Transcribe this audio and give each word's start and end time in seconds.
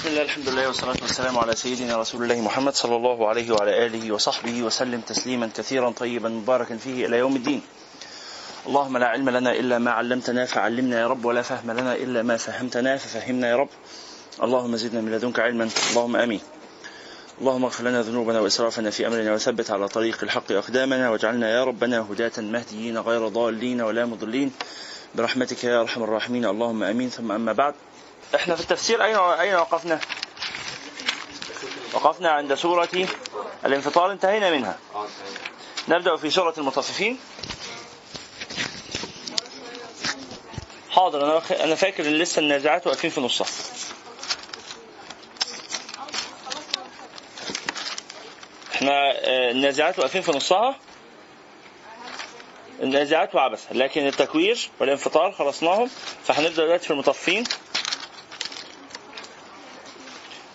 بسم 0.00 0.08
الله 0.08 0.22
الحمد 0.22 0.48
لله 0.48 0.66
والصلاة 0.66 0.96
والسلام 1.02 1.38
على 1.38 1.56
سيدنا 1.56 1.96
رسول 1.96 2.22
الله 2.22 2.40
محمد 2.40 2.74
صلى 2.74 2.96
الله 2.96 3.28
عليه 3.28 3.52
وعلى 3.52 3.86
آله 3.86 4.12
وصحبه 4.12 4.62
وسلم 4.62 5.00
تسليما 5.00 5.50
كثيرا 5.56 5.90
طيبا 5.90 6.28
مباركا 6.28 6.76
فيه 6.76 7.06
إلى 7.06 7.16
يوم 7.18 7.36
الدين. 7.36 7.62
اللهم 8.66 8.98
لا 8.98 9.06
علم 9.06 9.30
لنا 9.30 9.52
إلا 9.52 9.78
ما 9.78 9.90
علمتنا 9.90 10.44
فعلمنا 10.44 11.00
يا 11.00 11.06
رب 11.06 11.24
ولا 11.24 11.42
فهم 11.42 11.70
لنا 11.70 11.94
إلا 11.94 12.22
ما 12.22 12.36
فهمتنا 12.36 12.96
ففهمنا 12.96 13.50
يا 13.50 13.56
رب. 13.56 13.68
اللهم 14.42 14.76
زدنا 14.76 15.00
من 15.00 15.12
لدنك 15.12 15.40
علما 15.40 15.68
اللهم 15.90 16.16
آمين. 16.16 16.40
اللهم 17.40 17.64
اغفر 17.64 17.84
لنا 17.84 18.02
ذنوبنا 18.02 18.40
وإسرافنا 18.40 18.90
في 18.90 19.06
أمرنا 19.06 19.34
وثبت 19.34 19.70
على 19.70 19.88
طريق 19.88 20.18
الحق 20.22 20.52
أقدامنا 20.52 21.10
واجعلنا 21.10 21.50
يا 21.50 21.64
ربنا 21.64 22.06
هداة 22.10 22.32
مهديين 22.38 22.98
غير 22.98 23.28
ضالين 23.28 23.80
ولا 23.80 24.06
مضلين. 24.06 24.52
برحمتك 25.14 25.64
يا 25.64 25.80
أرحم 25.80 26.02
الراحمين 26.02 26.44
اللهم 26.44 26.82
آمين. 26.82 27.08
ثم 27.08 27.32
أما 27.32 27.52
بعد 27.52 27.74
إحنا 28.34 28.54
في 28.54 28.60
التفسير 28.60 29.04
أين 29.04 29.16
أين 29.16 29.54
وقفنا؟ 29.54 30.00
وقفنا 31.92 32.30
عند 32.30 32.54
سورة 32.54 32.88
الانفطار 33.64 34.12
انتهينا 34.12 34.50
منها. 34.50 34.78
نبدأ 35.88 36.16
في 36.16 36.30
سورة 36.30 36.54
المطففين 36.58 37.18
حاضر 40.90 41.24
أنا 41.24 41.64
أنا 41.64 41.74
فاكر 41.74 42.06
إن 42.06 42.12
لسه 42.12 42.40
النازعات 42.40 42.86
واقفين 42.86 43.10
في 43.10 43.20
نصها. 43.20 43.46
إحنا 48.74 48.90
آه، 48.90 49.50
النازعات 49.50 49.98
واقفين 49.98 50.22
في 50.22 50.30
نصها. 50.32 50.78
النازعات 52.82 53.34
وعبث 53.34 53.64
لكن 53.72 54.06
التكوير 54.06 54.70
والانفطار 54.80 55.32
خلصناهم. 55.32 55.90
فهنبدأ 56.24 56.64
دلوقتي 56.64 56.84
في 56.86 56.90
المطفين 56.92 57.44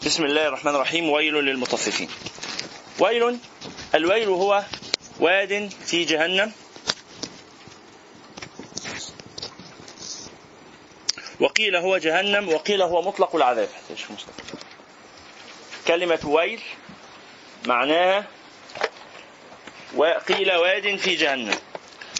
بسم 0.06 0.26
الله 0.26 0.48
الرحمن 0.48 0.76
الرحيم. 0.76 1.10
ويل 1.10 1.34
للمطففين. 1.34 2.10
ويل 3.00 3.38
الويل 3.96 4.28
هو 4.28 4.64
واد 5.20 5.74
في 5.86 6.04
جهنم. 6.04 6.52
وقيل 11.40 11.76
هو 11.76 11.98
جهنم 11.98 12.50
وقيل 12.50 12.82
هو 12.82 13.02
مطلق 13.02 13.36
العذاب. 13.36 13.70
كلمة 15.88 16.20
ويل 16.24 16.62
معناها 17.66 18.26
وقيل 19.96 20.52
واد 20.52 20.96
في 20.96 21.16
جهنم. 21.16 21.58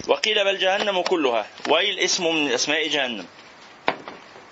وقيل 0.08 0.44
بل 0.44 0.58
جهنم 0.58 1.02
كلها. 1.02 1.48
ويل 1.70 2.00
اسم 2.00 2.36
من 2.36 2.52
أسماء 2.52 2.88
جهنم. 2.88 3.28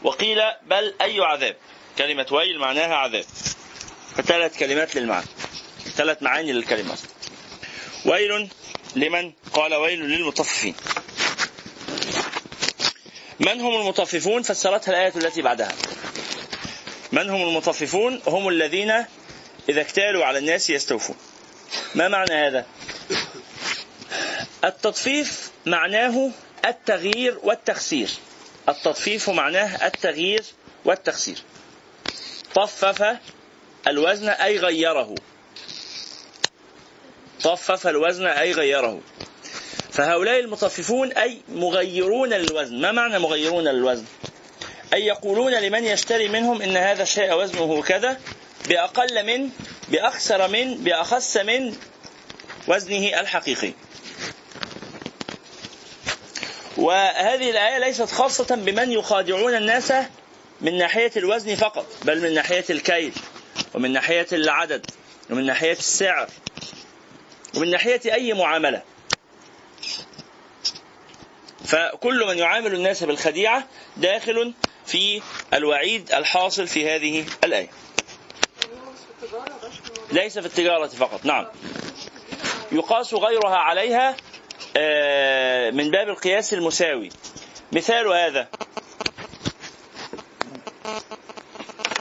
وقيل 0.04 0.42
بل 0.64 0.94
أي 1.02 1.22
عذاب. 1.22 1.58
كلمة 1.98 2.26
ويل 2.32 2.60
معناها 2.60 2.96
عذاب. 2.96 3.26
فثلاث 4.16 4.58
كلمات 4.58 4.96
للمعنى. 4.96 5.26
ثلاث 5.96 6.24
معاني 6.24 6.52
للكلمة. 6.54 6.98
ويل 8.06 8.50
لمن؟ 8.96 9.32
قال 9.54 9.76
ويل 9.76 10.00
للمطففين. 10.00 10.76
من 13.40 13.62
هم 13.62 13.82
المطففون؟ 13.82 14.42
فسرتها 14.42 14.92
الآية 14.92 15.14
التي 15.16 15.42
بعدها. 15.42 15.72
من 17.12 17.30
هم 17.30 17.42
المطففون؟ 17.48 18.22
هم 18.28 18.48
الذين 18.48 19.06
إذا 19.70 19.82
اكتالوا 19.82 20.26
على 20.26 20.38
الناس 20.40 20.70
يستوفون. 20.70 21.16
ما 21.96 22.08
معنى 22.08 22.34
هذا؟ 22.48 22.66
التطفيف 24.64 25.52
معناه 25.66 26.32
التغيير 26.66 27.40
والتخسير. 27.44 28.10
التطفيف 28.70 29.30
معناه 29.30 29.88
التغيير 29.88 30.44
والتخسير. 30.86 31.38
طفف 32.56 33.18
الوزن 33.88 34.30
أي 34.30 34.58
غيره. 34.58 35.16
طفف 37.44 37.88
الوزن 37.88 38.26
أي 38.26 38.52
غيره. 38.52 39.02
فهؤلاء 39.92 40.40
المطففون 40.40 41.12
أي 41.12 41.38
مغيرون 41.50 42.30
للوزن 42.30 42.82
ما 42.82 42.92
معنى 42.92 43.20
مغيرون 43.20 43.64
للوزن 43.64 44.06
أي 44.94 45.06
يقولون 45.06 45.52
لمن 45.54 45.86
يشتري 45.86 46.28
منهم 46.28 46.62
إن 46.62 46.78
هذا 46.78 47.04
الشيء 47.04 47.34
وزنه 47.34 47.82
كذا 47.82 48.20
بأقل 48.70 49.26
من 49.26 49.50
بأخسر 49.90 50.48
من 50.48 50.84
بأخس 50.84 51.38
من 51.38 51.76
وزنه 52.68 53.20
الحقيقي. 53.20 53.74
وهذه 56.78 57.50
الآية 57.50 57.78
ليست 57.78 58.12
خاصة 58.12 58.56
بمن 58.56 58.92
يخادعون 58.92 59.56
الناس 59.56 59.94
من 60.64 60.78
ناحية 60.78 61.12
الوزن 61.18 61.56
فقط 61.56 61.86
بل 62.04 62.22
من 62.22 62.34
ناحية 62.34 62.66
الكيل 62.70 63.14
ومن 63.74 63.94
ناحية 63.94 64.28
العدد 64.32 64.86
ومن 65.30 65.46
ناحية 65.46 65.72
السعر 65.72 66.28
ومن 67.56 67.72
ناحية 67.72 68.14
أي 68.14 68.34
معاملة. 68.34 68.82
فكل 71.66 72.28
من 72.28 72.38
يعامل 72.38 72.74
الناس 72.74 73.04
بالخديعة 73.04 73.68
داخل 73.98 74.54
في 74.86 75.22
الوعيد 75.54 76.14
الحاصل 76.14 76.68
في 76.68 76.90
هذه 76.90 77.26
الآية. 77.44 77.70
ليس 80.12 80.40
في 80.40 80.46
التجارة 80.46 80.88
فقط 80.88 81.26
نعم. 81.26 81.48
يقاس 82.72 83.14
غيرها 83.14 83.58
عليها 83.58 84.16
آه، 84.78 85.72
من 85.72 85.92
باب 85.92 86.10
القياس 86.10 86.54
المساوي. 86.54 87.10
مثال 87.72 88.08
هذا. 88.08 88.48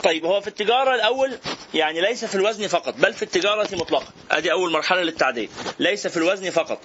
طيب 0.03 0.25
هو 0.25 0.41
في 0.41 0.47
التجارة 0.47 0.95
الأول 0.95 1.37
يعني 1.73 2.01
ليس 2.01 2.25
في 2.25 2.35
الوزن 2.35 2.67
فقط 2.67 2.93
بل 2.97 3.13
في 3.13 3.23
التجارة 3.23 3.75
مطلقا. 3.75 4.07
أدي 4.31 4.51
أول 4.51 4.71
مرحلة 4.71 5.01
للتعديل. 5.01 5.49
ليس 5.79 6.07
في 6.07 6.17
الوزن 6.17 6.49
فقط 6.49 6.79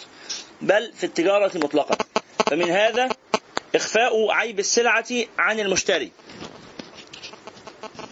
بل 0.60 0.92
في 0.92 1.04
التجارة 1.04 1.58
مطلقا. 1.58 1.96
فمن 2.50 2.70
هذا 2.70 3.08
إخفاء 3.74 4.30
عيب 4.30 4.58
السلعة 4.58 5.06
عن 5.38 5.60
المشتري. 5.60 6.12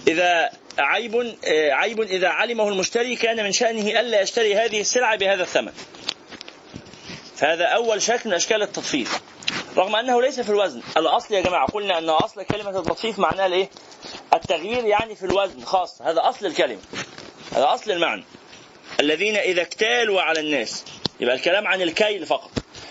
إذا 0.09 0.51
عيب 0.79 1.37
عيب 1.71 2.01
إذا 2.01 2.29
علمه 2.29 2.69
المشتري 2.69 3.17
كان 3.17 3.45
من 3.45 3.53
شأنه 3.53 4.01
ألا 4.01 4.21
يشتري 4.21 4.55
هذه 4.55 4.81
السلعة 4.81 5.17
بهذا 5.17 5.43
الثمن. 5.43 5.73
فهذا 7.37 7.65
أول 7.65 8.03
شكل 8.03 8.29
من 8.29 8.35
أشكال 8.35 8.63
التطفيف 8.63 9.21
رغم 9.77 9.97
أنه 9.97 10.23
ليس 10.23 10.41
في 10.41 10.51
الوزن 10.51 10.83
الأصل 10.97 11.35
يا 11.35 11.41
جماعة 11.41 11.67
قلنا 11.67 11.99
أن 11.99 12.09
أصل 12.09 12.43
كلمة 12.43 12.79
التطفيف 12.79 13.19
معناها 13.19 13.47
الإيه؟ 13.47 13.71
التغيير 14.37 14.85
يعني 14.85 15.17
في 15.17 15.27
الوزن 15.27 15.65
خاص. 15.65 16.03
هذا 16.03 16.29
أصل 16.29 16.47
الكلمة. 16.47 16.81
هذا 17.53 17.75
أصل 17.75 17.91
المعنى. 17.91 18.25
الذين 19.01 19.37
إذا 19.37 19.63
اكتالوا 19.63 20.23
على 20.23 20.41
الناس 20.41 20.85
يبقى 21.21 21.35
الكلام 21.35 21.67
عن 21.67 21.83
الكيل 21.83 22.27
فقط. 22.27 22.51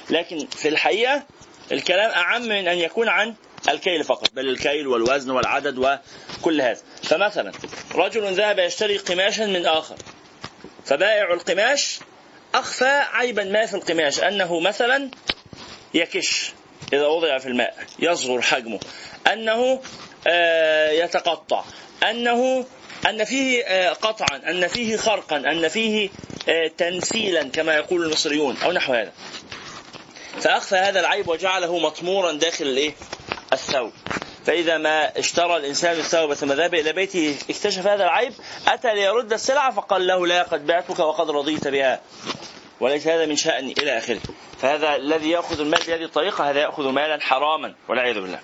لكن 0.10 0.48
في 0.48 0.68
الحقيقة 0.68 1.24
الكلام 1.72 2.12
أعم 2.12 2.42
من 2.42 2.68
أن 2.68 2.78
يكون 2.78 3.10
عن 3.10 3.36
الكيل 3.70 4.04
فقط. 4.04 4.30
بل 4.34 4.50
الكيل 4.50 4.88
والوزن 4.88 5.32
والعدد 5.32 5.78
وكل 5.78 6.62
هذا. 6.62 6.82
فمثلا 7.04 7.52
رجل 7.96 8.34
ذهب 8.34 8.60
يشتري 8.60 8.98
قماشا 8.98 9.44
من 9.44 9.66
آخر. 9.66 9.96
فبائع 10.86 11.34
القماش 11.34 12.00
أخفى 12.56 13.02
عيبا 13.14 13.44
ما 13.44 13.66
في 13.66 13.74
القماش 13.74 14.20
أنه 14.20 14.60
مثلا 14.60 15.10
يكش 15.94 16.52
إذا 16.94 17.08
وضع 17.08 17.38
في 17.38 17.48
الماء 17.48 17.78
يصغر 18.00 18.42
حجمه 18.42 18.80
أنه 19.34 19.82
يتقطع. 20.92 21.64
أنه 22.10 22.66
أن 23.10 23.24
فيه 23.24 23.64
آه، 23.64 23.94
قطعا 23.94 24.38
أن 24.50 24.68
فيه 24.68 24.98
خرقا 24.98 25.38
أن 25.38 25.68
فيه 25.68 26.10
آه، 26.50 26.68
تنسيلا 26.78 27.44
كما 27.44 27.76
يقول 27.76 28.06
المصريون 28.06 28.58
أو 28.64 28.72
نحو 28.72 28.94
هذا. 28.94 29.12
فأخفى 30.42 30.76
هذا 30.76 31.00
العيب 31.00 31.28
وجعله 31.28 31.80
مطمورا 31.80 32.32
داخل 32.32 32.66
الإيه؟ 32.66 32.94
الثوب. 33.54 33.92
فإذا 34.46 34.78
ما 34.78 35.20
اشترى 35.20 35.58
الإنسان 35.58 35.92
الثوب 35.92 36.34
ثم 36.34 36.52
ذهب 36.52 36.74
إلى 36.74 36.94
بيته 36.94 37.38
اكتشف 37.50 37.88
هذا 37.88 38.04
العيب 38.04 38.34
أتى 38.68 38.96
ليرد 38.96 39.34
السلعة 39.34 39.72
فقال 39.72 40.08
له 40.08 40.28
لا 40.28 40.44
قد 40.44 40.68
بعتك 40.68 41.00
وقد 41.00 41.30
رضيت 41.30 41.68
بها. 41.68 42.02
وليس 42.80 43.08
هذا 43.08 43.26
من 43.26 43.36
شأني 43.36 43.74
إلى 43.78 43.98
آخره. 43.98 44.22
فهذا 44.62 44.96
الذي 44.96 45.30
يأخذ 45.30 45.60
المال 45.60 45.80
بهذه 45.88 46.04
الطريقة 46.04 46.50
هذا 46.50 46.60
يأخذ 46.60 46.90
مالا 46.90 47.20
حراما 47.22 47.76
والعياذ 47.90 48.16
بالله. 48.16 48.40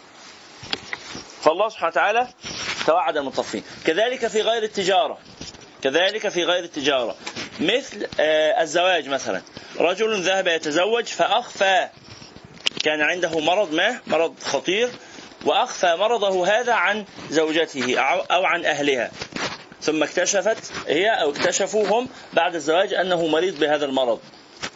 فالله 1.42 1.70
سبحانه 1.70 1.92
وتعالى 1.92 2.28
توعد 2.86 3.18
المطفين 3.18 3.64
كذلك 3.86 4.28
في 4.28 4.42
غير 4.42 4.64
التجارة. 4.64 5.18
كذلك 5.84 6.30
في 6.30 6.44
غير 6.44 6.64
التجارة. 6.64 7.16
مثل 7.60 8.08
آه، 8.20 8.62
الزواج 8.62 9.10
مثلا. 9.10 9.42
رجل 9.80 10.22
ذهب 10.22 10.48
يتزوج 10.48 11.06
فأخفى 11.06 11.88
كان 12.84 13.02
عنده 13.02 13.40
مرض 13.40 13.74
ما؟ 13.74 14.00
مرض 14.08 14.36
خطير. 14.44 14.90
وأخفى 15.46 15.96
مرضه 15.96 16.48
هذا 16.48 16.74
عن 16.74 17.06
زوجته 17.30 18.00
أو 18.00 18.46
عن 18.46 18.66
أهلها. 18.66 19.12
ثم 19.82 20.04
اكتشفت 20.04 20.72
هي 20.88 21.10
أو 21.10 21.30
اكتشفوا 21.30 21.88
هم 21.88 22.10
بعد 22.34 22.56
الزواج 22.56 22.94
أنه 22.94 23.28
مريض 23.28 23.60
بهذا 23.60 23.86
المرض. 23.86 24.20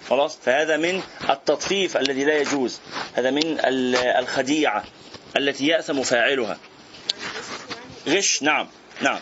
خلاص؟ 0.09 0.37
فهذا 0.45 0.77
من 0.77 1.01
التطفيف 1.29 1.97
الذي 1.97 2.23
لا 2.23 2.37
يجوز. 2.37 2.79
هذا 3.13 3.31
من 3.31 3.59
الخديعة. 3.95 4.83
التي 5.37 5.67
يأثم 5.67 6.03
فاعلها. 6.03 6.57
غش 8.07 8.43
نعم 8.43 8.67
نعم. 9.01 9.19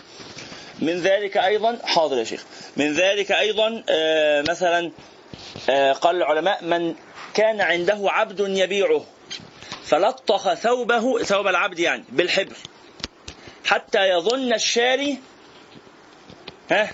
من 0.80 1.01
ذلك 1.01 1.38
أيضا 1.38 1.80
حاضر 1.86 2.18
يا 2.18 2.24
شيخ. 2.24 2.44
من 2.77 2.94
ذلك 2.94 3.31
أيضا 3.31 3.83
آه 3.89 4.42
مثلا 4.50 4.92
آه 5.69 5.92
قال 5.94 6.15
العلماء 6.15 6.63
من 6.63 6.95
كان 7.33 7.62
عنده 7.62 8.00
عبد 8.04 8.39
يبيعه 8.39 9.06
فلطخ 9.86 10.54
ثوبه 10.54 11.24
ثوب 11.24 11.48
العبد 11.48 11.80
يعني 11.80 12.04
بالحبر 12.10 12.56
حتى 13.65 14.10
يظن 14.10 14.54
الشاري 14.54 15.18
ها؟ 16.71 16.92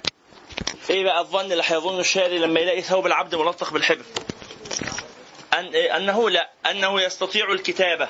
إيه 0.90 1.04
بقى 1.04 1.20
الظن 1.22 1.52
اللي 1.52 1.64
هيظنه 1.66 2.00
الشاري 2.00 2.38
لما 2.40 2.60
يلاقي 2.60 2.82
ثوب 2.82 3.06
العبد 3.08 3.36
ملطخ 3.36 3.74
بالحبر؟ 3.74 4.06
أن 5.54 5.66
إيه؟ 5.66 5.98
أنه 5.98 6.30
لا 6.30 6.50
أنه 6.72 7.02
يستطيع 7.02 7.52
الكتابة. 7.52 8.10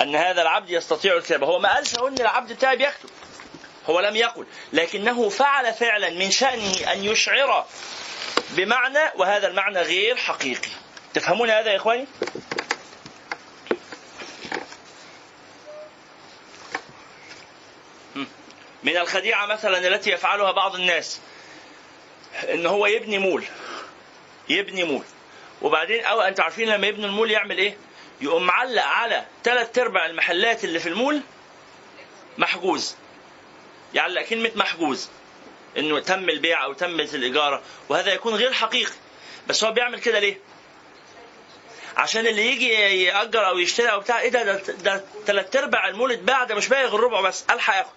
أن 0.00 0.16
هذا 0.16 0.42
العبد 0.42 0.70
يستطيع 0.70 1.16
الكتابه 1.16 1.46
هو 1.46 1.58
ما 1.58 1.74
قالش 1.74 1.94
إن 1.98 2.14
العبد 2.20 2.52
بتاعي 2.52 2.76
بيكتب 2.76 3.08
هو 3.86 4.00
لم 4.00 4.16
يقل. 4.16 4.46
لكنه 4.72 5.28
فعل 5.28 5.74
فعلا 5.74 6.10
من 6.10 6.30
شأنه 6.30 6.92
أن 6.92 7.04
يشعر 7.04 7.66
بمعنى 8.50 9.12
وهذا 9.16 9.46
المعنى 9.48 9.80
غير 9.80 10.16
حقيقي. 10.16 10.70
تفهمون 11.14 11.50
هذا 11.50 11.70
يا 11.70 11.76
إخواني؟ 11.76 12.06
من 18.82 18.96
الخديعة 18.96 19.46
مثلا 19.46 19.88
التي 19.88 20.10
يفعلها 20.10 20.52
بعض 20.52 20.74
الناس. 20.74 21.20
إن 22.48 22.66
هو 22.66 22.86
يبني 22.86 23.18
مول. 23.18 23.44
يبني 24.48 24.84
مول. 24.84 25.04
وبعدين 25.62 26.04
أو 26.04 26.20
أنتوا 26.20 26.44
عارفين 26.44 26.68
لما 26.68 26.86
يبني 26.86 27.06
المول 27.06 27.30
يعمل 27.30 27.58
إيه؟ 27.58 27.76
يقوم 28.20 28.46
معلق 28.46 28.82
على 28.84 29.24
ثلاث 29.44 29.78
أرباع 29.78 30.06
المحلات 30.06 30.64
اللي 30.64 30.78
في 30.78 30.88
المول 30.88 31.20
محجوز. 32.38 32.96
يعلق 33.94 34.22
كلمة 34.22 34.50
محجوز. 34.54 35.08
إنه 35.78 36.00
تم 36.00 36.28
البيع 36.28 36.64
أو 36.64 36.72
تمت 36.72 37.14
الاجارة 37.14 37.62
وهذا 37.88 38.12
يكون 38.12 38.34
غير 38.34 38.52
حقيقي. 38.52 38.92
بس 39.48 39.64
هو 39.64 39.72
بيعمل 39.72 40.00
كده 40.00 40.18
ليه؟ 40.18 40.38
عشان 41.96 42.26
اللي 42.26 42.46
يجي 42.46 42.68
يأجر 43.04 43.48
أو 43.48 43.58
يشتري 43.58 43.88
أو 43.92 44.00
بتاع 44.00 44.20
إيه 44.20 44.28
ده؟ 44.28 44.42
ده, 44.42 44.62
ده 44.72 45.04
تلات 45.26 45.56
أرباع 45.56 45.88
المول 45.88 46.12
اتباع 46.12 46.44
ده 46.44 46.54
مش 46.54 46.68
باقي 46.68 46.84
غير 46.84 47.00
ربعه 47.00 47.22
بس. 47.22 47.44
ألحق 47.50 47.76
ياخد. 47.76 47.90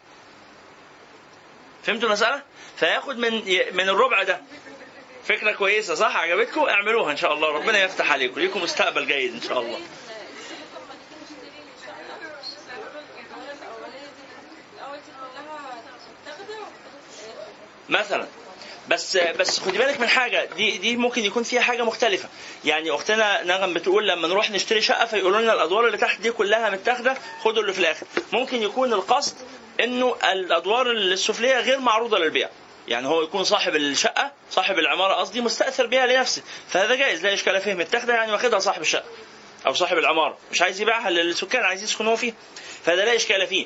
فهمتوا 1.83 2.07
المسألة؟ 2.07 2.41
فياخد 2.77 3.17
من 3.17 3.31
من 3.73 3.89
الربع 3.89 4.23
ده. 4.23 4.41
فكرة 5.25 5.51
كويسة 5.51 5.95
صح؟ 5.95 6.17
عجبتكم؟ 6.17 6.61
اعملوها 6.61 7.11
إن 7.11 7.17
شاء 7.17 7.33
الله. 7.33 7.47
ربنا 7.47 7.83
يفتح 7.83 8.11
عليكم. 8.11 8.39
ليكم 8.39 8.63
مستقبل 8.63 9.07
جيد 9.07 9.33
إن 9.33 9.41
شاء 9.41 9.59
الله. 9.61 9.79
مثلا. 17.91 18.27
بس 18.89 19.17
بس 19.17 19.59
خدي 19.59 19.77
بالك 19.77 19.99
من 19.99 20.07
حاجة. 20.07 20.49
دي 20.55 20.77
دي 20.77 20.97
ممكن 20.97 21.25
يكون 21.25 21.43
فيها 21.43 21.61
حاجة 21.61 21.83
مختلفة. 21.83 22.29
يعني 22.65 22.91
أختنا 22.91 23.43
نغم 23.43 23.73
بتقول 23.73 24.07
لما 24.07 24.27
نروح 24.27 24.51
نشتري 24.51 24.81
شقة 24.81 25.05
فيقولوا 25.05 25.41
لنا 25.41 25.53
الأدوار 25.53 25.85
اللي 25.87 25.97
تحت 25.97 26.21
دي 26.21 26.31
كلها 26.31 26.69
متاخدة 26.69 27.17
خدوا 27.43 27.61
اللي 27.61 27.73
في 27.73 27.79
الآخر. 27.79 28.05
ممكن 28.33 28.63
يكون 28.63 28.93
القصد 28.93 29.33
إنه 29.79 30.15
الأدوار 30.31 30.91
السفلية 30.91 31.59
غير 31.59 31.79
معروضة 31.79 32.17
للبيع. 32.19 32.49
يعني 32.87 33.07
هو 33.07 33.21
يكون 33.21 33.43
صاحب 33.43 33.75
الشقة 33.75 34.31
صاحب 34.51 34.79
العمارة 34.79 35.13
قصدي 35.13 35.41
مستأثر 35.41 35.85
بها 35.87 36.05
لنفسه. 36.07 36.41
فهذا 36.69 36.95
جائز 36.95 37.25
لا 37.25 37.33
إشكال 37.33 37.61
فيه. 37.61 37.73
متاخدة 37.73 38.13
يعني 38.13 38.31
واخدها 38.31 38.59
صاحب 38.59 38.81
الشقة 38.81 39.05
أو 39.67 39.73
صاحب 39.73 39.97
العمارة. 39.97 40.37
مش 40.51 40.61
عايز 40.61 40.81
يبيعها 40.81 41.09
للسكان 41.09 41.63
عايز 41.63 41.83
يسكن 41.83 42.07
هو 42.07 42.15
فيه 42.15 42.33
فهذا 42.85 43.05
لا 43.05 43.15
إشكال 43.15 43.47
فيه. 43.47 43.65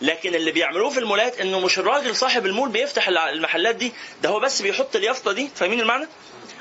لكن 0.00 0.34
اللي 0.34 0.52
بيعملوه 0.52 0.90
في 0.90 0.98
المولات 1.00 1.40
إنه 1.40 1.60
مش 1.60 1.78
الراجل 1.78 2.16
صاحب 2.16 2.46
المول 2.46 2.68
بيفتح 2.68 3.08
المحلات 3.08 3.74
دي 3.76 3.92
ده 4.22 4.28
هو 4.28 4.40
بس 4.40 4.62
بيحط 4.62 4.96
اليافطة 4.96 5.32
دي 5.32 5.50
فاهمين 5.54 5.80
المعنى؟ 5.80 6.06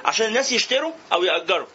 عشان 0.06 0.28
الناس 0.28 0.52
يشتروا 0.52 0.92
أو 1.14 1.24
يأجروا. 1.24 1.68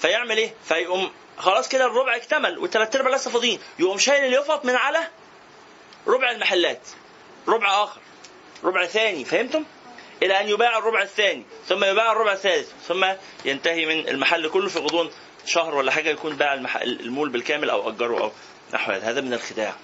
فيعمل 0.00 0.38
إيه؟ 0.38 0.54
فيقوم 0.64 1.10
خلاص 1.38 1.68
كده 1.68 1.84
الربع 1.86 2.16
اكتمل 2.16 2.58
والثلاث 2.58 2.96
أرباع 2.96 3.14
لسه 3.14 3.30
فاضيين. 3.30 3.60
يقوم 3.78 3.98
شايل 3.98 4.24
اليافط 4.24 4.64
من 4.64 4.74
على 4.76 4.98
ربع 6.06 6.30
المحلات 6.30 6.80
ربع 7.48 7.84
آخر 7.84 8.00
ربع 8.64 8.86
ثاني 8.86 9.24
فهمتم؟ 9.24 9.64
إلى 10.22 10.40
أن 10.40 10.48
يباع 10.48 10.78
الربع 10.78 11.02
الثاني 11.02 11.42
ثم 11.68 11.84
يباع 11.84 12.12
الربع 12.12 12.32
الثالث 12.32 12.70
ثم 12.88 13.06
ينتهي 13.44 13.86
من 13.86 14.08
المحل 14.08 14.48
كله 14.48 14.68
في 14.68 14.78
غضون 14.78 15.10
شهر 15.46 15.74
ولا 15.74 15.92
حاجة 15.92 16.10
يكون 16.10 16.36
باع 16.36 16.54
المول 16.82 17.28
بالكامل 17.28 17.70
أو 17.70 17.88
أجره 17.88 18.20
أو 18.20 18.32
نحو 18.74 18.92
هذا 18.92 19.20
من 19.20 19.34
الخداع. 19.34 19.76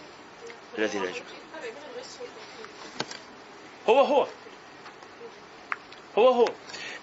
الذي 0.78 0.98
لا 0.98 1.04
يجوز. 1.04 1.22
هو 3.88 4.00
هو. 4.00 4.26
هو 6.18 6.28
هو. 6.28 6.48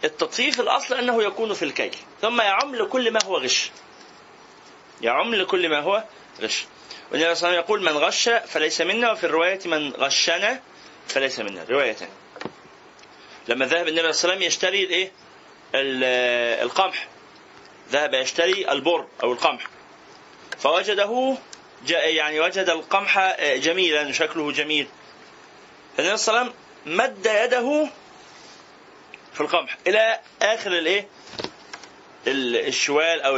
التطفيف 0.04 0.60
الأصل 0.60 0.96
أنه 0.96 1.24
يكون 1.24 1.54
في 1.54 1.66
الكيل. 1.66 1.96
ثم 2.22 2.42
يعم 2.42 2.76
لكل 2.76 3.12
ما 3.12 3.24
هو 3.24 3.38
غش. 3.38 3.72
يعم 5.02 5.36
لكل 5.36 5.70
ما 5.70 5.80
هو 5.80 6.04
غش. 6.42 6.66
والنبي 7.12 7.36
صلى 7.36 7.50
الله 7.50 7.60
عليه 7.60 7.60
وسلم 7.60 7.64
يقول 7.64 7.84
من 7.84 7.98
غش 7.98 8.30
فليس 8.30 8.82
منا. 8.82 9.12
وفي 9.12 9.24
الرواية 9.24 9.60
من 9.66 9.94
غشنا 9.94 10.62
فليس 11.08 11.40
منا. 11.40 11.66
روايتان 11.70 12.10
لما 13.48 13.66
ذهب 13.66 13.88
النبي 13.88 14.14
صلى 14.14 14.24
الله 14.24 14.34
عليه 14.34 14.36
وسلم 14.36 14.42
يشتري 14.42 14.84
الايه 14.84 15.12
القمح. 16.64 17.08
ذهب 17.90 18.14
يشتري 18.14 18.72
البر 18.72 19.08
أو 19.24 19.32
القمح. 19.32 19.68
فوجده 20.60 21.38
يعني 21.92 22.40
وجد 22.40 22.70
القمح 22.70 23.36
جميلا 23.42 24.12
شكله 24.12 24.52
جميل. 24.52 24.88
فالنبي 25.98 26.18
صلى 26.18 26.34
الله 26.34 26.40
عليه 26.40 26.52
وسلم 26.52 26.66
مد 26.98 27.26
يده 27.26 27.88
في 29.34 29.42
القمح 29.42 29.78
إلى 29.88 30.20
آخر 30.42 30.72
الايه 30.72 31.08
الشوال 32.28 33.22
أو 33.22 33.38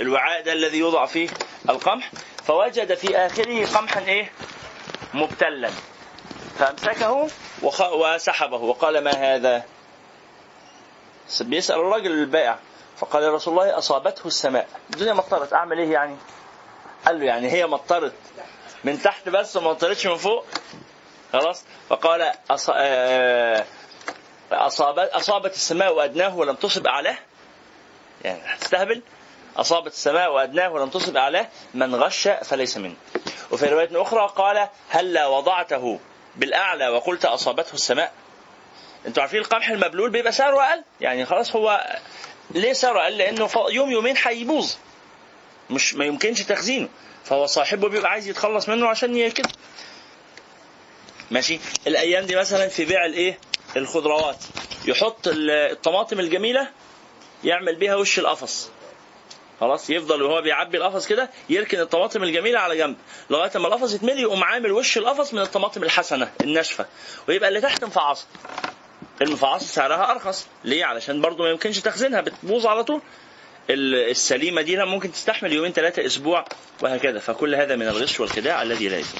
الوعاء 0.00 0.42
ده 0.42 0.52
الذي 0.52 0.78
يوضع 0.78 1.06
فيه 1.06 1.28
القمح. 1.68 2.10
فوجد 2.46 2.94
في 2.94 3.16
آخره 3.16 3.66
قمحا 3.66 4.00
إيه؟ 4.00 4.32
مبتلا. 5.14 5.70
فأمسكه 6.58 7.28
وسحبه. 7.92 8.56
وقال 8.56 9.04
ما 9.04 9.10
هذا؟ 9.10 9.64
بيسأل 11.40 11.78
الرجل 11.78 12.10
البائع. 12.12 12.58
فقال 13.00 13.32
رسول 13.32 13.58
الله 13.58 13.78
أصابته 13.78 14.26
السماء. 14.26 14.68
الدنيا 14.94 15.12
مطرت. 15.12 15.52
أعمل 15.52 15.78
إيه 15.78 15.92
يعني؟ 15.92 16.16
قال 17.06 17.20
له 17.20 17.26
يعني 17.26 17.52
هي 17.52 17.66
مطرت. 17.66 18.12
من 18.84 19.02
تحت 19.02 19.28
بس 19.28 19.56
وما 19.56 19.70
مطرتش 19.70 20.06
من 20.06 20.16
فوق. 20.16 20.46
خلاص؟ 21.32 21.64
فقال 21.88 22.32
آه، 22.74 23.64
أصابت 24.52 25.08
أصابت 25.10 25.52
السماء 25.54 25.94
وأدناه 25.94 26.36
ولم 26.36 26.54
تصب 26.54 26.86
أعلاه. 26.86 27.16
يعني 28.24 28.40
تستهبل 28.60 29.02
أصابت 29.56 29.92
السماء 29.92 30.32
وأدناه 30.32 30.68
ولم 30.72 30.88
تصب 30.90 31.16
أعلاه. 31.16 31.46
من 31.74 31.94
غش 31.94 32.28
فليس 32.28 32.76
منه. 32.76 32.96
وفي 33.50 33.66
رواية 33.66 34.02
أخرى 34.02 34.28
قال 34.36 34.68
هلا 34.88 35.26
وضعته 35.26 36.00
بالأعلى 36.36 36.88
وقلت 36.88 37.24
أصابته 37.24 37.74
السماء. 37.74 38.12
أنتوا 39.06 39.22
عارفين 39.22 39.40
القمح 39.40 39.68
المبلول 39.68 40.10
بيبقى 40.10 40.32
سعره 40.32 40.62
أقل؟ 40.62 40.84
يعني 41.00 41.26
خلاص 41.26 41.56
هو 41.56 41.86
ليه 42.54 42.72
سرى؟ 42.72 43.00
قال 43.00 43.18
لأنه 43.18 43.48
يوم 43.70 43.90
يومين 43.90 44.14
هيبوظ. 44.22 44.72
مش 45.70 45.94
ما 45.94 46.04
يمكنش 46.04 46.42
تخزينه. 46.42 46.88
فهو 47.24 47.46
صاحبه 47.46 47.88
بيبقى 47.88 48.10
عايز 48.10 48.28
يتخلص 48.28 48.68
منه 48.68 48.88
عشان 48.88 49.30
كده. 49.30 49.48
ماشي؟ 51.30 51.60
الأيام 51.86 52.24
دي 52.26 52.36
مثلا 52.36 52.68
في 52.68 52.84
بيع 52.84 53.04
الإيه؟ 53.04 53.38
الخضروات. 53.76 54.36
يحط 54.84 55.20
الطماطم 55.26 56.20
الجميلة 56.20 56.68
يعمل 57.44 57.76
بيها 57.76 57.94
وش 57.96 58.18
القفص. 58.18 58.70
خلاص؟ 59.60 59.90
يفضل 59.90 60.22
وهو 60.22 60.42
بيعبي 60.42 60.76
القفص 60.78 61.06
كده 61.06 61.30
يركن 61.48 61.80
الطماطم 61.80 62.22
الجميلة 62.22 62.58
على 62.60 62.76
جنب. 62.76 62.96
لغاية 63.30 63.50
ما 63.54 63.68
القفص 63.68 63.94
يتملي 63.94 64.22
يقوم 64.22 64.44
عامل 64.44 64.72
وش 64.72 64.98
القفص 64.98 65.34
من 65.34 65.40
الطماطم 65.40 65.82
الحسنة 65.82 66.32
الناشفة. 66.40 66.86
ويبقى 67.28 67.48
اللي 67.48 67.60
تحت 67.60 67.84
مفعصه. 67.84 68.26
المفعصة 69.22 69.66
سعرها 69.66 70.10
أرخص. 70.10 70.46
ليه؟ 70.64 70.84
علشان 70.84 71.20
برضو 71.20 71.42
ما 71.42 71.50
يمكنش 71.50 71.78
تخزينها 71.80 72.20
بتبوظ 72.20 72.66
على 72.66 72.84
طول. 72.84 73.02
السليمة 73.70 74.62
دي 74.62 74.76
ممكن 74.76 75.12
تستحمل 75.12 75.52
يومين 75.52 75.72
ثلاثة 75.72 76.06
أسبوع 76.06 76.44
وهكذا. 76.82 77.18
فكل 77.18 77.54
هذا 77.54 77.76
من 77.76 77.88
الغش 77.88 78.20
والخداع 78.20 78.62
الذي 78.62 78.88
لا 78.88 78.96
يجوز. 78.96 79.10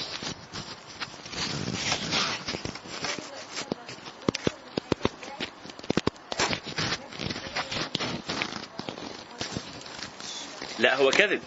لا 10.79 10.97
هو 10.97 11.11
كذب. 11.11 11.43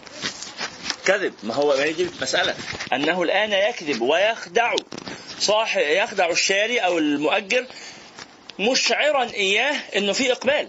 كذب. 1.06 1.34
ما 1.44 1.54
هو 1.54 1.78
ما 1.78 1.92
دي 1.92 2.10
مسألة 2.22 2.56
أنه 2.94 3.24
الآن 3.24 3.52
يكذب 3.52 4.02
ويخدع 4.02 4.76
صاحب 5.40 5.82
يخدع 5.82 6.30
الشاري 6.30 6.80
أو 6.80 6.98
المؤجر 6.98 7.66
مشعرا 8.60 9.24
إياه 9.24 9.76
أنه 9.96 10.14
في 10.14 10.32
إقبال. 10.32 10.68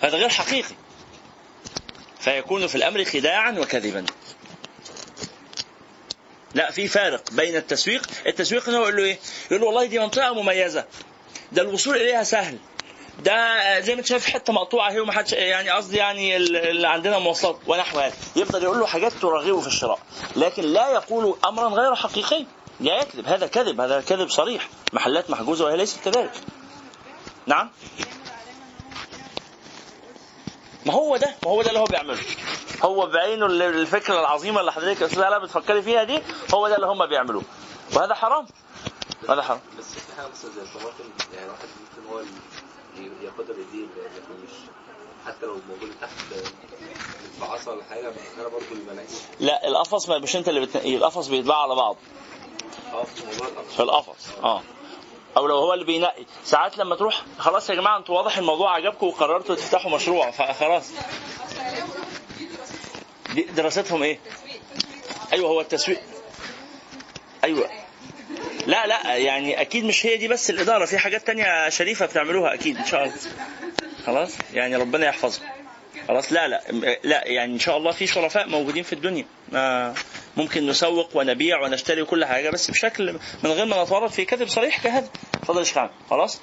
هذا 0.00 0.16
غير 0.16 0.28
حقيقي. 0.28 0.74
فيكون 2.20 2.66
في 2.66 2.74
الأمر 2.74 3.04
خداعا 3.04 3.58
وكذبا. 3.58 4.04
لا 6.54 6.70
في 6.70 6.88
فارق 6.88 7.30
بين 7.30 7.56
التسويق. 7.56 8.06
التسويق 8.26 8.68
إنه 8.68 8.78
يقول 8.78 8.96
له 8.96 9.04
إيه؟ 9.04 9.18
يقول 9.50 9.60
له 9.60 9.66
والله 9.66 9.84
دي 9.84 9.98
منطقة 9.98 10.34
مميزة. 10.34 10.84
ده 11.52 11.62
الوصول 11.62 11.96
إليها 11.96 12.22
سهل. 12.22 12.58
ده 13.18 13.80
زي 13.80 13.94
ما 13.94 13.98
أنت 13.98 14.06
شايف 14.08 14.26
حتة 14.26 14.52
مقطوعة 14.52 14.90
أهي 14.90 15.00
وما 15.00 15.24
يعني 15.32 15.70
قصدي 15.70 15.96
يعني 15.96 16.36
اللي 16.36 16.88
عندنا 16.88 17.18
مواصلات 17.18 17.58
ونحو 17.66 17.98
هذا. 17.98 18.14
يفضل 18.36 18.62
يقول 18.62 18.78
له 18.80 18.86
حاجات 18.86 19.12
ترغبه 19.12 19.60
في 19.60 19.66
الشراء. 19.66 19.98
لكن 20.36 20.62
لا 20.62 20.88
يقول 20.88 21.38
امرا 21.44 21.68
غير 21.68 21.94
حقيقي. 21.94 22.46
لا 22.80 23.00
يكذب. 23.00 23.26
هذا 23.26 23.46
كذب. 23.46 23.80
هذا 23.80 24.00
كذب 24.00 24.28
صريح. 24.28 24.68
محلات 24.92 25.30
محجوزة 25.30 25.64
وهي 25.64 25.76
ليست 25.76 25.98
كذلك. 26.04 26.32
نعم. 27.48 27.70
ما 30.86 30.92
هو 30.92 31.16
ده؟ 31.16 31.34
ما 31.44 31.50
هو 31.50 31.62
ده 31.62 31.68
اللي 31.68 31.80
هو 31.80 31.84
بيعمله. 31.84 32.18
هو 32.82 33.06
بعينه 33.06 33.46
الفكرة 33.46 34.20
العظيمة 34.20 34.60
اللي 34.60 34.72
حضرتك 34.72 35.02
أستاذ 35.02 35.20
لا 35.20 35.38
بتفكري 35.38 35.82
فيها 35.82 36.04
دي 36.04 36.22
هو 36.54 36.68
ده 36.68 36.76
اللي 36.76 36.86
هم 36.86 37.06
بيعملوه. 37.06 37.42
وهذا 37.96 38.14
حرام. 38.14 38.46
هذا 39.28 39.42
حرام. 39.42 39.60
بس 39.78 39.84
في 39.84 40.16
حاجة 40.16 40.28
مثلا 40.28 40.50
زي 40.50 40.62
الطماطم 40.62 41.04
يعني 41.34 41.48
واحد 41.50 41.68
ممكن 41.80 42.10
هو 42.12 42.20
ياخدها 43.24 43.56
بايديه 43.56 43.86
مش 44.44 44.50
حتى 45.26 45.46
لو 45.46 45.56
موجود 45.68 45.90
تحت 46.00 46.12
بعصا 47.40 47.70
ولا 47.72 47.84
حاجة 47.84 48.12
أنا 48.38 48.48
برضه 48.48 48.64
بيبقى 48.74 49.04
لا 49.40 49.68
القفص 49.68 50.08
ما 50.08 50.18
مش 50.18 50.36
أنت 50.36 50.48
اللي 50.48 50.60
بتنقيه 50.60 50.96
القفص 50.96 51.26
بيتباع 51.28 51.62
على 51.62 51.74
بعض. 51.74 51.96
آه 52.92 53.04
في 53.04 53.26
موضوع 53.26 53.48
القفص. 53.48 53.74
في 53.74 53.82
القفص 53.82 54.26
آه. 54.42 54.62
أو 55.38 55.46
لو 55.46 55.56
هو 55.56 55.74
اللي 55.74 55.84
بينقي 55.84 56.24
ساعات 56.44 56.78
لما 56.78 56.96
تروح 56.96 57.22
خلاص 57.38 57.70
يا 57.70 57.74
جماعة 57.74 57.98
أنتوا 57.98 58.16
واضح 58.16 58.38
الموضوع 58.38 58.74
عجبكم 58.74 59.06
وقررتوا 59.06 59.54
تفتحوا 59.54 59.90
مشروع 59.90 60.30
فخلاص 60.30 60.90
دي 63.34 63.42
دراستهم 63.42 64.02
إيه؟ 64.02 64.18
أيوه 65.32 65.48
هو 65.48 65.60
التسويق. 65.60 66.00
أيوه. 67.44 67.70
لا 68.66 68.86
لا 68.86 69.14
يعني 69.16 69.60
أكيد 69.60 69.84
مش 69.84 70.06
هي 70.06 70.16
دي 70.16 70.28
بس 70.28 70.50
الإدارة 70.50 70.84
في 70.84 70.98
حاجات 70.98 71.26
تانية 71.26 71.68
شريفة 71.68 72.06
بتعملوها 72.06 72.54
أكيد 72.54 72.76
إن 72.76 72.84
شاء 72.86 73.04
الله. 73.04 73.14
خلاص؟ 74.06 74.30
يعني 74.54 74.76
ربنا 74.76 75.06
يحفظكم 75.06 75.44
خلاص؟ 76.08 76.32
لا 76.32 76.48
لا 76.48 76.62
لا 77.04 77.28
يعني 77.28 77.54
إن 77.54 77.58
شاء 77.58 77.76
الله 77.76 77.92
في 77.92 78.06
شرفاء 78.06 78.48
موجودين 78.48 78.82
في 78.82 78.92
الدنيا. 78.92 79.24
ما 79.52 79.94
ممكن 80.38 80.66
نسوق 80.66 81.16
ونبيع 81.16 81.60
ونشتري 81.60 82.04
كل 82.04 82.24
حاجة 82.24 82.50
بس 82.50 82.70
بشكل 82.70 83.18
من 83.42 83.50
غير 83.50 83.64
ما 83.64 83.82
نتورط 83.84 84.10
في 84.10 84.24
كذب 84.24 84.48
صريح 84.48 84.82
كهذا. 84.82 85.08
اتفضل 85.34 85.64
يا 85.76 85.90
خلاص؟ 86.10 86.40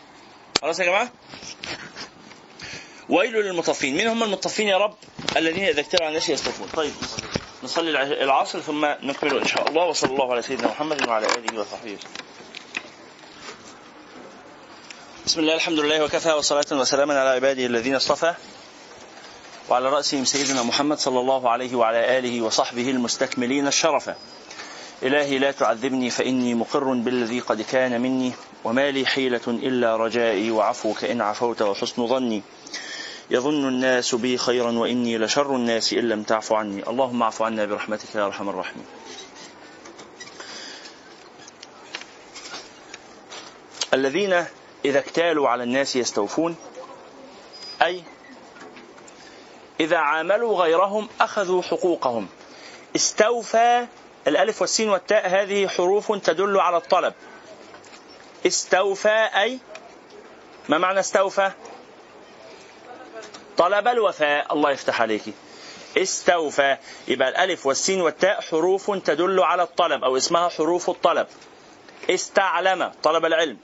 خلاص 0.62 0.80
يا 0.80 0.86
جماعة؟ 0.86 1.12
ويل 3.10 3.34
للمطفين. 3.34 3.98
مين 3.98 4.08
هم 4.08 4.24
المطفين 4.24 4.68
يا 4.68 4.78
رب؟ 4.78 4.96
الذين 5.38 5.64
إذا 5.64 5.82
اكتروا 5.82 6.04
عن 6.04 6.10
الناس 6.10 6.30
يستوفون 6.30 6.68
طيب 6.76 6.92
نصلي 7.64 8.24
العصر 8.24 8.60
ثم 8.60 8.86
نكمل 8.86 9.38
إن 9.38 9.48
شاء 9.48 9.70
الله. 9.70 9.86
وصلى 9.86 10.12
الله 10.12 10.32
على 10.32 10.42
سيدنا 10.42 10.68
محمد 10.68 11.08
وعلى 11.08 11.26
آله 11.26 11.60
وصحبه 11.60 11.94
وسلم. 11.94 12.12
بسم 15.26 15.40
الله 15.40 15.56
الحمد 15.56 15.80
لله 15.80 16.04
وكفى 16.04 16.32
وصلاة 16.32 16.66
وسلاما 16.72 17.20
على 17.20 17.30
عباده 17.30 17.66
الذين 17.66 17.96
اصطفى. 17.96 18.34
وعلى 19.70 19.90
رأسهم 19.90 20.26
سيدنا 20.26 20.64
محمد 20.64 20.98
صلى 20.98 21.20
الله 21.20 21.50
عليه 21.50 21.76
وعلى 21.76 22.20
آله 22.20 22.42
وصحبه 22.42 22.90
المستكملين 22.90 23.68
الشرفة 23.68 24.16
إلهي 25.04 25.38
لا 25.38 25.52
تعذبني 25.52 26.10
فإني 26.10 26.54
مقر 26.54 26.94
بالذي 26.94 27.40
قد 27.40 27.62
كان 27.62 28.02
مني 28.02 28.32
وما 28.64 28.92
لي 28.92 29.06
حيلة 29.06 29.42
إلا 29.48 29.98
رجائي 29.98 30.52
وعفوك 30.52 31.04
إن 31.04 31.22
عفوت 31.22 31.62
وحسن 31.62 32.08
ظني. 32.08 32.42
يظن 33.32 33.68
الناس 33.68 34.16
بي 34.16 34.38
خيرا 34.38 34.72
وإني 34.72 35.18
لشر 35.18 35.56
الناس 35.56 35.94
إن 35.94 36.10
لم 36.10 36.24
تعف 36.24 36.54
عني. 36.54 36.90
اللهم 36.90 37.22
اعف 37.24 37.42
عنا 37.42 37.66
برحمتك 37.66 38.16
يا 38.16 38.26
أرحم 38.26 38.50
الراحمين. 38.50 38.86
الذين 43.94 44.46
إذا 44.86 45.00
اكتالوا 45.00 45.50
على 45.50 45.64
الناس 45.64 45.96
يستوفون 45.96 46.56
أي 47.82 48.04
إذا 49.80 49.98
عاملوا 49.98 50.64
غيرهم 50.64 51.10
أخذوا 51.22 51.62
حقوقهم. 51.62 52.28
استوفى 52.96 53.88
الألف 54.28 54.62
والسين 54.62 54.90
والتاء 54.90 55.28
هذه 55.28 55.68
حروف 55.68 56.12
تدل 56.12 56.60
على 56.60 56.78
الطلب. 56.78 57.14
استوفى 58.48 59.30
أي؟ 59.36 59.60
ما 60.70 60.78
معنى 60.78 61.00
استوفى؟ 61.00 61.52
طلب 63.58 63.88
الوفاء. 63.88 64.54
الله 64.54 64.72
يفتح 64.72 65.02
عليك. 65.02 65.24
استوفى. 65.98 66.78
يبقى 67.08 67.30
الألف 67.30 67.66
والسين 67.66 68.02
والتاء 68.02 68.42
حروف 68.42 68.92
تدل 68.92 69.40
على 69.40 69.64
الطلب 69.64 70.04
أو 70.04 70.18
اسمها 70.18 70.50
حروف 70.50 70.90
الطلب. 70.90 71.28
استعلم 72.10 72.92
طلب 73.04 73.26
العلم. 73.26 73.58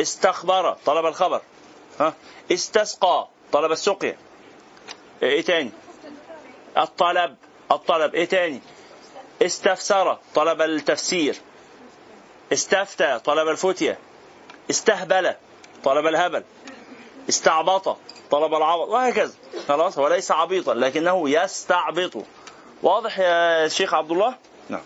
استخبر 0.00 0.76
طلب 0.86 1.06
الخبر. 1.06 1.40
ها؟ 2.00 2.14
استسقى 2.52 3.28
طلب 3.52 3.72
السقيا. 3.72 4.16
إيه 5.22 5.42
تاني؟ 5.42 5.70
الطلب 6.78 7.36
الطلب 7.70 8.14
إيه 8.14 8.24
تاني؟ 8.24 8.60
استفسر 9.42 10.18
طلب 10.34 10.62
التفسير. 10.62 11.36
استفتى 12.52 13.20
طلب 13.24 13.48
الفتية. 13.48 13.98
استهبل 14.70 15.34
طلب 15.84 16.06
الهبل. 16.06 16.44
استعبط 17.28 17.96
طلب 18.30 18.54
العبط. 18.54 18.88
وهكذا. 18.88 19.32
خلاص 19.68 19.98
هو 19.98 20.08
ليس 20.08 20.30
عبيطا 20.30 20.74
لكنه 20.74 21.30
يستعبط. 21.30 22.12
واضح 22.82 23.18
يا 23.18 23.68
شيخ 23.68 23.94
عبد 23.94 24.10
الله؟ 24.10 24.34
نعم. 24.68 24.82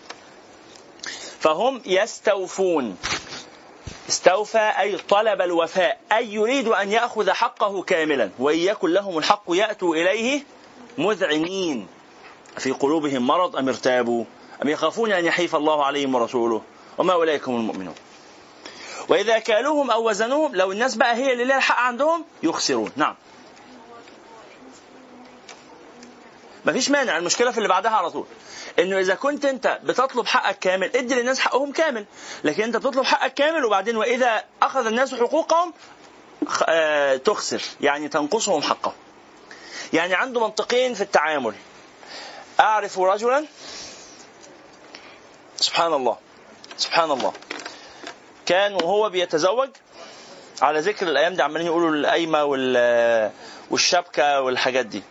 فهم 1.39 1.81
يستوفون. 1.85 2.97
استوفى 4.09 4.73
أي 4.79 4.97
طلب 4.97 5.41
الوفاء. 5.41 5.99
أي 6.11 6.33
يريد 6.33 6.67
أن 6.67 6.91
يأخذ 6.91 7.29
حقه 7.31 7.81
كاملا. 7.83 8.29
وإن 8.39 8.57
يكن 8.57 8.89
لهم 8.89 9.17
الحق 9.17 9.43
يأتوا 9.49 9.95
إليه 9.95 10.43
مذعنين. 10.97 11.87
في 12.57 12.71
قلوبهم 12.71 13.27
مرض 13.27 13.55
أم 13.55 13.67
ارتابوا؟ 13.67 14.25
أم 14.63 14.69
يخافون 14.69 15.11
أن 15.11 15.25
يحيف 15.25 15.55
الله 15.55 15.85
عليهم 15.85 16.15
ورسوله؟ 16.15 16.61
وما 16.97 17.13
أولئك 17.13 17.47
هم 17.47 17.55
المؤمنون. 17.55 17.95
وإذا 19.09 19.39
كالوهم 19.39 19.91
أو 19.91 20.09
وزنوهم 20.09 20.55
لو 20.55 20.71
الناس 20.71 20.95
بقى 20.95 21.15
هي 21.15 21.33
اللي 21.33 21.43
لها 21.43 21.57
الحق 21.57 21.79
عندهم 21.79 22.25
يخسرون. 22.43 22.91
نعم. 22.95 23.15
مفيش 26.65 26.89
مانع 26.89 27.17
المشكلة 27.17 27.51
في 27.51 27.57
اللي 27.57 27.69
بعدها 27.69 27.91
على 27.91 28.11
طول. 28.11 28.25
إنه 28.79 28.99
إذا 28.99 29.15
كنت 29.15 29.45
أنت 29.45 29.79
بتطلب 29.83 30.25
حقك 30.27 30.59
كامل 30.59 30.95
ادي 30.95 31.15
للناس 31.15 31.39
حقهم 31.39 31.71
كامل. 31.71 32.05
لكن 32.43 32.63
أنت 32.63 32.77
بتطلب 32.77 33.03
حقك 33.03 33.33
كامل 33.33 33.65
وبعدين 33.65 33.97
وإذا 33.97 34.43
أخذ 34.61 34.85
الناس 34.85 35.15
حقوقهم 35.15 35.73
آه، 36.67 37.15
تخسر. 37.17 37.61
يعني 37.81 38.07
تنقصهم 38.07 38.61
حقهم. 38.61 38.93
يعني 39.93 40.13
عنده 40.15 40.39
منطقين 40.39 40.93
في 40.93 41.01
التعامل. 41.01 41.53
أعرف 42.59 42.99
رجلا؟ 42.99 43.45
سبحان 45.57 45.93
الله. 45.93 46.17
سبحان 46.77 47.11
الله. 47.11 47.33
كان 48.45 48.73
وهو 48.73 49.09
بيتزوج. 49.09 49.69
على 50.61 50.79
ذكر 50.79 51.07
الأيام 51.07 51.33
دي 51.33 51.41
عمالين 51.41 51.67
يقولوا 51.67 51.95
القايمة 51.95 52.43
والشبكة 53.69 54.41
والحاجات 54.41 54.85
دي. 54.85 55.03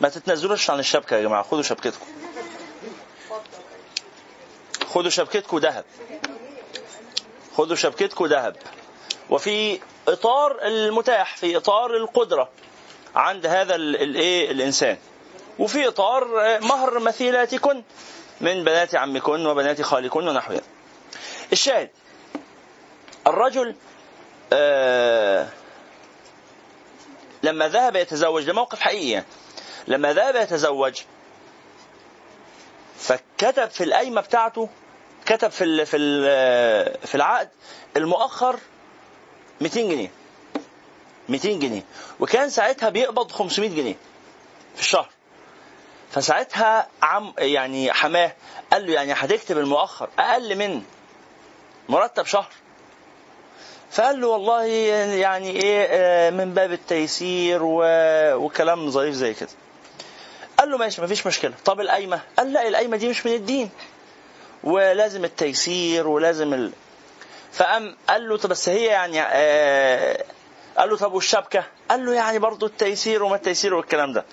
ما 0.00 0.08
تتنزلوش 0.08 0.70
عن 0.70 0.78
الشبكة 0.78 1.16
يا 1.16 1.22
جماعة 1.22 1.42
خدوا 1.42 1.62
شبكتكم. 1.62 2.06
خدوا 4.86 5.10
شبكتكم 5.10 5.58
ذهب. 5.58 5.84
خدوا 7.56 7.76
شبكتكم 7.76 8.26
ذهب. 8.26 8.56
وفي 9.30 9.80
إطار 10.08 10.58
المتاح 10.62 11.36
في 11.36 11.56
إطار 11.56 11.96
القدرة 11.96 12.48
عند 13.14 13.46
هذا 13.46 13.74
الايه 13.74 14.50
الإنسان. 14.50 14.98
وفي 15.58 15.88
إطار 15.88 16.24
مهر 16.60 16.98
مثيلاتكن 16.98 17.82
من 18.40 18.64
بنات 18.64 18.94
عمكن 18.94 19.46
وبنات 19.46 19.82
خالكن 19.82 20.28
ونحو 20.28 20.52
ذلك 20.52 20.64
الشاهد 21.52 21.90
الرجل 23.26 23.74
آه 24.52 25.48
لما 27.42 27.68
ذهب 27.68 27.96
يتزوج 27.96 28.44
ده 28.44 28.52
موقف 28.52 28.80
حقيقي 28.80 29.08
يعني. 29.10 29.26
لما 29.88 30.12
ذهب 30.12 30.36
يتزوج 30.36 31.00
فكتب 32.98 33.70
في 33.70 33.84
القايمة 33.84 34.20
بتاعته 34.20 34.68
كتب 35.26 35.48
في 35.48 35.84
في 35.84 35.98
في 37.06 37.14
العقد 37.14 37.48
المؤخر 37.96 38.58
200 39.60 39.80
جنيه. 39.80 40.10
200 41.28 41.48
جنيه. 41.52 41.82
وكان 42.20 42.50
ساعتها 42.50 42.88
بيقبض 42.88 43.32
500 43.32 43.68
جنيه 43.70 43.96
في 44.74 44.80
الشهر. 44.80 45.08
فساعتها 46.10 46.88
عم 47.02 47.32
يعني 47.38 47.92
حماه 47.92 48.32
قال 48.72 48.86
له 48.86 48.92
يعني 48.92 49.12
هتكتب 49.12 49.58
المؤخر 49.58 50.08
أقل 50.18 50.56
من 50.56 50.82
مرتب 51.88 52.26
شهر. 52.26 52.52
فقال 53.90 54.20
له 54.20 54.28
والله 54.28 54.64
يعني 55.16 55.50
إيه 55.50 55.86
آه، 55.90 56.30
من 56.30 56.54
باب 56.54 56.72
التيسير 56.72 57.60
وكلام 57.62 58.90
ظريف 58.90 59.14
زي 59.14 59.34
كده. 59.34 59.48
قال 60.60 60.70
له 60.70 60.76
ماشي 60.78 61.02
مفيش 61.02 61.26
مشكلة. 61.26 61.52
طب 61.64 61.80
القايمة؟ 61.80 62.20
قال 62.38 62.52
لا 62.52 62.68
القايمة 62.68 62.96
دي 62.96 63.08
مش 63.08 63.26
من 63.26 63.32
الدين. 63.32 63.70
ولازم 64.64 65.24
التيسير 65.24 66.08
ولازم 66.08 66.54
ال... 66.54 66.72
فقام 67.52 67.96
قال 68.08 68.28
له 68.28 68.36
طب 68.36 68.48
بس 68.48 68.68
هي 68.68 68.84
يعني 68.84 69.20
آه 69.22 70.24
قال 70.76 70.90
له 70.90 70.96
طب 70.96 71.12
والشبكة؟ 71.12 71.64
قال 71.90 72.06
له 72.06 72.14
يعني 72.14 72.38
برضه 72.38 72.66
التيسير 72.66 73.22
وما 73.22 73.36
التيسير 73.36 73.74
والكلام 73.74 74.12
ده. 74.12 74.24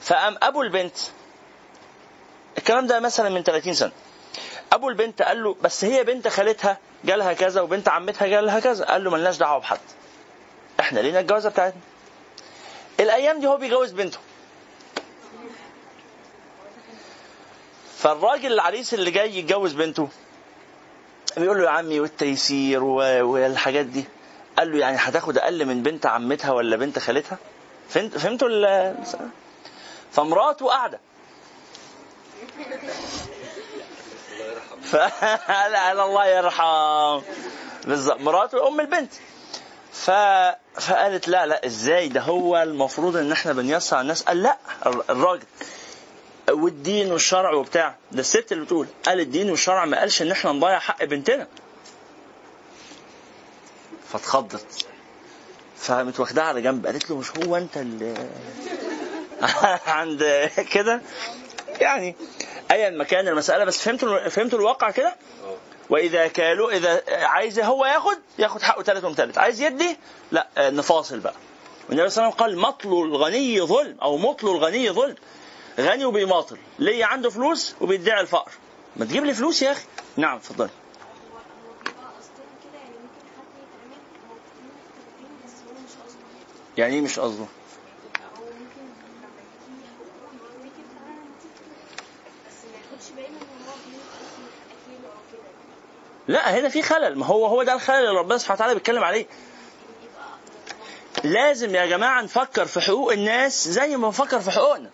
فقام 0.00 0.38
أبو 0.42 0.62
البنت 0.62 0.96
الكلام 2.58 2.86
ده 2.86 3.00
مثلا 3.00 3.28
من 3.28 3.42
30 3.42 3.74
سنة. 3.74 3.92
أبو 4.72 4.88
البنت 4.88 5.22
قال 5.22 5.42
له 5.44 5.56
بس 5.62 5.84
هي 5.84 6.04
بنت 6.04 6.28
خالتها 6.28 6.78
جالها 7.04 7.32
كذا 7.32 7.60
وبنت 7.60 7.88
عمتها 7.88 8.26
جالها 8.28 8.60
كذا. 8.60 8.84
قال 8.84 9.04
له 9.04 9.10
ملناش 9.10 9.36
دعوة 9.36 9.58
بحد. 9.60 9.78
إحنا 10.80 11.00
لينا 11.00 11.20
الجوازة 11.20 11.50
بتاعتنا. 11.50 11.80
الأيام 13.00 13.40
دي 13.40 13.46
هو 13.46 13.56
بيجوز 13.56 13.90
بنته. 13.92 14.18
فالراجل 18.02 18.52
العريس 18.52 18.94
اللي 18.94 19.10
جاي 19.10 19.38
يتجوز 19.38 19.72
بنته 19.72 20.08
بيقول 21.36 21.58
له 21.58 21.64
يا 21.64 21.70
عمي 21.70 22.00
والتيسير 22.00 22.84
والحاجات 22.84 23.86
دي. 23.86 24.04
قال 24.58 24.72
له 24.72 24.78
يعني 24.78 24.96
هتاخد 25.00 25.38
أقل 25.38 25.66
من 25.66 25.82
بنت 25.82 26.06
عمتها 26.06 26.52
ولا 26.52 26.76
بنت 26.76 26.98
خالتها؟ 26.98 27.38
فهمتوا 27.88 28.94
فمراته 30.12 30.66
قاعدة. 30.66 31.00
فلا 34.82 35.92
الله 36.04 36.26
يرحم. 36.26 37.20
بالظبط. 37.84 38.20
مراته 38.20 38.68
أم 38.68 38.80
البنت. 38.80 39.12
ف... 39.92 40.10
فقالت 40.80 41.28
لا 41.28 41.46
لا 41.46 41.66
إزاي؟ 41.66 42.08
ده 42.08 42.20
هو 42.20 42.62
المفروض 42.62 43.16
إن 43.16 43.32
إحنا 43.32 43.52
بنيسر 43.52 43.96
على 43.96 44.02
الناس. 44.02 44.22
قال 44.22 44.42
لا 44.42 44.56
الراجل. 45.10 45.46
والدين 46.50 47.12
والشرع 47.12 47.52
وبتاع. 47.52 47.96
ده 48.12 48.20
الست 48.20 48.52
اللي 48.52 48.64
بتقول. 48.64 48.86
قال 49.06 49.20
الدين 49.20 49.50
والشرع 49.50 49.84
ما 49.84 49.98
قالش 50.00 50.22
إن 50.22 50.30
إحنا 50.30 50.52
نضيع 50.52 50.78
حق 50.78 51.04
بنتنا. 51.04 51.46
فاتخضت. 54.12 54.86
فقامت 55.78 56.20
واخدها 56.20 56.44
على 56.44 56.62
جنب. 56.62 56.86
قالت 56.86 57.10
له 57.10 57.16
مش 57.16 57.30
هو 57.30 57.56
أنت 57.56 57.76
اللي 57.76 58.14
عند 59.86 60.50
كده؟ 60.72 61.00
يعني 61.80 62.14
ايا 62.70 62.90
ما 62.90 63.04
كان 63.04 63.28
المسألة 63.28 63.64
بس 63.64 63.78
فهمتوا 63.82 64.28
فهمتوا 64.28 64.58
الواقع 64.58 64.90
كده؟ 64.90 65.16
وإذا 65.90 66.26
كالوا 66.28 66.72
إذا 66.72 67.02
عايز 67.08 67.60
هو 67.60 67.86
ياخد 67.86 68.18
ياخد 68.38 68.62
حقه 68.62 68.82
ثالث 68.82 69.04
وثالث 69.04 69.38
عايز 69.38 69.60
يدي؟ 69.60 69.96
لا 70.32 70.48
نفاصل 70.58 71.20
بقى. 71.20 71.34
والنبي 71.88 72.08
صلى 72.10 72.24
الله 72.24 72.34
عليه 72.40 72.54
وسلم 72.54 72.62
قال 72.64 72.68
مطل 72.68 72.88
الغني 72.88 73.60
ظلم 73.60 73.96
أو 74.02 74.16
مطل 74.16 74.46
الغني 74.48 74.90
ظلم. 74.90 75.14
غني 75.80 76.04
وبيماطل 76.04 76.56
ليه 76.78 77.04
عنده 77.04 77.30
فلوس 77.30 77.74
وبيدعي 77.80 78.20
الفقر. 78.20 78.52
ما 78.96 79.04
تجيب 79.04 79.24
لي 79.24 79.34
فلوس 79.34 79.62
يا 79.62 79.72
أخي؟ 79.72 79.84
نعم 80.16 80.36
اتفضلي 80.36 80.70
يعني 86.78 86.94
إيه 86.94 87.00
مش 87.00 87.18
قصده؟ 87.18 87.44
لا 96.28 96.58
هنا 96.58 96.68
في 96.68 96.82
خلل. 96.82 97.18
ما 97.18 97.26
هو 97.26 97.46
هو 97.46 97.62
ده 97.62 97.72
الخلل 97.74 97.96
اللي 97.96 98.18
ربنا 98.18 98.38
سبحانه 98.38 98.56
وتعالى 98.56 98.74
بيتكلم 98.74 99.04
عليه. 99.04 99.26
لازم 101.24 101.74
يا 101.74 101.86
جماعة 101.86 102.22
نفكر 102.22 102.64
في 102.64 102.80
حقوق 102.80 103.12
الناس 103.12 103.68
زي 103.68 103.96
ما 103.96 104.06
بنفكر 104.06 104.40
في 104.40 104.50
حقوقنا. 104.50 104.90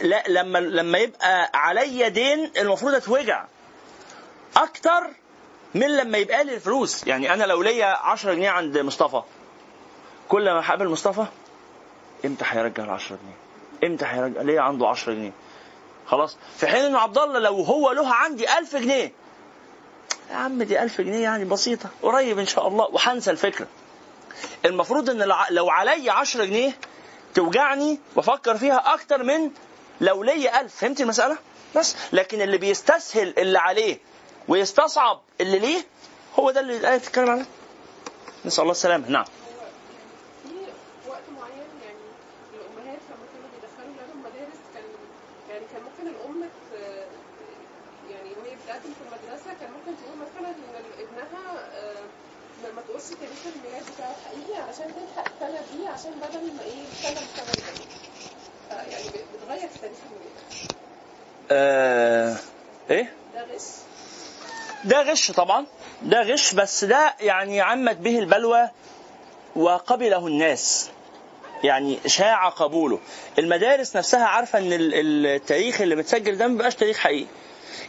لا 0.00 0.22
لما 0.28 0.58
لما 0.58 0.98
يبقى 0.98 1.50
عليا 1.54 2.08
دين 2.08 2.50
المفروض 2.58 2.94
أتوجع 2.94 3.44
أكتر 4.56 5.06
من 5.74 5.96
لما 5.96 6.18
يبقى 6.18 6.44
لي 6.44 6.54
الفلوس. 6.54 7.06
يعني 7.06 7.32
أنا 7.34 7.44
لو 7.44 7.62
ليا 7.62 7.86
10 7.86 8.34
جنيه 8.34 8.50
عند 8.50 8.78
مصطفى 8.78 9.22
كل 10.28 10.50
ما 10.52 10.60
هقابل 10.68 10.88
مصطفى 10.88 11.24
إمتى 12.24 12.44
هيرجع 12.48 12.84
ال 12.84 12.90
10 12.90 13.16
جنيه؟ 13.16 13.90
إمتى 13.92 14.04
هيرجع؟ 14.06 14.42
ليا 14.42 14.60
عنده 14.60 14.88
10 14.88 15.12
جنيه؟ 15.12 15.32
خلاص. 16.06 16.36
في 16.56 16.66
حين 16.66 16.84
ان 16.84 16.96
عبد 16.96 17.18
الله 17.18 17.38
لو 17.38 17.62
هو 17.62 17.92
له 17.92 18.14
عندي 18.14 18.58
1000 18.58 18.76
جنيه 18.76 19.12
يا 20.30 20.34
عم 20.36 20.62
دي 20.62 20.82
1000 20.82 21.00
جنيه 21.00 21.22
يعني 21.22 21.44
بسيطة 21.44 21.88
قريب 22.02 22.38
إن 22.38 22.46
شاء 22.46 22.68
الله 22.68 22.84
وهنسى 22.84 23.30
الفكرة. 23.30 23.66
المفروض 24.64 25.10
إن 25.10 25.28
لو 25.50 25.70
علي 25.70 26.10
10 26.10 26.44
جنيه 26.44 26.72
توجعني 27.34 27.98
وافكر 28.16 28.56
فيها 28.56 28.94
أكتر 28.94 29.22
من 29.22 29.50
لو 30.00 30.22
ليا 30.22 30.60
1000 30.60 30.74
فهمت 30.76 31.00
المسألة؟ 31.00 31.38
بس. 31.76 31.96
لكن 32.12 32.40
اللي 32.42 32.58
بيستسهل 32.58 33.34
اللي 33.38 33.58
عليه 33.58 33.98
ويستصعب 34.48 35.20
اللي 35.40 35.58
ليه 35.58 35.84
هو 36.38 36.50
ده 36.50 36.60
اللي 36.60 36.76
الآية 36.76 36.98
بتتكلم 36.98 37.30
عليه. 37.30 37.44
نسأل 38.44 38.62
الله 38.62 38.72
السلامة. 38.72 39.08
نعم. 39.08 39.24
عشان 54.68 54.86
تلحق 54.94 55.28
السنة 55.32 55.60
دي 55.72 55.86
عشان 55.88 56.10
بدل 56.12 56.52
ما 56.56 56.62
إيه 56.62 56.82
السنة 56.92 57.20
السنة 57.20 58.09
يعني 58.70 59.04
بتغير 59.44 59.68
آه 61.50 62.36
إيه؟ 62.90 63.12
ده 63.34 63.42
غش 63.54 63.62
ده 64.84 65.02
غش 65.02 65.30
طبعا 65.30 65.66
ده 66.02 66.22
غش 66.22 66.54
بس 66.54 66.84
ده 66.84 67.14
يعني 67.20 67.60
عمت 67.60 67.96
به 67.96 68.18
البلوى 68.18 68.68
وقبله 69.56 70.26
الناس 70.26 70.90
يعني 71.64 71.98
شاع 72.06 72.48
قبوله. 72.48 72.98
المدارس 73.38 73.96
نفسها 73.96 74.24
عارفة 74.24 74.58
إن 74.58 74.68
التاريخ 74.72 75.80
اللي 75.80 75.96
متسجل 75.96 76.36
ده 76.38 76.46
ما 76.46 76.52
بيبقاش 76.52 76.74
تاريخ 76.74 76.96
حقيقي. 76.98 77.26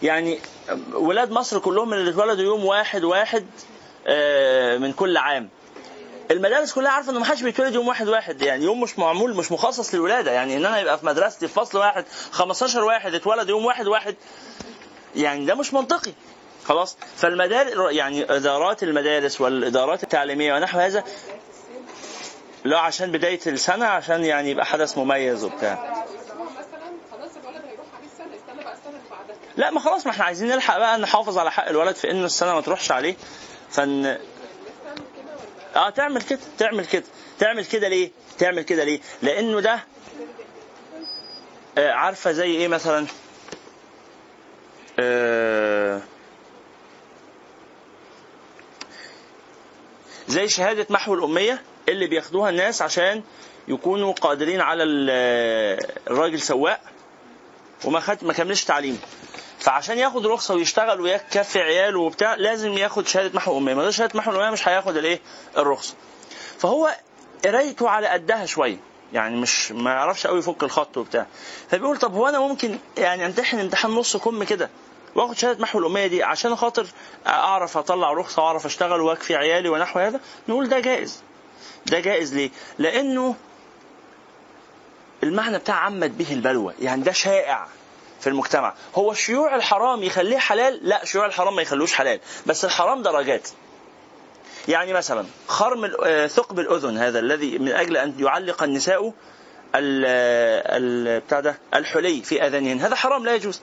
يعني 0.03 0.39
ولاد 0.93 1.31
مصر 1.31 1.59
كلهم 1.59 1.93
اللي 1.93 2.09
اتولدوا 2.11 2.43
يوم 2.43 2.65
واحد 2.65 3.03
واحد 3.03 3.45
آه، 4.07 4.77
من 4.77 4.93
كل 4.93 5.17
عام. 5.17 5.49
المدارس 6.31 6.73
كلها 6.73 6.91
عارفة 6.91 7.11
ان 7.11 7.17
ما 7.17 7.25
حدش 7.25 7.41
بيتولد 7.41 7.75
يوم 7.75 7.87
واحد 7.87 8.07
واحد 8.07 8.41
يعني 8.41 8.65
يوم 8.65 8.81
مش 8.81 8.99
معمول 8.99 9.35
مش 9.35 9.51
مخصص 9.51 9.93
للولادة 9.93 10.31
يعني 10.31 10.57
إن 10.57 10.65
أنا 10.65 10.79
يبقى 10.79 10.99
في 10.99 11.05
مدرستي 11.05 11.47
في 11.47 11.53
فصل 11.53 11.77
واحد 11.77 12.05
15 12.31 12.83
واحد 12.83 13.13
اتولد 13.13 13.49
يوم 13.49 13.65
واحد 13.65 13.87
واحد 13.87 14.15
يعني 15.15 15.45
ده 15.45 15.55
مش 15.55 15.73
منطقي. 15.73 16.11
خلاص؟ 16.65 16.97
فالمدارس 17.17 17.73
يعني 17.95 18.23
إدارات 18.35 18.83
المدارس 18.83 19.41
والإدارات 19.41 20.03
التعليمية 20.03 20.53
ونحو 20.53 20.79
هذا 20.79 21.03
لا 22.63 22.79
عشان 22.79 23.11
بداية 23.11 23.39
السنة 23.47 23.85
عشان 23.85 24.25
يعني 24.25 24.49
يبقى 24.51 24.65
حدث 24.65 24.97
مميز 24.97 25.43
وبتاع. 25.43 26.05
لا 29.57 29.71
ما 29.71 29.79
خلاص 29.79 30.05
ما 30.05 30.11
إحنا 30.11 30.23
عايزين 30.25 30.47
نلحق 30.49 30.77
بقى 30.77 30.97
نحافظ 30.99 31.37
على 31.37 31.51
حق 31.51 31.67
الولد 31.69 31.95
في 31.95 32.11
إن 32.11 32.23
السنة 32.25 32.53
ما 32.53 32.61
تروحش 32.61 32.91
عليه. 32.91 33.15
فن 33.69 34.17
آه 35.75 35.89
تعمل 35.89 36.21
كده 36.21 36.39
تعمل 36.57 36.85
كده 36.85 37.03
تعمل 37.39 37.65
كده 37.65 37.87
ليه؟ 37.87 38.11
تعمل 38.39 38.61
كده 38.61 38.83
ليه؟ 38.83 38.99
لأنه 39.21 39.59
ده 39.59 39.79
آه 41.77 41.91
عارفة 41.91 42.31
زي 42.31 42.51
إيه 42.51 42.67
مثلا؟ 42.67 43.05
آه 44.99 46.01
زي 50.27 50.47
شهادة 50.49 50.87
محو 50.89 51.13
الأمية 51.13 51.61
اللي 51.89 52.07
بياخدوها 52.07 52.49
الناس 52.49 52.81
عشان 52.81 53.23
يكونوا 53.67 54.13
قادرين 54.13 54.61
على 54.61 54.83
الراجل 54.83 56.41
سواق 56.41 56.81
وما 57.85 57.99
خد 57.99 58.17
ما 58.25 58.33
كملش 58.33 58.63
تعليم 58.63 59.01
فعشان 59.61 59.97
ياخد 59.97 60.25
رخصة 60.27 60.53
ويشتغل 60.53 61.01
ويكفي 61.01 61.59
عياله 61.59 61.99
وبتاع 61.99 62.35
لازم 62.35 62.71
ياخد 62.77 63.07
شهادة 63.07 63.35
محو 63.35 63.57
أمية. 63.57 63.73
من 63.73 63.79
غير 63.81 63.91
شهادة 63.91 64.19
محو 64.19 64.31
الأمية 64.31 64.49
مش 64.49 64.67
هياخد 64.67 64.97
الإيه؟ 64.97 65.19
الرخصة. 65.57 65.93
فهو 66.59 66.95
قرايته 67.45 67.89
على 67.89 68.07
قدها 68.07 68.45
شوية. 68.45 68.77
يعني 69.13 69.35
مش 69.41 69.71
ما 69.71 69.91
يعرفش 69.91 70.27
قوي 70.27 70.39
يفك 70.39 70.63
الخط 70.63 70.97
وبتاع. 70.97 71.25
فبيقول 71.69 71.97
طب 71.97 72.13
هو 72.13 72.27
أنا 72.27 72.39
ممكن 72.39 72.77
يعني 72.97 73.25
أمتحن 73.25 73.59
امتحان 73.59 73.91
نص 73.91 74.17
كم 74.17 74.43
كده 74.43 74.69
وآخد 75.15 75.37
شهادة 75.37 75.61
محو 75.61 75.79
الأمية 75.79 76.07
دي 76.07 76.23
عشان 76.23 76.55
خاطر 76.55 76.87
أعرف 77.27 77.77
أطلع 77.77 78.13
رخصة 78.13 78.41
وأعرف 78.43 78.65
أشتغل 78.65 79.01
وأكفي 79.01 79.35
عيالي 79.35 79.69
ونحو 79.69 79.99
هذا؟ 79.99 80.19
نقول 80.49 80.69
ده 80.69 80.79
جائز. 80.79 81.23
ده 81.85 81.99
جائز 81.99 82.33
ليه؟ 82.33 82.49
لأنه 82.79 83.35
المعنى 85.23 85.57
بتاع 85.57 85.75
عمت 85.75 86.09
به 86.09 86.31
البلوى. 86.33 86.73
يعني 86.79 87.03
ده 87.03 87.11
شائع. 87.11 87.67
في 88.21 88.27
المجتمع. 88.27 88.73
هو 88.95 89.11
الشيوع 89.11 89.55
الحرام 89.55 90.03
يخليه 90.03 90.37
حلال؟ 90.37 90.79
لا 90.81 91.05
شيوع 91.05 91.25
الحرام 91.25 91.55
ما 91.55 91.61
يخلوش 91.61 91.93
حلال 91.93 92.19
بس 92.45 92.65
الحرام 92.65 93.01
درجات. 93.01 93.49
يعني 94.67 94.93
مثلا 94.93 95.25
خرم 95.47 95.91
آه، 96.05 96.27
ثقب 96.27 96.59
الأذن 96.59 96.97
هذا 96.97 97.19
الذي 97.19 97.57
من 97.57 97.71
أجل 97.71 97.97
أن 97.97 98.15
يعلق 98.19 98.63
النساء 98.63 99.13
ال 99.75 101.19
بتاع 101.19 101.39
ده 101.39 101.57
الحلي 101.73 102.21
في 102.21 102.47
أذانهن. 102.47 102.79
هذا 102.79 102.95
حرام 102.95 103.25
لا 103.25 103.35
يجوز. 103.35 103.61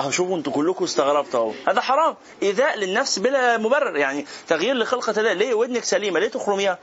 أهو 0.00 0.10
شوفوا 0.10 0.36
أنتوا 0.36 0.52
كلكم 0.52 0.84
استغربتوا 0.84 1.40
أهو. 1.40 1.52
هذا 1.68 1.80
حرام. 1.80 2.16
إيذاء 2.42 2.78
للنفس 2.78 3.18
بلا 3.18 3.58
مبرر. 3.58 3.96
يعني 3.96 4.26
تغيير 4.48 4.74
لخلقة 4.74 5.20
الله. 5.20 5.32
ليه 5.32 5.54
ودنك 5.54 5.84
سليمة؟ 5.84 6.20
ليه 6.20 6.28
تخرميها؟ 6.28 6.78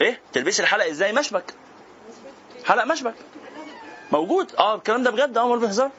إيه؟ 0.00 0.20
تلبسي 0.32 0.62
الحلق 0.62 0.84
إزاي؟ 0.84 1.12
مشبك. 1.12 1.44
حلق 2.64 2.84
مشبك. 2.84 3.14
موجود. 4.12 4.54
آه 4.58 4.74
الكلام 4.74 5.02
ده 5.02 5.10
بجد 5.10 5.38
آه 5.38 5.44
امال 5.44 5.58
بهزار 5.58 5.90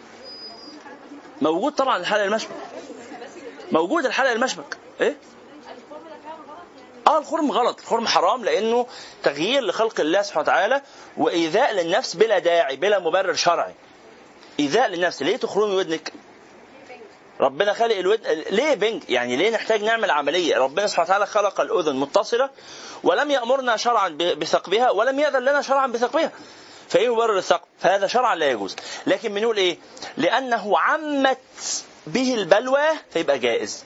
موجود 1.42 1.74
طبعا 1.74 1.98
الحلق 1.98 2.22
المشبك 2.22 2.52
موجود 3.72 4.06
الحلق 4.06 4.30
المشبك 4.30 4.78
إيه؟ 5.02 5.16
آه 7.08 7.18
الخرم 7.18 7.52
غلط. 7.52 7.80
الخرم 7.80 8.08
حرام 8.08 8.44
لأنه 8.44 8.88
تغيير 9.24 9.64
لخلق 9.64 10.00
الله 10.00 10.22
سبحانه 10.22 10.44
وتعالى 10.44 10.82
وإيذاء 11.18 11.74
للنفس 11.74 12.16
بلا 12.16 12.40
داعي 12.40 12.76
بلا 12.76 13.00
مبرر 13.00 13.34
شرعي. 13.34 13.74
إيذاء 14.60 14.88
للنفس. 14.88 15.22
ليه 15.22 15.38
تخرمي 15.38 15.76
ودنك؟ 15.76 16.14
ربنا 17.40 17.74
خلق 17.74 17.96
الودن 17.96 18.30
ليه 18.52 18.74
بنج؟ 18.74 19.04
يعني 19.10 19.36
ليه 19.36 19.50
نحتاج 19.52 19.84
نعمل 19.84 20.12
عملية؟ 20.12 20.58
ربنا 20.58 20.88
سبحانه 20.88 21.08
وتعالى 21.10 21.26
خلق 21.26 21.62
الأذن 21.62 21.96
متصلة 21.96 22.50
ولم 23.04 23.32
يأمرنا 23.32 23.78
شرعا 23.78 24.10
بثقبها 24.10 24.92
ولم 24.92 25.20
يأذن 25.20 25.40
لنا 25.40 25.62
شرعا 25.62 25.88
بثقبها 25.88 26.32
فايه 26.90 27.14
مبرر 27.14 27.38
الثقب 27.38 27.68
فهذا 27.80 28.08
شرعا 28.08 28.36
لا 28.36 28.50
يجوز. 28.52 28.76
لكن 29.08 29.34
بنقول 29.34 29.58
إيه؟ 29.58 29.78
لأنه 30.18 30.80
عمت 30.80 31.84
به 32.08 32.34
البلوى 32.34 32.88
فيبقى 33.14 33.40
جائز. 33.40 33.86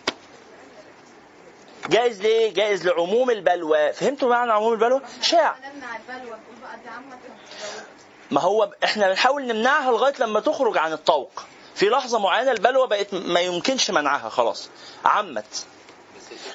جائز 1.90 2.22
ليه؟ 2.22 2.54
جائز 2.54 2.88
لعموم 2.88 3.30
البلوى. 3.30 3.94
فهمتوا 3.94 4.30
معنى 4.30 4.52
عموم 4.52 4.74
البلوى؟ 4.74 5.02
شاع 5.22 5.56
ما 8.32 8.42
هو 8.42 8.74
إحنا 8.84 9.08
بنحاول 9.10 9.48
نمنعها 9.48 9.92
لغاية 9.92 10.14
لما 10.20 10.40
تخرج 10.40 10.78
عن 10.78 10.94
الطوق. 10.94 11.44
في 11.76 11.90
لحظة 11.90 12.20
معينة 12.20 12.52
البلوى 12.52 12.88
بقت 12.88 13.14
ما 13.14 13.40
يمكنش 13.40 13.92
منعها 13.92 14.30
خلاص. 14.30 14.70
عمت. 15.06 15.66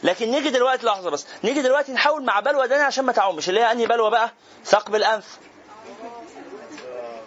لكن 0.03 0.31
نيجي 0.31 0.51
دلوقتي 0.51 0.87
لحظة 0.87 1.11
بس. 1.11 1.27
نيجي 1.45 1.63
دلوقتي 1.63 1.93
نحاول 1.93 2.25
مع 2.25 2.41
بلوى 2.41 2.69
تانية 2.69 2.85
عشان 2.85 3.05
ما 3.05 3.13
تعمش 3.13 3.49
اللي 3.49 3.61
هي 3.61 3.73
أنهي 3.73 3.87
بلوى 3.87 4.11
بقى؟ 4.11 4.31
ثقب 4.65 4.95
الأنف. 4.95 5.39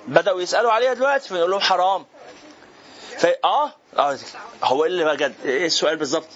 بدأوا 0.08 0.42
يسألوا 0.42 0.72
عليها 0.72 0.94
دلوقتي 0.94 1.30
فنقول 1.30 1.52
لهم 1.52 1.60
حرام. 1.60 2.06
ف... 3.18 3.26
آه؟ 3.44 3.72
آه 3.98 4.18
هو 4.64 4.84
إيه 4.84 4.90
اللي 4.90 5.06
بجد 5.06 5.36
إيه 5.46 5.66
السؤال 5.66 5.98
بالظبط؟ 5.98 6.28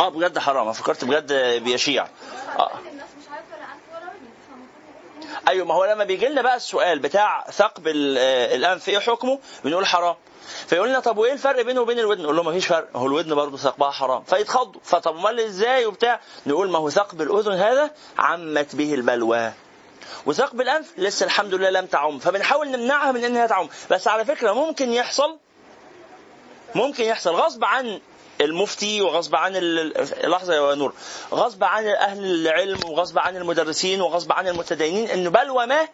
آه 0.00 0.08
بجد 0.08 0.38
حرام. 0.38 0.62
أنا 0.64 0.72
فكرت 0.72 1.04
بجد 1.04 1.32
بيشيع. 1.64 2.06
فالمفروض 2.56 2.74
أيوه 5.48 5.66
ما 5.66 5.74
هو 5.74 5.84
لما 5.84 6.04
بيجي 6.04 6.26
لنا 6.28 6.42
بقى 6.42 6.56
السؤال 6.56 6.98
بتاع 6.98 7.44
ثقب 7.50 7.88
آه، 7.88 8.54
الأنف 8.54 8.88
إيه 8.88 8.98
حكمه؟ 8.98 9.38
بنقول 9.64 9.86
حرام. 9.86 10.16
فيقول 10.66 10.88
لنا 10.88 11.00
طب 11.00 11.18
وإيه 11.18 11.32
الفرق 11.32 11.62
بينه 11.62 11.80
وبين 11.80 11.98
الودن؟ 11.98 12.22
نقول 12.22 12.36
له 12.36 12.42
ما 12.42 12.52
فيش 12.52 12.66
فرق. 12.66 12.88
هو 12.96 13.06
الودن 13.06 13.34
برضه 13.34 13.56
ثقبها 13.56 13.90
حرام. 13.90 14.22
فيتخضوا. 14.24 14.80
فطب 14.84 15.16
أمال 15.16 15.40
إزاي 15.40 15.86
وبتاع؟ 15.86 16.20
نقول 16.46 16.70
ما 16.70 16.78
هو 16.78 16.90
ثقب 16.90 17.22
الأذن 17.22 17.52
هذا 17.52 17.90
عمت 18.18 18.76
به 18.76 18.94
البلوى. 18.94 19.52
وثقب 20.26 20.60
الانف 20.60 20.86
لسه 20.98 21.26
الحمد 21.26 21.54
لله 21.54 21.70
لم 21.70 21.86
تعم. 21.86 22.18
فبنحاول 22.18 22.68
نمنعها 22.68 23.12
من 23.12 23.24
إنها 23.24 23.46
تعم. 23.46 23.68
بس 23.90 24.08
على 24.08 24.24
فكرة 24.24 24.52
ممكن 24.52 24.92
يحصل 24.92 25.38
ممكن 26.74 27.04
يحصل 27.04 27.30
غصب 27.30 27.64
عن 27.64 28.00
المفتي 28.40 29.02
وغصب 29.02 29.36
عن 29.36 29.52
لحظة 30.24 30.54
يا 30.54 30.74
نور. 30.74 30.94
غصب 31.32 31.64
عن 31.64 31.86
أهل 31.86 32.24
العلم 32.24 32.80
وغصب 32.84 33.18
عن 33.18 33.36
المدرسين 33.36 34.00
وغصب 34.00 34.32
عن 34.32 34.48
المتدينين 34.48 35.10
ان 35.10 35.30
بلوى 35.30 35.66
ما 35.66 35.88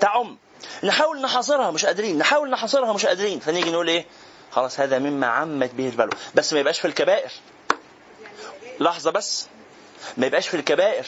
تعم. 0.00 0.36
نحاول 0.82 1.20
نحاصرها 1.20 1.70
مش 1.70 1.86
قادرين. 1.86 2.18
نحاول 2.18 2.50
نحاصرها 2.50 2.92
مش 2.92 3.06
قادرين. 3.06 3.40
فنيجي 3.40 3.70
نقول 3.70 3.88
إيه؟ 3.88 4.06
خلاص 4.50 4.80
هذا 4.80 4.98
مما 4.98 5.26
عمت 5.26 5.70
به 5.74 5.88
البلوى. 5.88 6.10
بس 6.34 6.52
ما 6.52 6.60
يبقاش 6.60 6.80
في 6.80 6.86
الكبائر. 6.86 7.30
لحظة 8.80 9.10
بس. 9.10 9.46
ما 10.16 10.26
يبقاش 10.26 10.48
في 10.48 10.56
الكبائر. 10.56 11.06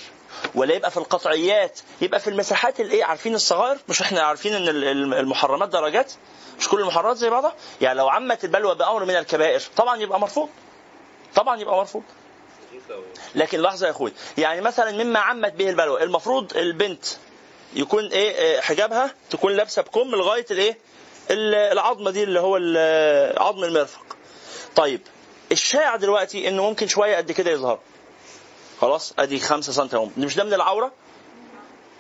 ولا 0.55 0.75
يبقى 0.75 0.91
في 0.91 0.97
القطعيات 0.97 1.81
يبقى 2.01 2.21
في 2.21 2.31
المساحات 2.31 2.81
الايه 2.81 3.05
عارفين 3.05 3.35
الصغائر؟ 3.35 3.79
مش 3.89 4.01
إحنا 4.03 4.21
عارفين 4.23 4.55
إن 4.55 4.69
ال- 4.69 4.85
ال- 4.85 5.15
المحرمات 5.15 5.69
درجات؟ 5.69 6.13
مش 6.59 6.69
كل 6.69 6.81
المحرمات 6.81 7.17
زي 7.17 7.31
بعضها؟ 7.31 7.55
يعني 7.81 7.99
لو 7.99 8.09
عمت 8.09 8.45
البلوى 8.45 8.75
بأمر 8.75 9.05
من 9.05 9.17
الكبائر 9.17 9.63
طبعا 9.77 9.97
يبقى 9.97 10.21
مرفوض. 10.21 10.49
طبعا 11.35 11.61
يبقى 11.61 11.77
مرفوض. 11.77 12.03
لكن 13.35 13.61
لحظة 13.63 13.87
يا 13.87 13.91
أخوي 13.91 14.13
يعني 14.39 14.61
مثلا 14.61 15.05
مما 15.05 15.19
عمت 15.21 15.53
به 15.53 15.69
البلوى 15.71 16.03
المفروض 16.03 16.57
البنت 16.57 17.05
يكون 17.75 18.07
إيه 18.07 18.59
آه، 18.59 18.61
حجابها 18.61 19.15
تكون 19.31 19.53
لابسة 19.53 19.83
بكم 19.83 20.11
لغاية 20.11 20.47
الإيه 20.51 20.79
ال- 21.31 21.55
العظمة 21.55 22.11
دي 22.11 22.23
اللي 22.23 22.41
هو 22.41 22.57
عظم 23.47 23.65
المرفق. 23.65 24.17
طيب 24.77 25.01
الشائع 25.53 25.97
دلوقتي 25.97 26.49
إنه 26.49 26.63
ممكن 26.63 26.87
شوية 26.89 27.17
قد 27.17 27.33
كده 27.33 27.51
يظهر. 27.51 27.79
خلاص؟ 28.81 29.15
ادي 29.19 29.39
5 29.41 29.73
سم 29.73 30.11
مش 30.17 30.37
ده 30.37 30.45
من 30.45 30.55
العورة؟ 30.55 30.93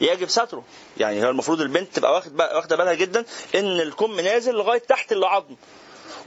يجب 0.01 0.29
ستره. 0.29 0.65
يعني 0.97 1.25
هو 1.25 1.31
المفروض 1.31 1.61
البنت 1.61 1.97
تبقى 1.97 2.13
واخد 2.13 2.41
واخدة 2.41 2.77
بالها 2.77 2.95
جدا 2.95 3.25
إن 3.55 3.81
الكم 3.81 4.21
نازل 4.21 4.55
لغاية 4.55 4.79
تحت 4.79 5.13
العظم. 5.13 5.57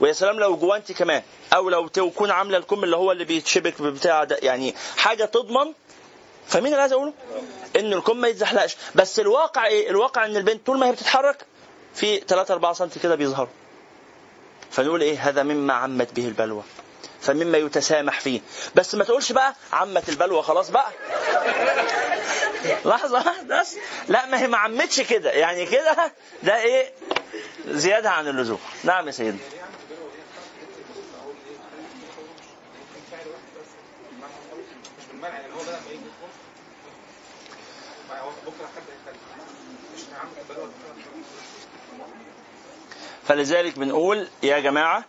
ويا 0.00 0.12
سلام 0.12 0.40
لو 0.40 0.56
جوانتي 0.56 0.94
كمان. 0.94 1.22
أو 1.54 1.68
لو 1.68 1.88
تكون 1.88 2.30
عاملة 2.30 2.58
الكم 2.58 2.84
اللي 2.84 2.96
هو 2.96 3.12
اللي 3.12 3.24
بيتشبك 3.24 3.82
بتاع 3.82 4.24
ده. 4.24 4.38
يعني 4.42 4.74
حاجة 4.96 5.24
تضمن. 5.24 5.72
فمين 6.46 6.66
اللي 6.66 6.80
عايز 6.80 6.92
أقوله؟ 6.92 7.12
إن 7.76 7.92
الكم 7.92 8.16
ما 8.16 8.28
يتزحلقش. 8.28 8.76
بس 8.94 9.20
الواقع 9.20 9.66
إيه؟ 9.66 9.90
الواقع 9.90 10.24
إن 10.24 10.36
البنت 10.36 10.66
طول 10.66 10.78
ما 10.78 10.86
هي 10.86 10.92
بتتحرك 10.92 11.46
في 11.94 12.20
3 12.20 12.54
4 12.54 12.72
سم 12.72 12.88
كده 13.02 13.14
بيظهروا. 13.14 13.48
فنقول 14.70 15.00
إيه؟ 15.02 15.28
هذا 15.28 15.42
مما 15.42 15.74
عمت 15.74 16.12
به 16.12 16.28
البلوى. 16.28 16.62
فمما 17.22 17.58
يتسامح 17.58 18.20
فيه. 18.20 18.40
بس 18.74 18.94
ما 18.94 19.04
تقولش 19.04 19.32
بقى 19.32 19.54
عمت 19.72 20.08
البلوى 20.08 20.42
خلاص 20.42 20.70
بقى. 20.70 20.90
لحظة 22.84 23.14
واحدة 23.26 23.60
بس 23.60 23.76
لا 24.08 24.26
ما 24.26 24.40
هي 24.40 24.46
ما 24.48 24.58
عمتش 24.58 25.00
كده. 25.00 25.30
يعني 25.30 25.66
كده 25.66 26.12
ده 26.42 26.56
إيه؟ 26.62 26.92
زيادة 27.68 28.10
عن 28.10 28.28
اللزوم. 28.28 28.60
نعم 28.84 29.06
يا 29.06 29.12
سيدنا. 29.12 29.38
فلذلك 43.28 43.78
بنقول 43.78 44.28
يا 44.42 44.58
جماعة 44.58 45.04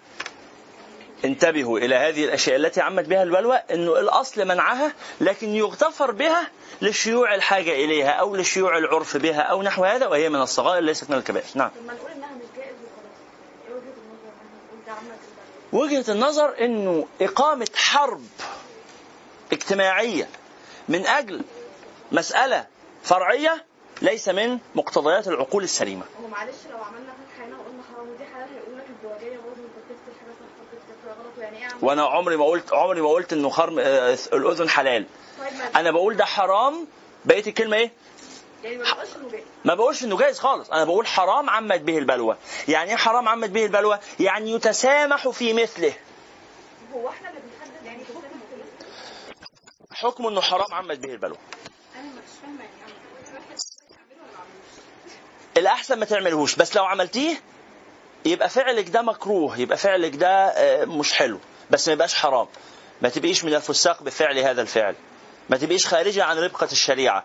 انتبهوا 1.25 1.79
إلى 1.79 1.95
هذه 1.95 2.25
الأشياء 2.25 2.55
التي 2.55 2.81
عمت 2.81 3.05
بها 3.05 3.23
البلوى 3.23 3.55
أنه 3.55 3.99
الأصل 3.99 4.47
منعها 4.47 4.93
لكن 5.21 5.49
يغتفر 5.55 6.11
بها 6.11 6.47
لشيوع 6.81 7.35
الحاجة 7.35 7.71
إليها 7.71 8.09
أو 8.09 8.35
لشيوع 8.35 8.77
العرف 8.77 9.17
بها 9.17 9.41
أو 9.41 9.63
نحو 9.63 9.83
هذا 9.83 10.07
وهي 10.07 10.29
من 10.29 10.41
الصغائر 10.41 10.83
ليست 10.83 11.09
من 11.09 11.17
الكبائر. 11.17 11.45
نعم. 11.55 11.71
وخلاص 11.85 11.99
إيه؟ 12.57 12.73
وجهة 15.73 16.11
النظر 16.11 16.55
أنه 16.59 17.07
إقامة 17.21 17.67
حرب 17.75 18.25
اجتماعية 19.51 20.29
من 20.89 21.05
أجل 21.05 21.41
مسألة 22.11 22.65
فرعية 23.03 23.65
ليس 24.01 24.29
من 24.29 24.59
مقتضيات 24.75 25.27
العقول 25.27 25.63
السليمة. 25.63 26.03
هو 26.23 26.27
معلش 26.27 26.55
لو 26.71 26.77
عملنا 26.77 27.13
فتحة 27.13 27.45
هنا 27.47 27.57
وقلنا 27.57 27.83
حرام 27.93 28.09
ودي 28.09 28.25
حلال 28.25 28.47
هيقول 28.55 28.77
لك 28.77 28.85
الزواجية 28.97 29.37
برضه 29.37 29.61
أنت 29.61 29.77
بتفتح 29.77 30.19
حاجة 30.19 30.31
صح 30.39 30.63
وأنا 31.81 32.03
عمري 32.05 32.37
ما 32.37 32.45
قلت 32.45 32.73
عمري 32.73 33.01
ما 33.01 33.09
قلت 33.09 33.33
إنه 33.33 33.49
خرم 33.49 33.79
آه، 33.79 34.17
الأذن 34.33 34.69
حلال. 34.69 35.05
أنا 35.75 35.91
بقول 35.91 36.17
ده 36.17 36.25
حرام. 36.25 36.87
بقية 37.25 37.47
الكلمة 37.47 37.77
إيه؟ 37.77 37.91
يعني 38.63 38.83
ما 39.65 39.73
بقولش 39.73 40.03
إنه 40.03 40.17
جايز 40.17 40.39
خالص. 40.39 40.69
أنا 40.71 40.83
بقول 40.83 41.07
حرام 41.07 41.49
عمت 41.49 41.79
به 41.81 41.97
البلوى. 41.97 42.37
يعني 42.67 42.89
إيه 42.91 42.95
حرام 42.97 43.27
عمت 43.29 43.49
به 43.49 43.65
البلوى؟ 43.65 43.99
يعني 44.19 44.51
يتسامح 44.51 45.29
في 45.29 45.53
مثله. 45.53 45.93
هو 46.93 47.09
إحنا 47.09 47.29
اللي 47.29 47.39
بنحدد 47.41 47.85
يعني 47.85 48.03
حكم 49.91 50.27
إنه 50.27 50.41
حرام 50.41 50.73
عمت 50.73 50.99
به 50.99 51.11
البلوى. 51.11 51.37
أنا 51.95 52.03
مش 52.03 52.39
فاهمة 52.41 52.63
يعني 52.63 52.93
الأحسن 55.57 55.99
ما 55.99 56.05
تعملهوش. 56.05 56.55
بس 56.55 56.75
لو 56.75 56.85
عملتيه 56.85 57.41
يبقى 58.25 58.49
فعلك 58.49 58.89
ده 58.89 59.01
مكروه 59.01 59.57
يبقى 59.59 59.77
فعلك 59.77 60.15
ده 60.15 60.29
آه، 60.29 60.85
مش 60.85 61.13
حلو. 61.13 61.39
بس 61.71 61.87
ما 61.87 61.93
يبقاش 61.93 62.15
حرام. 62.15 62.47
ما 63.01 63.09
تبقيش 63.09 63.43
من 63.43 63.53
الفساق 63.55 64.03
بفعل 64.03 64.37
هذا 64.39 64.61
الفعل. 64.61 64.95
ما 65.49 65.57
تبقيش 65.57 65.87
خارجة 65.87 66.23
عن 66.23 66.37
ربقة 66.37 66.67
الشريعة. 66.71 67.23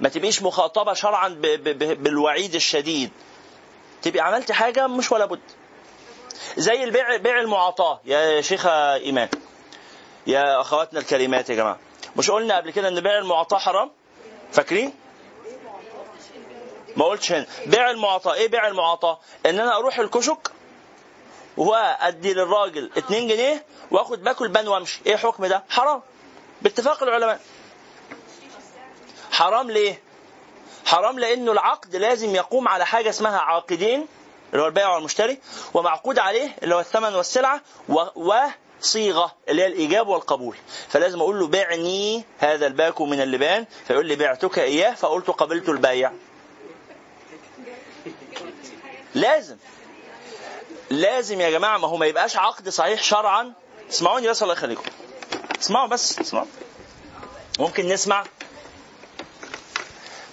ما 0.00 0.08
تبقيش 0.08 0.42
مخاطبة 0.42 0.92
شرعا 0.94 1.28
ب- 1.28 1.40
ب- 1.46 1.68
ب- 1.78 2.02
بالوعيد 2.02 2.54
الشديد. 2.54 3.10
تبقي 4.02 4.20
عملت 4.20 4.52
حاجة 4.52 4.86
مش 4.86 5.12
ولا 5.12 5.24
بد. 5.24 5.40
زي 6.56 6.84
البيع 6.84 7.16
بيع 7.16 7.40
المعاطاة. 7.40 8.00
يا 8.04 8.40
شيخة 8.40 8.94
إيمان. 8.94 9.28
يا 10.26 10.60
أخواتنا 10.60 11.00
الكريمات 11.00 11.50
يا 11.50 11.54
جماعة. 11.54 11.78
مش 12.16 12.30
قلنا 12.30 12.56
قبل 12.56 12.70
كده 12.70 12.88
إن 12.88 13.00
بيع 13.00 13.18
المعاطاة 13.18 13.58
حرام؟ 13.58 13.90
فاكرين؟ 14.52 14.92
ما 16.96 17.04
قلتش 17.04 17.32
هنا. 17.32 17.46
بيع 17.66 17.90
المعاطاة. 17.90 18.34
إيه 18.34 18.48
بيع 18.48 18.66
المعاطاة؟ 18.68 19.18
إن 19.46 19.60
أنا 19.60 19.76
أروح 19.76 19.98
الكشك 19.98 20.50
وادي 21.56 22.34
للراجل 22.34 22.90
2 22.98 23.28
جنيه 23.28 23.64
وآخد 23.90 24.22
باكل 24.24 24.48
بان 24.48 24.68
وأمشي. 24.68 25.00
إيه 25.06 25.16
حكم 25.16 25.46
ده؟ 25.46 25.64
حرام. 25.68 26.02
باتفاق 26.62 27.02
العلماء. 27.02 27.40
حرام 29.32 29.70
ليه؟ 29.70 30.00
حرام 30.86 31.18
لأنه 31.18 31.52
العقد 31.52 31.96
لازم 31.96 32.34
يقوم 32.34 32.68
على 32.68 32.86
حاجة 32.86 33.10
اسمها 33.10 33.38
عاقدين 33.38 34.06
اللي 34.52 34.62
هو 34.62 34.66
البائع 34.66 34.94
والمشتري 34.94 35.38
ومعقود 35.74 36.18
عليه 36.18 36.56
اللي 36.62 36.74
هو 36.74 36.80
الثمن 36.80 37.14
والسلعة 37.14 37.60
و... 37.88 38.04
وصيغه 38.80 39.32
اللي 39.48 39.62
هي 39.62 39.66
الإيجاب 39.66 40.08
والقبول. 40.08 40.56
فلازم 40.88 41.20
أقول 41.20 41.38
له 41.40 41.46
بعني 41.46 42.24
هذا 42.38 42.66
الباكو 42.66 43.06
من 43.06 43.20
اللبان 43.20 43.66
فيقول 43.86 44.06
لي 44.06 44.16
بعتك 44.16 44.58
إياه 44.58 44.94
فقلت 44.94 45.30
قبلت 45.30 45.68
البيع. 45.68 46.12
لازم. 49.14 49.56
لازم 50.90 51.40
يا 51.40 51.50
جماعة 51.50 51.78
ما 51.78 51.88
هو 51.88 51.96
ما 51.96 52.06
يبقاش 52.06 52.36
عقد 52.36 52.68
صحيح 52.68 53.02
شرعا. 53.02 53.52
اسمعوني 53.90 54.28
بس 54.28 54.42
الله 54.42 54.54
يخليكم. 54.54 54.84
اسمعوا 55.60 55.86
بس 55.86 56.18
اسمعوا. 56.18 56.46
ممكن 57.58 57.88
نسمع. 57.88 58.24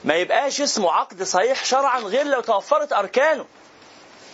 ما 0.04 0.16
يبقاش 0.16 0.62
اسمه 0.62 0.92
عقد 0.92 1.24
صحيح 1.24 1.66
شرعا 1.66 2.00
غير 2.00 2.26
لو 2.26 2.42
توفرت 2.42 2.94
أركانه. 2.94 3.46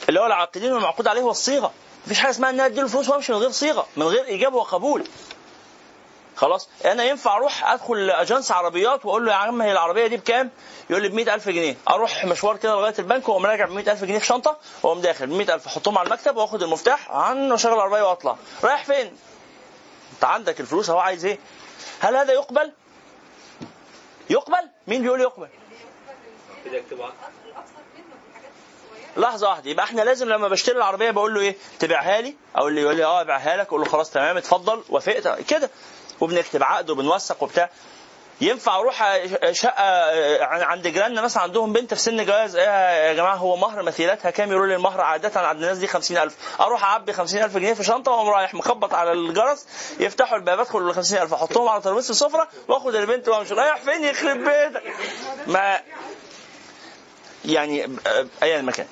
اللي 0.10 0.19
هو 0.19 0.25
العاقدين 0.25 0.73
والمعقود 0.73 1.08
عليه 1.08 1.21
والصيغة. 1.21 1.73
مفيش 2.05 2.19
حاجة 2.19 2.32
اسمها 2.32 2.49
ان 2.49 2.55
أنا 2.55 2.65
اديله 2.65 2.88
فلوس 2.88 3.10
وامشي 3.10 3.32
من 3.34 3.38
غير 3.38 3.51
صيغة 3.51 3.88
من 3.97 4.05
غير 4.05 4.25
إيجاب 4.25 4.53
وقبول. 4.53 5.08
خلاص؟ 6.39 6.69
أنا 6.86 7.04
ينفع 7.04 7.38
أروح 7.38 7.71
ادخل 7.71 8.10
اجنس 8.10 8.52
عربيات 8.52 9.06
واقول 9.06 9.25
له 9.25 9.32
يا 9.32 9.38
عم 9.38 9.62
هي 9.62 9.71
العربية 9.71 10.08
دي 10.08 10.17
بكام؟ 10.17 10.49
يقول 10.89 11.02
لي 11.02 11.10
ب 11.10 11.13
100000 11.13 11.49
جنيه. 11.49 11.75
أروح 11.89 12.25
مشوار 12.25 12.58
كده 12.58 12.71
لغاية 12.73 12.93
البنك 12.99 13.30
واقوم 13.30 13.45
راجع 13.45 13.65
ب 13.65 13.71
100000 13.71 14.04
جنيه 14.04 14.19
في 14.19 14.25
شنطة 14.25 14.58
واقوم 14.84 15.02
داخل. 15.02 15.28
ب 15.28 15.32
100000 15.32 15.65
احطهم 15.67 15.97
على 15.97 16.08
المكتب 16.08 16.38
واخد 16.38 16.63
المفتاح 16.63 17.12
عن 17.12 17.52
واشغل 17.52 17.73
العربية 17.73 18.02
واطلع. 18.10 18.36
رايح 18.63 18.84
فين؟ 18.86 19.17
انت 20.13 20.23
عندك 20.23 20.60
الفلوس 20.60 20.89
اهو 20.89 20.99
عايز 20.99 21.25
إيه؟ 21.25 21.39
هل 21.99 22.15
هذا 22.15 22.34
يقبل؟ 22.34 22.71
يقبل؟ 24.30 24.69
مين 24.88 25.02
بيقول 25.02 25.21
يقبل. 25.21 25.47
لحظة 29.17 29.49
واحدة 29.49 29.69
يبقى 29.71 29.86
إحنا 29.86 30.02
لازم 30.02 30.30
لما 30.30 30.47
بشتري 30.47 30.78
العربية 30.78 31.12
بقول 31.12 31.34
له 31.34 31.41
إيه؟ 31.41 31.56
تبيعها 31.80 32.21
لي؟ 32.21 32.36
أو 32.58 32.67
اللي 32.67 32.82
يقول 32.82 32.95
لي 32.95 33.06
آه 33.06 33.21
ابيعها 33.21 33.58
لك. 33.58 33.67
أقول 33.67 33.82
له 33.82 33.88
خلاص 33.88 34.12
تمام 34.12 34.38
اتفضل 34.38 34.84
وافقت 34.89 35.41
كده. 35.41 35.69
وبنكتب 36.21 36.63
عقد 36.63 36.89
وبنوثق 36.89 37.43
وبتاع. 37.43 37.69
ينفع 38.41 38.75
أروح 38.75 39.19
شقة 39.51 39.84
عند 40.45 40.88
جيراننا 40.88 41.21
مثلا 41.21 41.43
عندهم 41.43 41.73
بنت 41.73 41.93
في 41.93 41.99
سن 41.99 42.25
جواز 42.25 42.55
إيه 42.55 42.67
يا 43.08 43.13
جماعة 43.13 43.36
هو 43.36 43.55
مهر 43.55 43.84
مثيلاتها 43.84 44.32
كام؟ 44.32 44.49
يقولوا 44.51 44.67
لي 44.67 44.75
المهر 44.75 45.01
عادة 45.01 45.39
عند 45.39 45.62
الناس 45.63 45.77
دي 45.77 45.88
50000 45.88 46.62
أروح 46.62 46.84
أعبي 46.84 47.13
50000 47.13 47.58
جنيه 47.58 47.73
في 47.73 47.84
شنطة 47.84 48.12
وأقوم 48.12 48.29
رايح 48.29 48.53
مخبط 48.53 48.93
على 48.93 49.12
الجرس 49.12 49.65
يفتحوا 49.99 50.38
الباب 50.38 50.60
ادخل 50.60 50.89
ال 50.89 50.93
50000 50.93 51.34
أحطهم 51.34 51.67
على 51.67 51.82
ترابيزة 51.82 52.12
السفرة 52.12 52.47
وآخد 52.67 52.95
البنت 52.95 53.27
وأمشي. 53.29 53.53
رايح 53.53 53.75
فين 53.77 54.03
يخرب 54.03 54.38
بيتك. 54.38 54.84
ما 55.47 55.79
يعني 57.45 57.88
ايا 58.43 58.62
مكان 58.62 58.88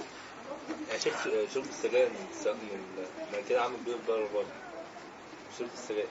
يعني 0.90 1.02
شفت 1.02 1.30
شرب 1.54 1.66
السجاير 1.70 2.10
من 3.34 3.44
كده 3.50 3.62
عامل 3.62 3.78
بيه 3.86 3.96
برضه. 4.08 4.46
شرب 5.60 5.68
السجاير. 5.74 6.08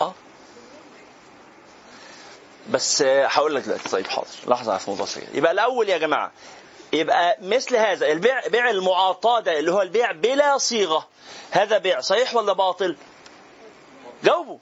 آه 0.00 0.14
بس 2.70 3.02
آه، 3.02 3.26
هقول 3.26 3.54
لك 3.54 3.62
دلوقتي 3.62 3.88
طيب 3.88 4.06
حاضر 4.06 4.28
لحظة 4.46 4.76
في 4.78 4.90
موضوع 4.90 5.04
السجاير 5.04 5.28
يبقى 5.36 5.52
الأول 5.52 5.88
يا 5.88 5.98
جماعة 5.98 6.32
يبقى 6.92 7.36
مثل 7.40 7.76
هذا 7.76 8.12
البيع 8.12 8.46
بيع 8.48 8.70
المعاطاة 8.70 9.40
ده 9.40 9.58
اللي 9.58 9.72
هو 9.72 9.82
البيع 9.82 10.12
بلا 10.12 10.58
صيغة 10.58 11.08
هذا 11.50 11.78
بيع 11.78 12.00
صحيح 12.00 12.34
ولا 12.34 12.52
باطل؟ 12.52 12.96
جاوبوا 14.24 14.58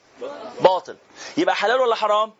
باطل 0.61 0.95
يبقى 1.37 1.55
حلال 1.55 1.79
ولا 1.79 1.95
حرام؟ 1.95 2.33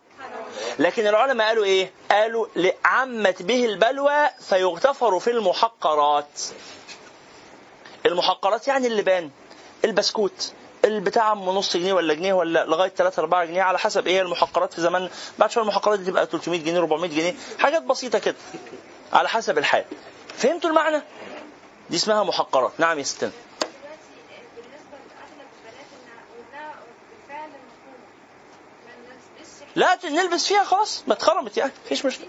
لكن 0.79 1.07
العلماء 1.07 1.47
قالوا 1.47 1.65
إيه؟ 1.65 1.91
قالوا 2.11 2.47
لعمت 2.55 3.41
به 3.41 3.65
البلوى 3.65 4.29
فيغتفر 4.39 5.19
في 5.19 5.31
المحقرات. 5.31 6.41
المحقرات 8.05 8.67
يعني 8.67 8.87
اللبان 8.87 9.29
البسكوت 9.85 10.53
البتاع 10.85 11.31
ام 11.31 11.45
نص 11.49 11.77
جنيه 11.77 11.93
ولا 11.93 12.13
جنيه 12.13 12.33
ولا 12.33 12.65
لغاية 12.65 12.89
3 12.89 13.19
4 13.19 13.45
جنيه 13.45 13.61
على 13.61 13.79
حسب 13.79 14.07
إيه 14.07 14.21
المحقرات 14.21 14.73
في 14.73 14.81
زمان. 14.81 15.09
بعد 15.39 15.51
شوية 15.51 15.63
المحقرات 15.63 15.99
دي 15.99 16.05
تبقى 16.11 16.25
300 16.25 16.59
جنيه 16.63 16.79
400 16.79 17.09
جنيه. 17.09 17.35
حاجات 17.59 17.83
بسيطة 17.83 18.19
كده. 18.19 18.35
على 19.13 19.29
حسب 19.29 19.57
الحال. 19.57 19.85
فهمتوا 20.37 20.69
المعنى؟ 20.69 21.01
دي 21.89 21.95
اسمها 21.97 22.23
محقرات 22.23 22.71
نعم 22.77 22.97
يا 22.99 23.03
ستنا 23.03 23.31
لا 29.75 29.97
نلبس 30.03 30.47
فيها 30.47 30.63
خلاص. 30.63 31.03
ما 31.07 31.13
اتخرمت 31.13 31.57
يعني. 31.57 31.71
مفيش 31.85 32.05
مشكلة. 32.05 32.27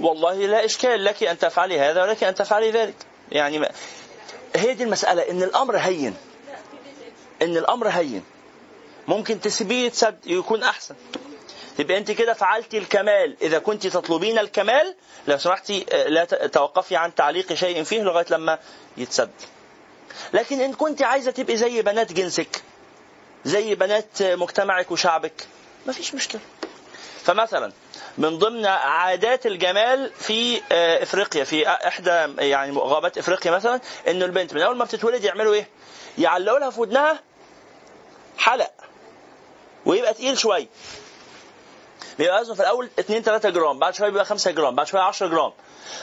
والله 0.00 0.34
لا 0.34 0.64
إشكال 0.64 1.04
لك 1.04 1.22
أن 1.22 1.38
تفعلي 1.38 1.80
هذا 1.80 2.02
ولك 2.02 2.24
أن 2.24 2.34
تفعلي 2.34 2.70
ذلك. 2.70 2.94
يعني 3.32 3.58
ما 3.58 3.68
هي 4.56 4.74
دي 4.74 4.84
المسألة 4.84 5.30
إن 5.30 5.42
الأمر 5.42 5.76
هين. 5.76 6.16
إن 7.42 7.56
الأمر 7.56 7.88
هين. 7.88 8.22
ممكن 9.08 9.40
تسيبيه 9.40 9.86
يتسد 9.86 10.18
يكون 10.26 10.62
أحسن. 10.62 10.94
يبقى 11.78 11.98
أنت 11.98 12.10
كده 12.10 12.32
فعلتي 12.32 12.78
الكمال. 12.78 13.36
إذا 13.42 13.58
كنت 13.58 13.86
تطلبين 13.86 14.38
الكمال 14.38 14.94
لو 15.28 15.38
سمحتي 15.38 15.86
آه، 15.92 16.08
لا 16.08 16.24
توقفي 16.24 16.96
عن 16.96 17.14
تعليق 17.14 17.52
شيء 17.52 17.82
فيه 17.82 18.02
لغاية 18.02 18.26
لما 18.30 18.58
يتسد. 18.96 19.30
لكن 20.32 20.60
إن 20.60 20.72
كنت 20.72 21.02
عايزة 21.02 21.30
تبقي 21.30 21.56
زي 21.56 21.82
بنات 21.82 22.12
جنسك 22.12 22.62
زي 23.44 23.74
بنات 23.74 24.22
مجتمعك 24.22 24.90
وشعبك 24.90 25.46
مفيش 25.86 26.14
مشكلة. 26.14 26.40
فمثلا 27.30 27.72
من 28.18 28.38
ضمن 28.38 28.66
عادات 28.66 29.46
الجمال 29.46 30.10
في 30.18 30.60
آه، 30.72 31.02
إفريقيا 31.02 31.44
في 31.44 31.68
إحدى 31.68 32.10
يعني 32.38 32.78
غابات 32.78 33.18
إفريقيا 33.18 33.50
مثلا 33.52 33.80
إنه 34.08 34.24
البنت 34.24 34.54
من 34.54 34.62
أول 34.62 34.76
ما 34.76 34.84
بتتولد 34.84 35.24
يعملوا 35.24 35.54
إيه؟ 35.54 35.68
يعلقوا 36.18 36.58
لها 36.58 36.70
في 36.70 36.80
ودنها 36.80 37.20
حلق 38.38 38.70
ويبقى 39.86 40.14
تقيل 40.14 40.38
شوية 40.38 40.66
بيبقى 42.18 42.40
وزنه 42.40 42.54
في 42.54 42.60
الأول 42.60 42.90
2 42.98 43.22
3 43.22 43.50
جرام 43.50 43.78
بعد 43.78 43.94
شوية 43.94 44.08
بيبقى 44.08 44.24
5 44.24 44.50
جرام 44.50 44.74
بعد 44.74 44.86
شوية 44.86 45.02
10 45.02 45.26
جرام. 45.26 45.52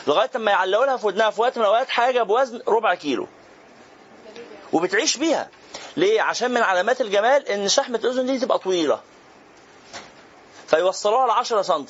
لغاية 0.07 0.29
لما 0.35 0.51
يعلقوا 0.51 0.85
لها 0.85 0.97
في 0.97 1.07
ودنها 1.07 1.29
في 1.29 1.41
وقت 1.41 1.57
من 1.57 1.63
الأوقات 1.63 1.89
حاجة 1.89 2.23
بوزن 2.23 2.61
ربع 2.67 2.95
كيلو. 2.95 3.27
وبتعيش 4.73 5.17
بيها. 5.17 5.49
ليه؟ 5.97 6.21
عشان 6.21 6.51
من 6.51 6.61
علامات 6.61 7.01
الجمال 7.01 7.47
إن 7.47 7.67
شحمة 7.67 7.97
الأذن 7.97 8.25
دي 8.25 8.39
تبقى 8.39 8.59
طويلة. 8.59 8.99
فيوصلوها 10.67 11.27
ل 11.27 11.31
10 11.31 11.61
سم 11.61 11.85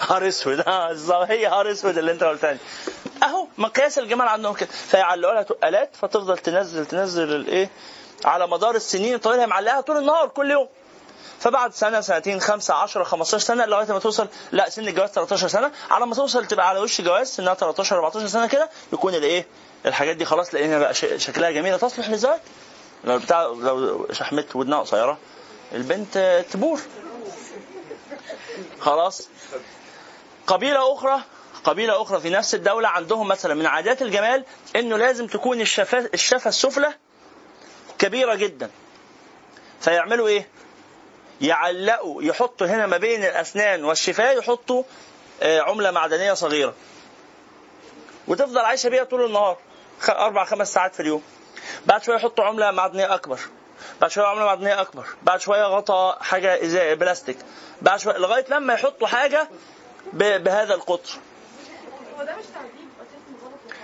هار 0.00 0.28
اسود 0.28 0.62
هي 1.28 1.46
هار 1.46 1.72
اسود 1.72 1.98
اللي 1.98 2.12
انت 2.12 2.24
قلتها 2.24 2.52
دي. 2.52 2.58
اهو 3.22 3.46
مقياس 3.58 3.98
الجمال 3.98 4.28
عندهم 4.28 4.54
كده. 4.54 4.68
فيعلقوا 4.88 5.34
لها 5.34 5.42
تقالات 5.42 5.96
فتفضل 5.96 6.38
تنزل 6.38 6.86
تنزل 6.86 7.34
الايه 7.36 7.70
على 8.24 8.46
مدار 8.46 8.74
السنين 8.74 9.14
الطويله 9.14 9.42
هي 9.42 9.46
معلقاها 9.46 9.80
طول 9.80 9.96
النهار 9.96 10.28
كل 10.28 10.50
يوم. 10.50 10.68
فبعد 11.40 11.74
سنة 11.74 12.00
سنتين 12.00 12.40
خمسة 12.40 12.74
10 12.74 13.04
15 13.04 13.38
سنة 13.38 13.64
لغاية 13.66 13.92
ما 13.92 13.98
توصل 13.98 14.28
لا 14.52 14.68
سن 14.70 14.88
الجواز 14.88 15.10
13 15.10 15.48
سنة. 15.48 15.72
على 15.90 16.06
ما 16.06 16.14
توصل 16.14 16.46
تبقى 16.46 16.68
على 16.68 16.80
وش 16.80 17.00
جواز 17.00 17.28
سنها 17.28 17.54
13 17.54 17.96
14 17.96 18.26
سنة 18.26 18.46
كده 18.46 18.70
يكون 18.92 19.14
الايه 19.14 19.46
الحاجات 19.86 20.16
دي 20.16 20.24
خلاص 20.24 20.54
لانها 20.54 20.78
بقى 20.78 20.94
شكلها 20.94 21.50
جميلة. 21.50 21.76
تصلح 21.76 22.08
للزواج 22.08 22.40
لو 23.04 23.18
بتاع 23.18 23.42
لو 23.42 24.06
شحمت 24.12 24.56
ودنها 24.56 24.80
قصيرة. 24.80 25.18
البنت 25.72 26.44
تبور. 26.50 26.80
خلاص. 28.80 29.28
قبيلة 30.46 30.92
أخرى 30.92 31.20
قبيلة 31.64 32.02
أخرى 32.02 32.20
في 32.20 32.30
نفس 32.30 32.54
الدولة 32.54 32.88
عندهم 32.88 33.28
مثلا 33.28 33.54
من 33.54 33.66
عادات 33.66 34.02
الجمال 34.02 34.44
إنه 34.76 34.96
لازم 34.96 35.26
تكون 35.26 35.60
الشفه 35.60 36.10
الشفه 36.14 36.48
السفلى 36.48 36.94
كبيرة 37.98 38.34
جدا. 38.34 38.70
فيعملوا 39.80 40.28
إيه؟ 40.28 40.48
يعلقوا 41.40 42.22
يحطوا 42.22 42.66
هنا 42.66 42.86
ما 42.86 42.96
بين 42.96 43.24
الأسنان 43.24 43.84
والشفاة 43.84 44.32
يحطوا 44.32 44.82
آه، 45.42 45.60
عملة 45.60 45.90
معدنية 45.90 46.32
صغيرة. 46.32 46.74
وتفضل 48.28 48.58
عايشة 48.58 48.88
بيها 48.88 49.04
طول 49.04 49.24
النهار 49.24 49.58
أربع 50.08 50.44
خمس 50.44 50.72
ساعات 50.72 50.94
في 50.94 51.00
اليوم. 51.00 51.22
بعد 51.86 52.02
شوية 52.02 52.16
يحطوا 52.16 52.44
عملة 52.44 52.70
معدنية 52.70 53.14
أكبر. 53.14 53.40
بعد 54.00 54.10
شوية 54.10 54.26
عمله 54.26 54.44
معدنيه 54.44 54.80
أكبر. 54.80 55.06
بعد 55.22 55.40
شوية 55.40 55.64
غطا 55.64 56.18
حاجة 56.22 56.64
إزاء 56.64 56.94
بلاستيك. 56.94 57.36
بعد 57.82 58.00
شوية 58.00 58.16
لغاية 58.18 58.44
لما 58.50 58.74
يحطوا 58.74 59.06
حاجة 59.06 59.48
بهذا 60.12 60.74
القطر. 60.74 61.10
هو 62.18 62.24
ده 62.24 62.36
مش 62.36 62.44
تعذيب 62.54 62.84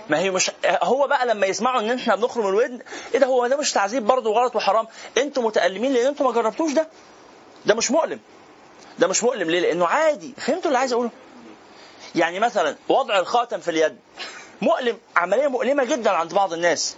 ما 0.09 0.19
هي 0.19 0.29
مش 0.29 0.51
هو 0.65 1.07
بقى 1.07 1.25
لما 1.25 1.45
يسمعوا 1.47 1.81
إن 1.81 1.91
إحنا 1.99 2.15
بنخرم 2.15 2.47
الودن 2.47 2.79
إيه 3.13 3.19
ده؟ 3.19 3.27
هو 3.27 3.47
ده 3.47 3.57
مش 3.57 3.71
تعذيب 3.71 4.05
برضه 4.05 4.31
غلط 4.31 4.55
وحرام؟ 4.55 4.87
أنتوا 5.17 5.43
متألمين 5.43 5.93
لأن 5.93 6.07
أنتوا 6.07 6.25
ما 6.25 6.31
جربتوش 6.31 6.73
ده؟ 6.73 6.87
ده 7.65 7.75
مش 7.75 7.91
مؤلم. 7.91 8.19
ده 8.99 9.07
مش 9.07 9.23
مؤلم. 9.23 9.49
ليه؟ 9.49 9.59
لأنه 9.59 9.87
عادي. 9.87 10.33
فهمتوا 10.37 10.65
اللي 10.67 10.77
عايز 10.77 10.93
أقوله؟ 10.93 11.09
يعني 12.15 12.39
مثلا 12.39 12.75
وضع 12.89 13.19
الخاتم 13.19 13.59
في 13.59 13.71
اليد. 13.71 13.97
مؤلم. 14.61 14.97
عملية 15.15 15.47
مؤلمة 15.47 15.83
جدا 15.83 16.09
عند 16.11 16.33
بعض 16.33 16.53
الناس. 16.53 16.95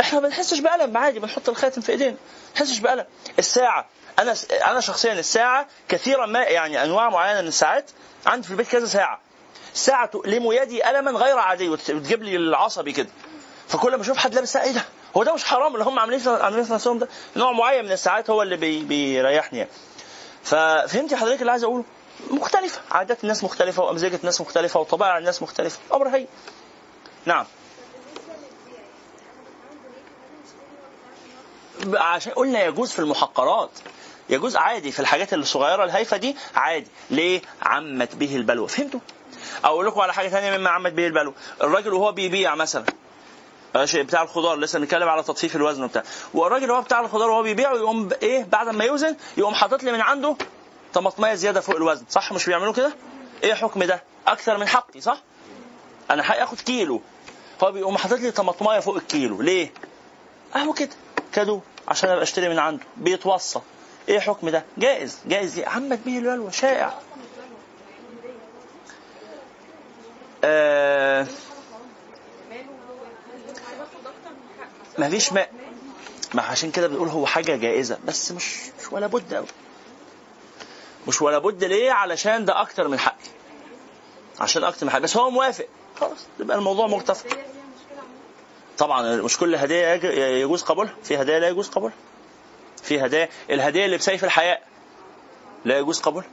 إحنا 0.00 0.20
ما 0.20 0.28
بنحسش 0.28 0.58
بألم 0.58 0.96
عادي 0.96 1.20
بنحط 1.20 1.48
الخاتم 1.48 1.80
في 1.80 1.92
إيدينا. 1.92 2.10
ما 2.10 2.16
بنحسش 2.54 2.78
بألم. 2.78 3.04
الساعة 3.38 3.86
أنا 4.18 4.34
أنا 4.66 4.80
شخصيا 4.80 5.12
الساعة 5.12 5.66
كثيرا 5.88 6.26
ما 6.26 6.42
يعني 6.42 6.82
أنواع 6.82 7.08
معينة 7.10 7.40
من 7.40 7.48
الساعات 7.48 7.90
عندي 8.26 8.46
في 8.46 8.50
البيت 8.50 8.68
كذا 8.68 8.86
ساعة. 8.86 9.20
ساعه 9.74 10.06
تؤلم 10.06 10.52
يدي 10.52 10.90
الما 10.90 11.10
غير 11.10 11.38
عادي 11.38 11.68
وتجيب 11.68 12.22
لي 12.22 12.36
العصبي 12.36 12.92
كده. 12.92 13.08
فكل 13.68 13.96
ما 13.96 14.02
أشوف 14.02 14.18
حد 14.18 14.34
لابس 14.34 14.52
ساعة 14.52 14.62
إيه 14.64 14.72
ده؟ 14.72 14.84
هو 15.16 15.22
ده 15.22 15.34
مش 15.34 15.44
حرام 15.44 15.74
اللي 15.74 15.84
هم 15.84 15.98
عاملين 15.98 16.28
عاملين 16.28 16.66
نفسهم 16.70 16.98
ده؟ 16.98 17.08
نوع 17.36 17.52
معين 17.52 17.84
من 17.84 17.92
الساعات 17.92 18.30
هو 18.30 18.42
اللي 18.42 18.56
بي 18.56 18.82
بيريحني 18.84 19.58
يعني. 19.58 19.70
ففهمتي 20.44 21.16
حضرتك 21.16 21.40
اللي 21.40 21.52
عايز 21.52 21.64
أقوله؟ 21.64 21.84
مختلفة. 22.30 22.80
عادات 22.90 23.22
الناس 23.22 23.44
مختلفة 23.44 23.82
وأمزجة 23.82 24.16
الناس 24.16 24.40
مختلفة 24.40 24.80
وطبائع 24.80 25.18
الناس 25.18 25.42
مختلفة. 25.42 25.78
أمر 25.92 26.08
هي 26.08 26.26
نعم. 27.24 27.46
عشان 31.94 32.32
قلنا 32.32 32.64
يجوز 32.64 32.92
في 32.92 32.98
المحقرات. 32.98 33.70
يجوز 34.30 34.56
عادي 34.56 34.92
في 34.92 35.00
الحاجات 35.00 35.34
الصغيره 35.34 35.84
الهايفه 35.84 36.16
دي 36.16 36.36
عادي. 36.54 36.86
ليه 37.10 37.42
عمت 37.62 38.14
به 38.14 38.36
البلوى؟ 38.36 38.68
فهمتوا؟ 38.68 39.00
أقول 39.64 39.86
لكم 39.86 40.00
على 40.00 40.14
حاجة 40.14 40.28
ثانية 40.28 40.58
مما 40.58 40.70
عمت 40.70 40.92
به 40.92 41.06
البلوى. 41.06 41.34
الراجل 41.62 41.92
وهو 41.92 42.12
بيبيع 42.12 42.54
مثلا. 42.54 42.84
بتاع 43.94 44.22
الخضار. 44.22 44.58
لسه 44.58 44.78
بنتكلم 44.78 45.08
على 45.08 45.22
تطفيف 45.22 45.56
الوزن 45.56 45.84
وبتاع. 45.84 46.02
والراجل 46.34 46.70
وهو 46.70 46.82
بتاع 46.82 47.00
الخضار 47.00 47.30
وهو 47.30 47.42
بيبيعه 47.42 47.74
يقوم 47.74 48.08
إيه؟ 48.22 48.44
بعد 48.44 48.68
ما 48.68 48.84
يوزن 48.84 49.16
يقوم 49.36 49.54
حاطط 49.54 49.82
لي 49.82 49.92
من 49.92 50.00
عنده 50.00 50.36
طماطميه 50.94 51.34
زيادة 51.34 51.60
فوق 51.60 51.76
الوزن. 51.76 52.04
صح؟ 52.10 52.32
مش 52.32 52.46
بيعملوا 52.46 52.72
كده؟ 52.72 52.92
إيه 53.44 53.54
حكم 53.54 53.84
ده؟ 53.84 54.02
أكثر 54.26 54.58
من 54.58 54.68
حقي 54.68 55.00
صح؟ 55.00 55.18
أنا 56.10 56.22
حقي 56.22 56.42
اخد 56.42 56.60
كيلو. 56.60 57.02
هو 57.64 57.72
بيقوم 57.72 57.96
حاطط 57.96 58.18
لي 58.18 58.30
طماطميه 58.30 58.80
فوق 58.80 58.96
الكيلو. 58.96 59.42
ليه؟ 59.42 59.72
أهو 60.56 60.72
كده. 60.72 60.90
كادو 61.32 61.60
عشان 61.88 62.10
أبقى 62.10 62.22
أشتري 62.22 62.48
من 62.48 62.58
عنده. 62.58 62.82
بيتوصى 62.96 63.60
إيه 64.08 64.20
حكم 64.20 64.48
ده؟ 64.48 64.64
جائز. 64.78 65.18
جائز. 65.26 65.58
عمت 65.58 65.98
به 66.06 66.18
البلوى 66.18 66.52
شائع. 66.52 66.94
آه 70.44 71.26
ما 74.98 75.08
فيش 75.10 75.32
ما 75.32 75.46
ما 76.34 76.42
عشان 76.42 76.70
كده 76.70 76.86
بنقول 76.88 77.08
هو 77.08 77.26
حاجة 77.26 77.56
جائزة. 77.56 77.98
بس 78.04 78.32
مش 78.32 78.56
مش 78.80 78.92
ولا 78.92 79.06
بد 79.06 79.34
قوي 79.34 79.46
مش 81.08 81.22
ولا 81.22 81.38
بد 81.38 81.64
ليه؟ 81.64 81.92
علشان 81.92 82.44
ده 82.44 82.60
أكتر 82.60 82.88
من 82.88 82.98
حقي. 82.98 83.14
عشان 84.40 84.64
أكتر 84.64 84.86
من 84.86 84.92
حقي. 84.92 85.00
بس 85.00 85.16
هو 85.16 85.30
موافق. 85.30 85.66
خلاص. 86.00 86.26
يبقى 86.40 86.56
الموضوع 86.56 86.86
متفق. 86.86 87.26
طبعا 88.78 89.16
مش 89.16 89.38
كل 89.38 89.54
هديه 89.54 89.94
يج- 89.94 90.18
يجوز 90.44 90.62
قبولها. 90.62 90.94
في 91.04 91.16
هدايا 91.22 91.38
لا 91.40 91.48
يجوز 91.48 91.68
قبولها. 91.68 91.94
في 92.82 93.00
هدايا 93.00 93.28
الهديه 93.50 93.84
اللي 93.84 93.96
بسيف 93.96 94.24
الحياء 94.24 94.62
لا 95.64 95.78
يجوز 95.78 96.00
قبولها. 96.00 96.28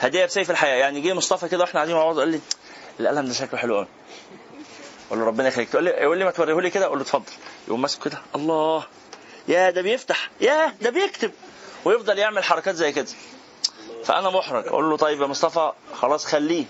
هديه 0.00 0.24
بسيف 0.24 0.50
الحياء 0.50 0.78
يعني 0.78 1.00
جه 1.00 1.12
مصطفى 1.14 1.48
كده 1.48 1.60
وإحنا 1.60 1.74
قاعدين 1.80 1.94
مع 1.96 2.04
بعض 2.04 2.18
قال 2.18 2.28
لي 2.28 2.40
القلم 3.00 3.26
ده 3.26 3.32
شكله 3.32 3.60
حلو 3.60 3.76
قوي 3.76 3.86
أقول 5.08 5.18
له 5.20 5.24
ربنا 5.26 5.48
يخليك. 5.48 5.68
تقول 5.68 5.84
لي 5.84 5.90
يقول 5.90 6.18
لي 6.18 6.24
ما 6.24 6.30
توريه 6.30 6.60
لي 6.60 6.70
كده 6.70 6.84
أقول 6.86 6.98
له 6.98 7.04
اتفضل. 7.04 7.32
يقوم 7.68 7.82
ماسك 7.82 8.04
كده. 8.04 8.18
الله 8.34 8.84
يا 9.48 9.70
ده 9.70 9.82
بيفتح 9.82 10.30
يا 10.40 10.74
ده 10.82 10.90
بيكتب. 10.90 11.30
ويفضل 11.84 12.18
يعمل 12.18 12.44
حركات 12.44 12.74
زي 12.74 12.92
كده. 12.92 13.06
فأنا 14.04 14.30
محرج. 14.30 14.66
أقول 14.68 14.90
له 14.90 14.96
طيب 14.96 15.20
يا 15.22 15.26
مصطفى 15.26 15.72
خلاص 15.94 16.26
خليه. 16.26 16.64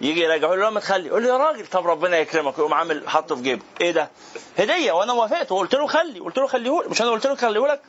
يجي 0.00 0.20
يراجع 0.20 0.46
يقول 0.46 0.60
له 0.60 0.70
ما 0.70 0.80
تخلي. 0.80 1.06
يقول 1.06 1.22
لي 1.22 1.28
يا 1.28 1.36
راجل 1.36 1.66
طب 1.66 1.86
ربنا 1.86 2.18
يكرمك. 2.18 2.58
يقوم 2.58 2.74
عامل 2.74 3.08
حاطه 3.08 3.36
في 3.36 3.42
جيبه. 3.42 3.62
إيه 3.80 3.90
ده؟ 3.90 4.10
هدية. 4.58 4.92
وأنا 4.92 5.12
وافقت. 5.12 5.52
وقلت 5.52 5.74
له 5.74 5.86
خلي. 5.86 6.20
قلت 6.20 6.38
له 6.38 6.46
خليه 6.46 6.88
مش 6.88 7.02
أنا 7.02 7.10
قلت 7.10 7.26
له 7.26 7.34
خليه 7.34 7.66
لك. 7.66 7.80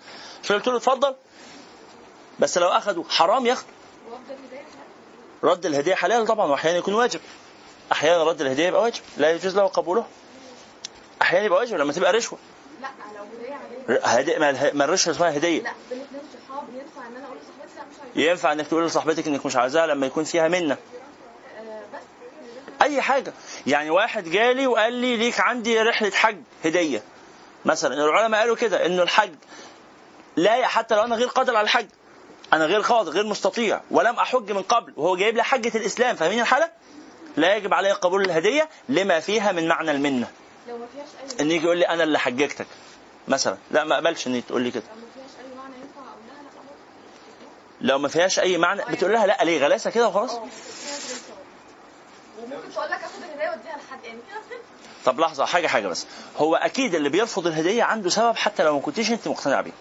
مش 0.44 0.52
قلت 0.52 0.68
له 0.68 0.78
اتفضل. 0.78 1.15
بس 2.39 2.58
لو 2.58 2.68
أخده 2.68 3.04
حرام 3.10 3.46
ياخده. 3.46 3.68
رد 5.44 5.65
الهدية 5.65 5.96
حلال. 5.96 6.26
طبعا. 6.28 6.46
واحيانا 6.46 6.78
يكون 6.78 6.94
واجب. 6.94 7.20
أحيانا 7.91 8.24
رد 8.24 8.41
الهدية 8.41 8.68
يبقى 8.68 8.82
واجب. 8.82 9.02
لا 9.18 9.32
يجوز 9.32 9.56
له 9.56 9.63
قبوله. 9.68 10.06
أحيانا 11.22 11.46
يبقى 11.46 11.60
واجب 11.60 11.78
لما 11.78 11.94
تبقى 11.94 12.13
رشوة. 12.13 12.39
لا 12.82 12.88
لو 13.18 13.26
هدية 14.04 14.38
هدية 14.38 14.72
ما 14.74 14.86
الرشوة 14.86 15.13
اسمها 15.13 15.38
هدية. 15.38 15.62
لا 15.62 15.72
بين 15.89 16.02
اتنين 16.02 16.22
صحاب 16.50 16.63
ينفع 16.74 17.08
إن 17.08 17.15
أنا 17.15 17.26
أقول 17.26 17.38
لصاحبتي 17.38 17.76
لا 17.76 17.84
مش 17.84 17.96
عايزاه 18.15 18.32
ينفع 18.32 18.52
إنك 18.52 18.68
تقول 18.68 18.86
لصاحبتك 18.86 19.28
إنك 19.28 19.46
مش 19.46 19.56
عايزاها 19.56 19.88
لما 19.88 20.06
يكون 20.08 20.24
فيها 20.24 20.48
منة. 20.48 20.78
أي 22.86 23.02
حاجة. 23.02 23.34
يعني 23.67 23.89
واحد 23.89 24.30
جالي 24.30 24.67
وقال 24.67 24.93
لي 24.93 25.17
ليك 25.17 25.39
عندي 25.39 25.82
رحلة 25.82 26.12
حج 26.12 26.38
هدية. 26.65 27.04
مثلا 27.65 27.93
العلماء 27.93 28.39
قالوا 28.39 28.56
كده 28.56 28.86
إنه 28.86 29.04
الحج 29.04 29.34
لا 30.36 30.67
حتى 30.67 30.95
لو 30.95 31.04
أنا 31.04 31.15
غير 31.15 31.28
قادر 31.28 31.56
على 31.56 31.65
الحج 31.65 31.88
أنا 32.54 32.65
غير 32.65 32.82
قادر 32.82 33.12
غير 33.12 33.26
مستطيع 33.26 33.82
ولم 33.91 34.15
أحج 34.15 34.52
من 34.52 34.62
قبل 34.62 34.93
وهو 34.98 35.15
جايب 35.15 35.36
لي 35.36 35.43
حجة 35.43 35.78
الإسلام. 35.78 36.15
فاهمين 36.15 36.39
الحالة؟ 36.39 36.71
لا 37.38 37.56
يجب 37.56 37.74
علي 37.74 37.91
قبول 37.91 38.21
الهدية 38.26 38.69
لما 38.89 39.19
فيها 39.19 39.52
من 39.52 39.67
معنى 39.67 39.91
المنة. 39.91 40.28
لو 40.67 40.78
ما 40.78 40.88
فيهاش 40.93 41.39
أي 41.39 41.45
إن 41.45 41.52
يجي 41.52 41.65
يقول 41.65 41.78
لي 41.78 41.88
أنا 41.88 42.04
اللي 42.04 42.19
حججتك. 42.19 42.67
مثلا 43.28 43.58
لا 43.71 43.84
ما 43.84 43.95
اقبلش 43.95 44.28
إن 44.28 44.43
تقول 44.48 44.62
لي 44.62 44.71
كده. 44.71 44.84
لو 47.82 47.98
ما 47.98 48.08
فيهاش 48.08 48.39
أي 48.39 48.58
معنى 48.58 48.82
بتقول 48.91 49.13
لها 49.13 49.28
لا 49.28 49.43
ليه؟ 49.43 49.65
غلاسة 49.65 49.89
كده 49.89 50.08
وخلاص 50.08 50.32
آه 50.32 50.39
فيها 50.39 50.98
زي 51.00 51.13
الثواب. 51.13 51.38
وممكن 52.45 52.71
تقول 52.73 52.86
لك 52.89 52.99
أخد 53.03 53.23
الهدايا 53.29 53.49
وأديها 53.49 53.77
لحد 53.77 54.03
يعني 54.03 54.19
كده 54.29 54.39
فهمت 54.49 54.62
طب 55.05 55.19
لحظة 55.19 55.45
حاجة 55.45 55.67
حاجة 55.67 55.88
بس. 55.88 56.05
هو 56.38 56.55
أكيد 56.55 56.95
اللي 56.95 57.10
بيرفض 57.10 57.47
الهدية 57.47 57.84
عنده 57.84 58.10
سبب 58.10 58.36
حتى 58.36 58.63
لو 58.63 58.73
ما 58.75 58.81
كنتيش 58.81 59.12
أنت 59.12 59.27
مقتنع 59.27 59.62
بيه. 59.62 59.71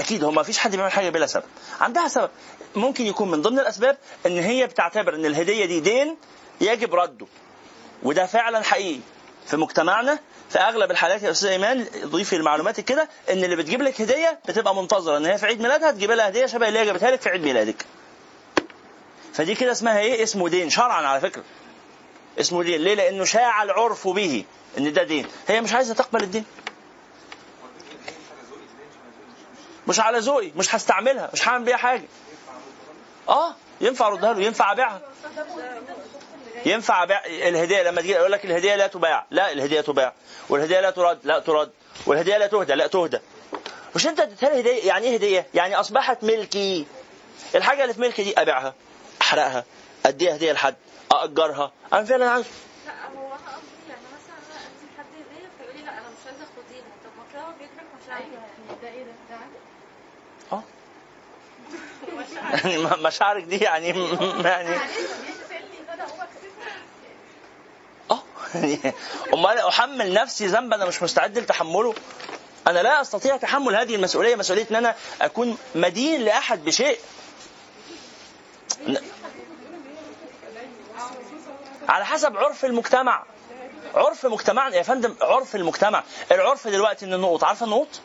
أكيد 0.00 0.24
هو 0.24 0.30
ما 0.30 0.42
فيش 0.42 0.58
حد 0.58 0.76
بيعمل 0.76 0.92
حاجة 0.92 1.10
بلا 1.10 1.26
سبب. 1.26 1.44
عندها 1.80 2.08
سبب. 2.08 2.30
ممكن 2.76 3.06
يكون 3.06 3.30
من 3.30 3.42
ضمن 3.42 3.58
الأسباب 3.58 3.98
إن 4.26 4.38
هي 4.38 4.66
بتعتبر 4.66 5.14
إن 5.14 5.26
الهدية 5.26 5.64
دي 5.64 5.80
دين 5.80 6.16
يجب 6.60 6.94
رده. 6.94 7.26
وده 8.02 8.26
فعلا 8.26 8.62
حقيقي. 8.62 9.00
في 9.46 9.56
مجتمعنا 9.56 10.18
في 10.50 10.58
أغلب 10.58 10.90
الحالات 10.90 11.22
يا 11.22 11.30
أستاذ 11.30 11.48
إيمان 11.48 11.86
ضيفي 12.04 12.38
لمعلوماتك 12.38 12.84
كده 12.84 13.08
إن 13.30 13.44
اللي 13.44 13.56
بتجيب 13.56 13.82
لك 13.82 14.00
هدية 14.00 14.38
بتبقى 14.48 14.74
منتظرة 14.74 15.16
إن 15.16 15.26
هي 15.26 15.38
في 15.38 15.46
عيد 15.46 15.60
ميلادها 15.62 15.90
تجيب 15.90 16.10
لها 16.10 16.28
هدية 16.28 16.46
شبه 16.46 16.68
اللي 16.68 16.78
هي 16.78 16.84
جابتها 16.84 17.10
لك 17.10 17.20
في 17.20 17.28
عيد 17.28 17.42
ميلادك. 17.44 17.84
فدي 19.34 19.54
كده 19.54 19.72
اسمها 19.72 19.98
إيه؟ 19.98 20.22
اسمه 20.22 20.48
دين 20.48 20.70
شرعا 20.70 21.06
على 21.06 21.20
فكرة. 21.20 21.42
اسمه 22.40 22.62
دين. 22.62 22.80
ليه؟ 22.80 22.94
لأنه 22.94 23.24
شاع 23.24 23.62
العرف 23.62 24.08
به 24.08 24.44
إن 24.78 24.92
ده 24.92 25.02
دين. 25.02 25.26
هي 25.48 25.60
مش 25.60 25.72
عايزة 25.72 25.94
تقبل 25.94 26.22
الدين. 26.22 26.44
مش 29.88 30.00
على 30.00 30.18
ذوقي 30.18 30.50
مش 30.56 30.74
هستعملها 30.74 31.30
مش 31.32 31.48
هعمل 31.48 31.64
بيها 31.64 31.76
حاجة. 31.76 32.04
آه 33.28 33.54
ينفع 33.80 34.06
اردها 34.06 34.32
له 34.32 34.42
ينفع 34.42 34.72
أبيعها. 34.72 35.00
ينفع 36.66 37.02
أبيع. 37.02 37.26
الهدية 37.26 37.82
لما 37.82 38.00
تجي 38.00 38.12
يقول 38.12 38.32
لك 38.32 38.44
الهدية 38.44 38.74
لا 38.74 38.86
تباع. 38.86 39.26
لا 39.30 39.52
الهدية 39.52 39.80
تباع. 39.80 40.12
والهدية 40.48 40.80
لا 40.80 40.90
ترد 40.90 41.18
لا 41.24 41.38
ترد. 41.38 41.70
والهدية 42.06 42.36
لا 42.36 42.46
تهدى 42.46 42.72
لا 42.74 42.86
تهدى. 42.86 43.18
مش 43.94 44.06
أنت 44.06 44.20
اديتها 44.20 44.60
هدية؟ 44.60 44.86
يعني 44.86 45.06
إيه 45.06 45.14
هدية؟ 45.14 45.46
يعني 45.54 45.74
أصبحت 45.80 46.24
ملكي. 46.24 46.86
الحاجة 47.54 47.82
اللي 47.82 47.94
في 47.94 48.00
ملكي 48.00 48.22
دي 48.22 48.40
أبيعها. 48.40 48.74
أحرقها. 49.30 49.64
أديها 50.06 50.36
هدية 50.36 50.52
لحد. 50.52 50.74
أأجرها. 51.12 51.72
أنا 51.92 52.04
فعلا 52.04 52.30
عايز 52.30 52.44
لا 52.86 52.92
هو 52.92 53.26
أنا 53.26 53.34
قصدي 53.34 53.88
يعني 53.88 54.02
مثلا 54.14 54.36
أنا 54.50 54.60
ادي 54.66 54.86
حد 54.98 55.04
هديه 55.14 55.48
فيقول 55.58 55.76
لي 55.76 55.82
لا 55.82 55.92
أنا 55.92 56.00
مش 56.00 56.26
عايزة 56.26 56.44
خديها 56.56 56.82
طب 57.04 57.10
ما 57.18 57.24
كده 57.60 57.70
مشاعري 58.02 58.24
يعني 58.24 58.80
ده 58.82 58.88
إيه 58.88 59.04
ده؟ 59.04 59.12
ده 59.30 59.36
آه. 60.52 60.62
يعني 62.64 63.02
مشاعرك 63.02 63.44
دي 63.44 63.56
يعني 63.56 63.88
يعني. 64.44 64.76
آه. 68.10 68.22
يعني 68.54 68.78
أمال 69.34 69.58
أحمل 69.58 70.12
نفسي 70.12 70.46
ذنب 70.46 70.72
أنا 70.74 70.84
مش 70.84 71.02
مستعد 71.02 71.38
لتحمله. 71.38 71.94
أنا 72.66 72.82
لا 72.82 73.00
أستطيع 73.00 73.36
تحمل 73.36 73.76
هذه 73.76 73.94
المسؤولية 73.94 74.36
مسؤولية 74.36 74.66
إن 74.70 74.76
أنا 74.76 74.94
أكون 75.22 75.58
مدين 75.74 76.20
لأحد 76.20 76.64
بشيء. 76.64 76.98
على 81.88 82.04
حسب 82.06 82.36
عرف 82.36 82.64
المجتمع. 82.64 83.22
عرف 83.94 84.26
مجتمعنا 84.26 84.76
يا 84.76 84.82
فندم 84.82 85.14
عرف 85.22 85.56
المجتمع. 85.56 86.02
العرف 86.32 86.68
دلوقتي 86.68 87.04
إن 87.06 87.14
النقط 87.14 87.44
عارفة 87.44 87.66
النقط؟ 87.66 88.00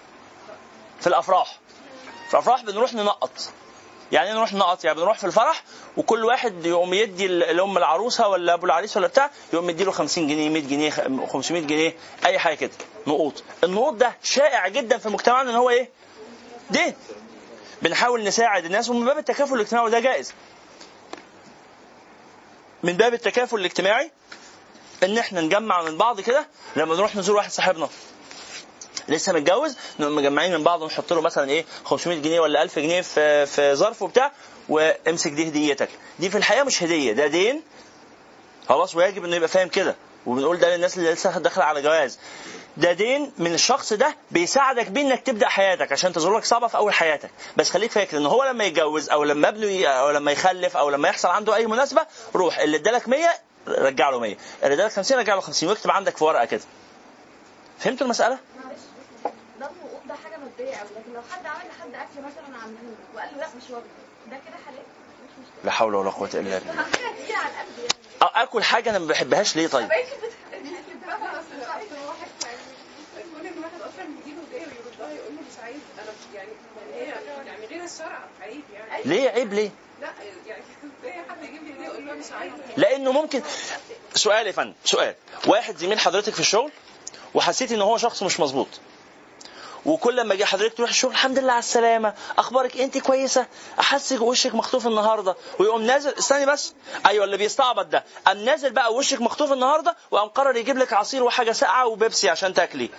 في 1.01 1.07
الأفراح. 1.07 1.59
في 2.27 2.33
الأفراح 2.33 2.63
بنروح 2.63 2.93
ننقط. 2.93 3.31
يعني 4.11 4.27
إيه 4.29 4.33
نروح 4.35 4.53
نقط 4.53 4.83
يعني 4.85 4.97
بنروح 4.97 5.17
في 5.17 5.23
الفرح 5.23 5.63
وكل 5.97 6.25
واحد 6.25 6.65
يقوم 6.65 6.93
يدي 6.93 7.27
لام 7.27 7.77
العروسة 7.77 8.27
ولا 8.27 8.53
أبو 8.53 8.65
العريس 8.65 8.97
ولا 8.97 9.07
بتاع 9.07 9.31
يقوم 9.53 9.69
يدي 9.69 9.83
له 9.83 9.91
50 9.91 10.27
جنيه 10.27 10.49
100 10.49 10.61
جنيه 10.67 10.89
خ- 10.89 11.31
500 11.31 11.61
جنيه 11.67 11.95
أي 12.25 12.39
حاجة 12.39 12.55
كده. 12.55 12.71
نقوط. 13.07 13.43
النقوط 13.63 13.93
ده 13.93 14.17
شائع 14.23 14.67
جدا 14.67 14.97
في 14.97 15.09
مجتمعنا 15.09 15.49
إن 15.51 15.55
هو 15.55 15.69
إيه؟ 15.69 15.89
دين. 16.69 16.93
بنحاول 17.81 18.23
نساعد 18.23 18.65
الناس 18.65 18.89
ومن 18.89 19.05
باب 19.05 19.17
التكافل 19.17 19.53
الاجتماعي 19.55 19.85
وده 19.85 19.99
جائز. 19.99 20.33
من 22.85 22.93
باب 22.97 23.13
التكافل 23.13 23.55
الاجتماعي 23.59 24.11
إن 25.03 25.17
إحنا 25.17 25.41
نجمع 25.41 25.81
من 25.81 25.97
بعض 25.97 26.21
كده 26.21 26.47
لما 26.75 26.95
نروح 26.95 27.15
نزور 27.15 27.35
واحد 27.35 27.51
صاحبنا. 27.51 27.89
لسه 29.07 29.33
متجوز 29.33 29.75
نقوم 29.99 30.15
مجمعين 30.15 30.53
من 30.57 30.63
بعض 30.63 30.81
ونحط 30.81 31.13
له 31.13 31.21
مثلا 31.21 31.49
إيه 31.49 31.65
500 31.85 32.21
جنيه 32.21 32.39
ولا 32.39 32.63
1000 32.63 32.79
جنيه 32.79 33.01
في 33.01 33.45
في 33.45 33.75
ظرف 33.75 34.01
وبتاع 34.01 34.31
وامسك 34.69 35.31
دي 35.31 35.47
هديتك. 35.47 35.89
دي 36.19 36.29
في 36.29 36.37
الحقيقة 36.37 36.63
مش 36.63 36.83
هدية 36.83 37.13
ده 37.13 37.27
دين. 37.27 37.61
خلاص 38.69 38.95
ويجب 38.95 39.25
إنه 39.25 39.35
يبقى 39.35 39.49
فاهم 39.49 39.67
كده. 39.67 39.95
وبنقول 40.25 40.59
ده 40.59 40.75
للناس 40.75 40.97
اللي 40.97 41.11
لسه 41.13 41.39
داخلة 41.39 41.63
على 41.63 41.81
جواز. 41.81 42.19
ده 42.77 42.91
دين 42.91 43.31
من 43.37 43.53
الشخص 43.53 43.93
ده 43.93 44.15
بيساعدك 44.31 44.87
بيه 44.87 45.01
إنك 45.01 45.21
تبدأ 45.21 45.47
حياتك 45.47 45.91
عشان 45.91 46.13
تظهر 46.13 46.41
صعبه 46.41 46.67
في 46.67 46.77
أول 46.77 46.93
حياتك. 46.93 47.29
بس 47.57 47.69
خليك 47.69 47.91
فاكر 47.91 48.17
إن 48.17 48.25
هو 48.25 48.43
لما 48.43 48.63
يتجوز 48.63 49.09
أو 49.09 49.23
لما 49.23 49.49
ابنه 49.49 49.87
أو 49.87 50.11
لما 50.11 50.31
يخلف 50.31 50.77
أو 50.77 50.89
لما 50.89 51.09
يحصل 51.09 51.27
عنده 51.29 51.55
أي 51.55 51.67
مناسبة 51.67 52.05
روح 52.35 52.59
اللي 52.59 52.77
ادالك 52.77 53.07
100 53.09 53.27
رجع 53.67 54.09
له 54.09 54.19
100 54.19 54.35
اللي 54.63 54.73
ادالك 54.73 54.91
50 54.91 55.17
رجع 55.17 55.35
له 55.35 55.41
50 55.41 55.69
واكتب 55.69 55.91
عندك 55.91 56.17
في 56.17 56.23
ورقة 56.23 56.45
كده. 56.45 56.61
فهمتوا 57.79 58.05
المسألة؟ 58.05 58.37
معلش 58.63 58.79
ده 60.07 60.15
حاجة 60.23 60.37
ماديه 60.37 60.75
قوي 60.77 60.89
لكن 60.99 61.13
لو 61.13 61.21
حد 61.31 61.45
عمل 61.45 61.63
لحد 61.69 61.89
اكل 61.95 62.19
مثلا 62.21 62.73
وقال 63.15 63.29
له 63.33 63.37
لا 63.37 63.47
مش 63.57 63.63
ده 64.31 64.37
كده 64.47 64.55
لا 65.63 65.71
حول 65.71 65.95
ولا 65.95 66.09
قوة 66.09 66.29
إلا 66.33 66.59
بالله. 66.59 66.85
أكل 68.21 68.63
حاجة 68.63 68.89
أنا 68.89 68.99
ما 68.99 69.07
بحبهاش 69.07 69.55
ليه 69.55 69.67
طيب 69.67 69.89
كل 73.41 73.47
الواحد 73.47 73.81
أصلا 73.81 74.05
بيجيله 74.05 74.41
هديه 74.49 74.65
ويردها 74.67 75.15
يقول 75.15 75.35
له 75.35 75.41
مش 75.41 75.59
عايز 75.63 75.77
أنا 76.03 76.11
يعني 76.35 76.49
هي 76.93 77.05
يعني 77.45 77.65
غير 77.65 77.74
الشرع 77.85 78.19
عيب 78.41 78.61
يعني. 78.73 79.03
ليه 79.05 79.29
عيب 79.29 79.53
ليه؟ 79.53 79.69
لا 80.01 80.07
يعني 80.47 80.63
حد 81.29 81.43
يجيب 81.43 81.63
لي 81.63 81.85
يقول 81.85 82.07
له 82.07 82.13
مش 82.13 82.31
عايز 82.31 82.53
لأنه 82.77 83.11
ممكن 83.11 83.41
سؤال 84.15 84.47
يا 84.47 84.51
فندم 84.51 84.73
سؤال. 84.85 85.15
واحد 85.47 85.77
زميل 85.77 85.99
حضرتك 85.99 86.33
في 86.33 86.39
الشغل 86.39 86.71
وحسيت 87.33 87.71
إن 87.71 87.81
هو 87.81 87.97
شخص 87.97 88.23
مش 88.23 88.39
مظبوط. 88.39 88.67
وكل 89.85 90.15
لما 90.15 90.35
جه 90.35 90.43
حضرتك 90.43 90.77
تروح 90.77 90.89
الشغل 90.89 91.11
الحمد 91.11 91.39
لله 91.39 91.51
على 91.51 91.59
السلامة. 91.59 92.13
أخبارك 92.37 92.77
أنت 92.77 92.97
كويسة. 92.97 93.47
أحسك 93.79 94.21
وشك 94.21 94.55
مخطوف 94.55 94.87
النهارده. 94.87 95.35
ويقوم 95.59 95.81
نازل 95.81 96.13
استني 96.19 96.45
بس. 96.45 96.73
أيوه 97.05 97.25
اللي 97.25 97.37
بيستعبط 97.37 97.85
ده. 97.85 98.03
قام 98.27 98.37
نازل 98.37 98.71
بقى 98.71 98.93
وشك 98.93 99.21
مخطوف 99.21 99.51
النهارده 99.51 99.95
وقام 100.11 100.27
قرر 100.29 100.55
يجيب 100.57 100.77
لك 100.77 100.93
عصير 100.93 101.23
وحاجة 101.23 101.51
ساقعة 101.51 101.87
وبيبسي 101.87 102.29
عشان 102.29 102.53
تاكلي 102.53 102.89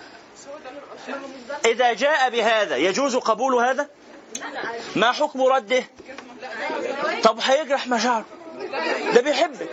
إذا 1.65 1.93
جاء 1.93 2.31
بهذا 2.31 2.77
يجوز 2.77 3.17
قبول 3.17 3.55
هذا؟ 3.55 3.89
ما 4.97 5.13
حكم 5.13 5.43
رده؟ 5.43 5.85
طب 7.23 7.39
هيجرح 7.43 7.87
مشاعره 7.89 8.25
ده 9.15 9.21
بيحبك. 9.21 9.69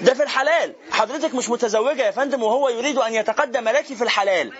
ده 0.00 0.14
في 0.14 0.22
الحلال. 0.22 0.74
حضرتك 0.90 1.34
مش 1.34 1.48
متزوجة 1.48 2.02
يا 2.06 2.10
فندم 2.10 2.42
وهو 2.42 2.68
يريد 2.68 2.98
أن 2.98 3.14
يتقدم 3.14 3.68
لك 3.68 3.84
في 3.84 4.04
الحلال. 4.04 4.52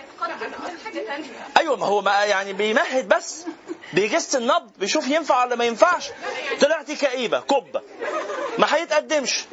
أيوة 1.57 1.75
ما 1.75 1.85
هو 1.85 2.01
ما 2.01 2.23
يعني 2.25 2.53
بيمهد 2.53 3.07
بس. 3.07 3.45
بيجس 3.93 4.35
النبض 4.35 4.71
بيشوف 4.77 5.07
ينفع 5.07 5.43
ولا 5.45 5.55
ما 5.55 5.65
ينفعش. 5.65 6.09
طلعتي 6.61 6.95
كئيبة 6.95 7.39
كبة 7.39 7.81
ما 8.57 8.75
هيتقدمش. 8.75 9.45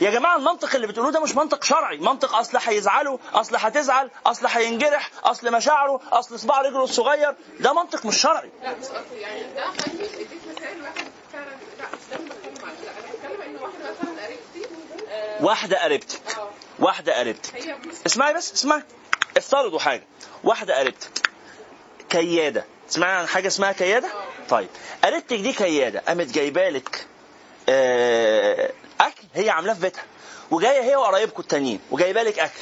يا 0.00 0.10
جماعة 0.10 0.36
المنطق 0.36 0.74
اللي 0.74 0.86
بتقولوه 0.86 1.12
ده 1.12 1.20
مش 1.20 1.34
منطق 1.36 1.64
شرعي. 1.64 1.96
منطق 1.98 2.34
أصل 2.34 2.58
هيزعلوا 2.66 3.18
أصل 3.34 3.56
هتزعل 3.56 4.10
أصل 4.26 4.46
هينجرح 4.46 5.10
أصل 5.24 5.52
مشاعره 5.52 6.00
أصل 6.12 6.38
صباع 6.38 6.60
رجله 6.60 6.84
الصغير. 6.84 7.34
ده 7.60 7.72
منطق 7.72 8.06
مش 8.06 8.16
شرعي. 8.20 8.50
لا 8.62 8.70
قصدي 8.70 9.20
يعني 9.20 9.42
ده 9.54 9.62
حل 9.64 10.00
اديت 10.00 10.28
مثال 10.50 10.82
واحد 10.82 11.06
فعلا 11.32 11.44
لا 11.78 11.86
مش 11.92 12.00
ده 12.10 12.16
اللي 12.16 12.30
بتكلم 12.30 12.68
عليه 12.68 12.84
لا 12.84 12.90
أنا 12.90 13.12
بتكلم 13.12 13.42
ان 13.42 13.62
واحدة 13.62 13.90
مثلا 13.90 14.24
قريبتي 14.26 14.74
واحدة 15.40 15.82
قريبتك. 15.84 16.20
واحدة 16.78 17.18
قريبتك. 17.18 17.54
اسمعي 18.06 18.34
بس 18.34 18.52
اسمعي. 18.52 18.82
افترضوا 19.36 19.78
حاجة. 19.78 20.02
واحدة 20.44 20.78
قريبتك. 20.78 21.10
كيادة. 22.08 22.64
تسمعي 22.88 23.12
عن 23.12 23.26
حاجة 23.26 23.46
اسمها 23.48 23.72
كيادة؟ 23.72 24.08
طيب. 24.48 24.68
قريبتك 25.04 25.36
دي 25.36 25.52
كيادة. 25.52 26.02
قامت 26.08 26.26
جايبة 26.26 26.68
لك 26.68 27.06
آه، 27.68 28.72
أكل 29.00 29.22
هي 29.34 29.50
عاملاه 29.50 29.74
في 29.74 29.80
بيتها. 29.80 30.04
وجاية 30.50 30.82
هي 30.82 30.96
وقرايبكم 30.96 31.42
التانيين. 31.42 31.80
وجايبة 31.90 32.22
لك 32.22 32.38
أكل. 32.38 32.60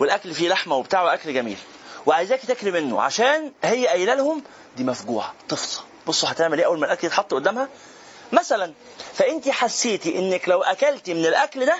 والأكل 0.00 0.34
فيه 0.34 0.48
لحمة 0.48 0.76
وبتاع 0.76 1.02
وأكل 1.02 1.34
جميل. 1.34 1.58
وعايزاكي 2.06 2.46
تاكلي 2.46 2.70
منه. 2.70 3.02
عشان 3.02 3.52
هي 3.64 3.86
قايلة 3.86 4.14
لهم 4.14 4.42
دي 4.76 4.84
مفجوعة. 4.84 5.34
تفصى 5.48 5.80
بصوا 6.06 6.30
هتعمل 6.30 6.58
إيه 6.58 6.66
أول 6.66 6.78
ما 6.80 6.86
الأكل 6.86 7.06
يتحط 7.06 7.34
قدامها؟ 7.34 7.68
مثلا 8.32 8.72
فأنت 9.14 9.48
حسيتي 9.48 10.18
إنك 10.18 10.48
لو 10.48 10.62
أكلتي 10.62 11.14
من 11.14 11.26
الأكل 11.26 11.66
ده 11.66 11.76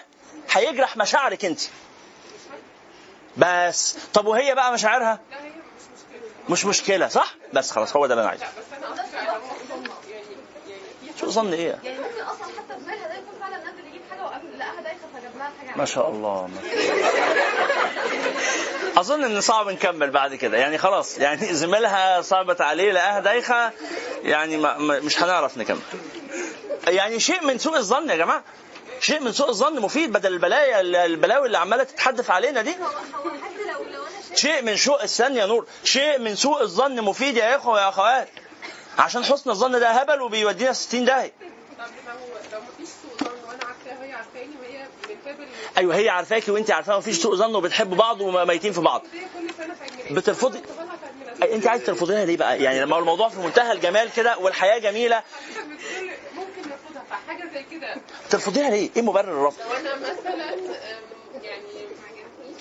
هيجرح 0.50 0.96
مشاعرك 0.96 1.44
أنت. 1.44 1.60
بس 3.36 3.98
طب 4.14 4.26
وهي 4.26 4.54
بقى 4.54 4.72
مشاعرها؟ 4.72 5.20
مش 5.30 5.34
مشكلة 5.38 6.48
مش 6.48 6.64
مشكله 6.64 7.08
صح؟ 7.08 7.34
بس 7.52 7.70
خلاص 7.70 7.96
هو 7.96 8.06
ده 8.06 8.14
اللي 8.14 8.22
أنا 8.22 8.30
عايزه. 8.30 8.46
شو 11.20 11.30
ظن 11.30 11.52
إيه؟ 11.52 11.78
يعني 11.84 11.98
ممكن 11.98 12.20
أصلا 12.22 12.46
حتى 12.58 12.78
في 12.78 12.84
بالها 12.90 13.08
ده 13.08 13.14
يكون 13.14 13.38
فعلا 13.40 13.56
نازل 13.56 13.86
يجيب 13.88 14.02
حاجة 14.10 14.22
وقبل 14.24 14.58
لقاها 14.58 14.80
دايخه 14.82 14.98
فجاب 15.14 15.32
لها 15.38 15.50
حاجة. 15.60 15.78
ما 15.78 15.84
شاء 15.84 16.08
الله 16.10 16.46
ما 16.46 16.60
أظن 19.00 19.24
إن 19.24 19.40
صعب 19.40 19.68
نكمل 19.68 20.10
بعد 20.10 20.34
كده. 20.34 20.58
يعني 20.58 20.78
خلاص 20.78 21.18
يعني 21.18 21.54
زميلها 21.54 22.20
صعبت 22.20 22.60
عليه 22.60 22.92
لقاها 22.92 23.20
دايخه 23.20 23.72
يعني 24.22 24.56
ما 24.56 24.78
مش 24.78 25.22
هنعرف 25.22 25.58
نكمل. 25.58 25.80
يعني 26.88 27.20
شيء 27.20 27.44
من 27.44 27.58
سوء 27.58 27.76
الظن 27.76 28.10
يا 28.10 28.16
جماعة. 28.16 28.42
شيء 29.00 29.20
من 29.20 29.32
سوء 29.32 29.48
الظن 29.48 29.80
مفيد 29.80 30.12
بدل 30.12 30.32
البلايا 30.32 30.80
البلاوي 30.80 31.46
اللي 31.46 31.58
عمالة 31.58 31.84
تتحدث 31.84 32.30
علينا 32.30 32.62
دي. 32.62 32.76
شيء 34.34 34.62
من 34.62 34.76
سوء 34.76 35.04
الثانية 35.04 35.46
نور. 35.46 35.66
شيء 35.84 36.18
من 36.18 36.34
سوء 36.34 36.62
الظن 36.62 37.00
مفيد 37.00 37.36
يا 37.36 37.56
إخوة 37.56 37.80
يا 37.82 37.88
أخوات. 37.88 38.28
عشان 38.98 39.24
حسن 39.24 39.50
الظن 39.50 39.80
ده 39.80 39.88
هبل 39.90 40.20
وبيودينا 40.22 40.72
60 40.72 41.04
داهية. 41.04 41.32
طب 41.78 41.84
لو 42.08 42.14
لو 42.52 42.60
مفيش 42.74 42.88
سوء 43.02 43.28
ظن 43.28 43.34
وأنا 43.48 43.64
عارفاها 43.64 43.98
وهي 44.00 44.12
عارفاني 44.12 44.50
وهي 44.62 44.78
من 45.08 45.16
باب 45.24 45.40
ال- 45.40 45.78
أيوه 45.78 45.96
هي 45.96 46.08
عارفاكي 46.08 46.50
وانت 46.50 46.70
عارفاها. 46.70 46.98
مفيش 46.98 47.18
سوء 47.18 47.36
ظن 47.36 47.54
وبتحبوا 47.54 47.96
بعض 47.96 48.20
وميتين 48.20 48.72
في 48.72 48.80
بعض. 48.80 49.02
بترفضي. 50.10 50.62
انت 51.52 51.66
عايز 51.66 51.82
ترفضيها 51.82 52.24
ليه 52.24 52.36
بقى؟ 52.36 52.62
يعني 52.62 52.80
لما 52.80 52.98
الموضوع 52.98 53.28
في 53.28 53.38
منتهى 53.40 53.72
الجمال 53.72 54.12
كده 54.16 54.38
والحياة 54.38 54.78
جميلة. 54.78 55.22
فحاجه 57.28 57.50
زي 57.54 57.62
كده. 57.70 57.94
ترفضيها 58.30 58.70
ليه؟ 58.70 58.90
إيه 58.96 59.02
مبرر 59.02 59.32
الرفض؟ 59.32 59.60
لو 59.60 59.76
أنا 59.76 59.94
مثلا 59.96 60.44
يعني 61.42 61.62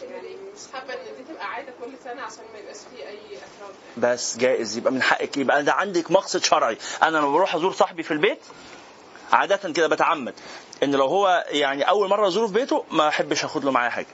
يعني 0.01 0.37
مش 0.55 0.61
حابة 0.73 0.93
إن 0.93 0.99
دي 1.17 1.33
تبقى 1.33 1.45
عادة 1.45 1.71
كل 1.85 1.91
سنة 2.03 2.21
عشان 2.21 2.43
ما 2.53 2.59
يبقاش 2.59 2.77
فيه 2.77 3.03
أي 3.07 3.17
احراج 3.37 3.75
بس 3.97 4.37
جائز. 4.37 4.77
يبقى 4.77 4.91
من 4.93 5.01
حقك 5.01 5.37
يبقى 5.37 5.63
ده 5.63 5.73
عندك 5.73 6.11
مقصد 6.11 6.43
شرعي. 6.43 6.77
أنا 7.03 7.17
لما 7.17 7.31
بروح 7.31 7.55
أزور 7.55 7.73
صاحبي 7.73 8.03
في 8.03 8.11
البيت 8.11 8.39
عادة 9.31 9.71
كده 9.73 9.87
بتعمد 9.87 10.33
إن 10.83 10.91
لو 10.95 11.05
هو 11.05 11.45
يعني 11.49 11.89
أول 11.89 12.09
مرة 12.09 12.27
أزوره 12.27 12.47
في 12.47 12.53
بيته 12.53 12.85
ما 12.91 13.07
أحبش 13.07 13.43
أخد 13.45 13.65
له 13.65 13.71
معايا 13.71 13.89
حاجة. 13.89 14.07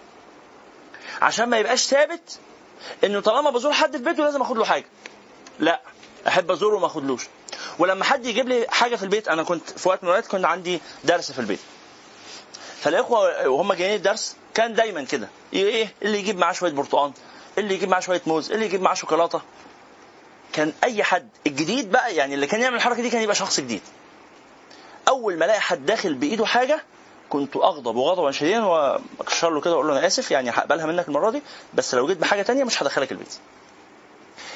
عشان 1.21 1.49
ما 1.49 1.57
يبقاش 1.57 1.83
ثابت 1.87 2.39
إنه 3.03 3.19
طالما 3.19 3.49
بزور 3.49 3.73
حد 3.73 3.97
في 3.97 4.03
بيته 4.03 4.23
لازم 4.23 4.41
أخد 4.41 4.57
له 4.57 4.65
حاجة. 4.65 4.85
لا 5.59 5.81
أحب 6.27 6.51
أزوره 6.51 6.75
وما 6.75 6.85
أخدلوش. 6.85 7.27
ولما 7.79 8.03
حد 8.03 8.25
يجيب 8.25 8.47
لي 8.49 8.65
حاجة 8.69 8.95
في 8.95 9.03
البيت 9.03 9.27
أنا 9.27 9.43
كنت 9.43 9.69
في 9.79 9.89
وقت 9.89 10.03
من 10.03 10.09
الأوقات 10.09 10.27
كنت 10.31 10.45
عندي 10.45 10.81
درس 11.03 11.31
في 11.31 11.39
البيت. 11.39 11.59
فالإخوة 12.81 13.47
وهم 13.49 13.73
جايين 13.73 13.95
الدرس 13.95 14.35
كان 14.53 14.73
دايما 14.73 15.03
كده. 15.03 15.29
إيه 15.53 15.93
اللي 16.01 16.19
يجيب 16.19 16.37
معاه 16.37 16.53
شوية 16.53 16.71
برتقال 16.71 17.11
اللي 17.57 17.73
يجيب 17.73 17.89
معاه 17.89 17.99
شوية 17.99 18.21
موز 18.27 18.51
اللي 18.51 18.65
يجيب 18.65 18.81
معاه 18.81 18.93
شوكولاتة. 18.93 19.41
كان 20.53 20.73
أي 20.83 21.03
حد 21.03 21.29
الجديد 21.47 21.91
بقى 21.91 22.15
يعني 22.15 22.35
اللي 22.35 22.47
كان 22.47 22.61
يعمل 22.61 22.75
الحركة 22.75 23.01
دي 23.01 23.09
كان 23.09 23.21
يبقى 23.21 23.35
شخص 23.35 23.59
جديد. 23.59 23.81
أول 25.07 25.37
ما 25.37 25.45
ألاقي 25.45 25.59
حد 25.61 25.85
داخل 25.85 26.13
بإيده 26.13 26.45
حاجة 26.45 26.83
كنت 27.29 27.55
أغضب 27.55 27.97
غضبا 27.97 28.31
شديدا 28.31 28.65
وأكشر 28.65 29.49
له 29.49 29.61
كده 29.61 29.71
وأقول 29.71 29.87
له 29.87 29.97
أنا 29.97 30.07
آسف 30.07 30.31
يعني 30.31 30.49
هقبلها 30.49 30.85
منك 30.85 31.07
المرة 31.07 31.29
دي 31.31 31.41
بس 31.73 31.95
لو 31.95 32.07
جيت 32.07 32.17
بحاجة 32.17 32.41
تانية 32.41 32.63
مش 32.63 32.83
هدخلك 32.83 33.11
البيت. 33.11 33.33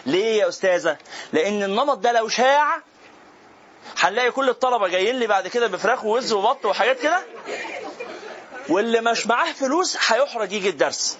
ليه 0.05 0.41
يا 0.41 0.49
أستاذة؟ 0.49 0.97
لأن 1.33 1.63
النمط 1.63 1.97
ده 1.97 2.11
لو 2.11 2.27
شاع 2.27 2.81
هنلاقي 3.99 4.31
كل 4.31 4.49
الطلبة 4.49 4.87
جايين 4.87 5.19
لي 5.19 5.27
بعد 5.27 5.47
كده 5.47 5.67
بفراخ 5.67 6.05
ووز 6.05 6.33
وبط 6.33 6.65
وحاجات 6.65 6.99
كده؟ 6.99 7.23
واللي 8.69 9.01
مش 9.01 9.27
معاه 9.27 9.51
فلوس 9.53 9.97
هيحرج 10.07 10.51
يجي 10.51 10.69
الدرس. 10.69 11.17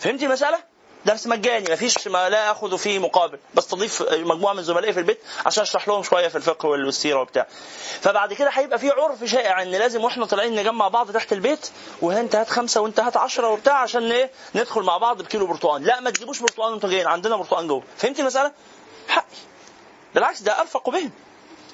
فهمتي 0.00 0.26
المساله 0.26 0.58
درس 1.04 1.26
مجاني 1.26 1.72
مفيش 1.72 2.08
ما 2.08 2.28
لا 2.28 2.50
أخذ 2.50 2.78
فيه 2.78 2.98
مقابل. 2.98 3.38
بستضيف 3.54 4.02
مجموعة 4.12 4.52
من 4.52 4.62
زملائي 4.62 4.92
في 4.92 4.98
البيت 5.00 5.20
عشان 5.46 5.62
أشرح 5.62 5.88
لهم 5.88 6.02
شوية 6.02 6.28
في 6.28 6.36
الفقه 6.36 6.68
والسيرة 6.68 7.20
وبتاع. 7.20 7.46
فبعد 8.00 8.32
كده 8.32 8.50
هيبقى 8.52 8.78
في 8.78 8.90
عرف 8.90 9.24
شائع 9.24 9.62
إن 9.62 9.70
لازم 9.70 10.04
وإحنا 10.04 10.26
طالعين 10.26 10.54
نجمع 10.54 10.88
بعض 10.88 11.10
تحت 11.10 11.32
البيت 11.32 11.70
وانت 12.02 12.36
هات 12.36 12.48
خمسة 12.50 12.80
وانت 12.80 13.00
هات 13.00 13.16
عشرة 13.16 13.48
وبتاع 13.48 13.74
عشان 13.74 14.12
إيه؟ 14.12 14.30
ندخل 14.54 14.82
مع 14.82 14.98
بعض 14.98 15.22
بكيلو 15.22 15.46
برتقال. 15.46 15.84
لا 15.84 16.00
ما 16.00 16.10
تجيبوش 16.10 16.40
برتقال 16.40 16.72
وأنتوا 16.72 16.88
جايين 16.90 17.06
عندنا 17.06 17.36
برتقال 17.36 17.68
جوه. 17.68 17.82
فهمتي 17.96 18.22
المساله 18.22 18.52
حقي. 19.08 19.24
بالعكس 20.14 20.42
ده 20.42 20.60
أرفق 20.60 20.90
بهم. 20.90 21.10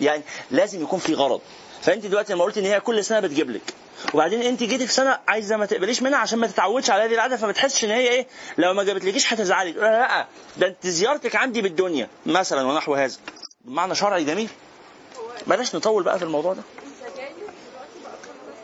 يعني 0.03 0.23
لازم 0.51 0.83
يكون 0.83 0.99
في 0.99 1.15
غرض. 1.15 1.41
فأنت 1.83 2.07
دلوقتي 2.07 2.33
لما 2.33 2.45
قلت 2.45 2.59
إن 2.59 2.65
هي 2.65 2.81
كل 2.81 3.05
سنة 3.05 3.21
بتجيب 3.21 3.51
لك 3.51 3.75
وبعدين 4.15 4.43
أنت 4.43 4.63
جيتي 4.63 4.87
في 4.87 4.93
سنة 4.93 5.19
عايزة 5.29 5.57
ما 5.57 5.67
تقبليش 5.67 6.03
منها 6.03 6.19
عشان 6.19 6.39
ما 6.39 6.47
تتعودش 6.47 6.91
على 6.91 7.03
هذه 7.05 7.15
العاده 7.15 7.37
فما 7.37 7.53
تحسش 7.53 7.85
إن 7.85 7.91
هي 7.91 8.09
إيه؟ 8.09 8.27
لو 8.59 8.75
ما 8.75 8.85
جابتلكيش 8.85 9.33
هتزعلي 9.33 9.73
تقول 9.73 9.85
لا 9.85 10.27
ده 10.57 10.67
أنت 10.67 10.87
زيارتك 10.87 11.37
عندي 11.37 11.63
بالدنيا 11.63 12.09
مثلا 12.27 12.63
ونحو 12.63 12.95
هذا. 12.95 13.17
بمعنى 13.65 13.95
شرعي 13.95 14.25
جميل. 14.25 14.49
بلاش 15.47 15.75
نطول 15.77 16.03
بقى 16.03 16.19
في 16.19 16.25
الموضوع 16.25 16.53
ده. 16.53 16.63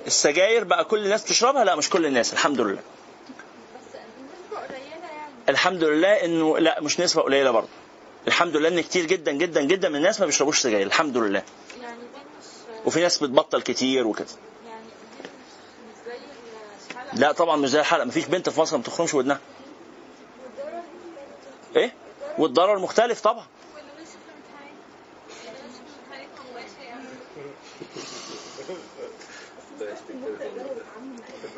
السجاير 0.07 0.65
بقى 0.65 0.85
كل 0.85 1.05
الناس 1.05 1.25
تشربها 1.25 1.65
لا 1.65 1.75
مش 1.77 1.91
كل 1.91 2.07
الناس 2.07 2.33
الحمد 2.33 2.61
لله. 2.61 2.71
يعني. 2.71 2.85
الحمد 5.49 5.85
لله 5.85 6.09
إنه 6.25 6.59
لا 6.59 6.81
مش 6.81 7.01
نسبة 7.01 7.23
قليلة 7.23 7.51
برضه. 7.51 7.69
الحمد 8.29 8.57
لله 8.57 8.69
إن 8.69 8.81
كتير 8.81 9.05
جدا 9.05 9.33
جدا 9.33 9.61
جدا 9.63 9.89
من 9.89 9.97
الناس 9.97 10.21
ما 10.21 10.27
بيشربوش 10.27 10.59
سجاير. 10.61 10.87
الحمد 10.87 11.17
لله. 11.17 11.43
يعني 11.83 11.99
وفي 12.87 13.01
ناس 13.01 13.19
بتبطل 13.23 13.63
كتير 13.63 14.07
وكده. 14.07 14.27
يعني 14.67 14.85
لا 17.13 17.33
طبعا 17.33 17.57
مش 17.57 17.69
زي 17.69 17.81
الحلقة 17.81 18.05
مفيش 18.05 18.27
بنت 18.27 18.49
في 18.49 18.61
مصر 18.61 18.77
ما 18.77 18.83
بتخرمش 18.83 19.15
ودنها. 19.15 19.41
إيه؟ 21.77 21.93
والضرر 22.39 22.79
مختلف 22.79 23.21
طبعا. 23.21 23.47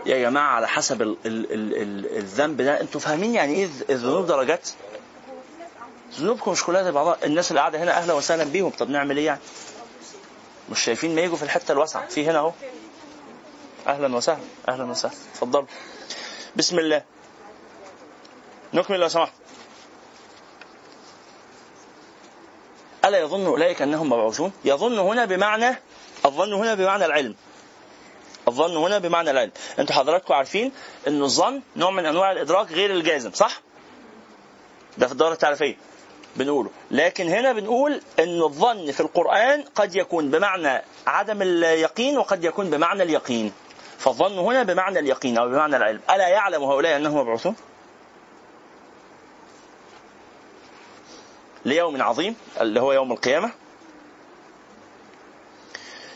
يا 0.06 0.18
جماعة 0.18 0.54
على 0.54 0.68
حسب 0.68 1.02
ال 1.02 1.16
ال 1.26 1.52
ال 1.52 1.74
ال 1.82 2.16
الذنب 2.16 2.62
ده 2.62 2.80
أنتوا 2.80 3.00
فاهمين 3.00 3.34
يعني 3.34 3.54
إيه 3.54 3.68
الذنوب 3.90 4.26
درجات؟ 4.26 4.68
ذنوبكم 6.14 6.50
مش 6.50 6.64
كلها 6.64 6.90
بعضها 6.90 7.16
الناس 7.24 7.50
اللي 7.50 7.60
قاعدة 7.60 7.82
هنا 7.82 7.92
أهلا 7.98 8.12
وسهلا 8.12 8.44
بيهم. 8.44 8.70
طب 8.70 8.90
نعمل 8.90 9.16
إيه 9.16 9.26
يعني؟ 9.26 9.40
مش 10.70 10.80
شايفين 10.84 11.14
ما 11.14 11.20
يجوا 11.20 11.36
في 11.36 11.42
الحتة 11.42 11.72
الواسعة. 11.72 12.06
في 12.08 12.26
هنا 12.26 12.38
أهو. 12.38 12.52
أهلا 13.86 14.16
وسهلا. 14.16 14.40
أهلا 14.68 14.84
وسهلا. 14.84 15.14
اتفضلوا. 15.34 15.66
بسم 16.56 16.78
الله. 16.78 17.02
نكمل 18.74 19.00
لو 19.00 19.08
سمحت. 19.08 19.32
ألا 23.04 23.18
يظن 23.18 23.46
أولئك 23.46 23.82
أنهم 23.82 24.06
مبعوثون؟ 24.06 24.52
يظن 24.64 24.98
هنا 24.98 25.24
بمعنى 25.24 25.76
الظن 26.24 26.52
هنا 26.52 26.74
بمعنى 26.74 27.04
العلم. 27.04 27.34
الظن 28.48 28.76
هنا 28.76 28.98
بمعنى 28.98 29.30
العلم. 29.30 29.52
أنتوا 29.78 29.94
حضراتكم 29.94 30.34
عارفين 30.34 30.72
إن 31.08 31.22
الظن 31.22 31.62
نوع 31.76 31.90
من 31.90 32.06
أنواع 32.06 32.32
الإدراك 32.32 32.72
غير 32.72 32.90
الجازم 32.90 33.32
صح؟ 33.32 33.60
ده 34.98 35.06
في 35.06 35.12
الدورة 35.12 35.32
التعريفية. 35.32 35.76
بنقوله. 36.36 36.70
لكن 36.90 37.28
هنا 37.28 37.52
بنقول 37.52 38.02
إن 38.18 38.42
الظن 38.42 38.90
في 38.92 39.00
القرآن 39.00 39.64
قد 39.74 39.96
يكون 39.96 40.30
بمعنى 40.30 40.82
عدم 41.06 41.42
اليقين 41.42 42.18
وقد 42.18 42.44
يكون 42.44 42.70
بمعنى 42.70 43.02
اليقين. 43.02 43.52
فالظن 43.98 44.38
هنا 44.38 44.62
بمعنى 44.62 44.98
اليقين 44.98 45.38
أو 45.38 45.48
بمعنى 45.48 45.76
العلم. 45.76 46.00
ألا 46.10 46.28
يعلم 46.28 46.62
هؤلاء 46.62 46.96
أنهم 46.96 47.16
مبعوثون؟ 47.16 47.56
ليوم 51.64 52.02
عظيم 52.02 52.36
اللي 52.60 52.80
هو 52.80 52.92
يوم 52.92 53.12
القيامة. 53.12 53.50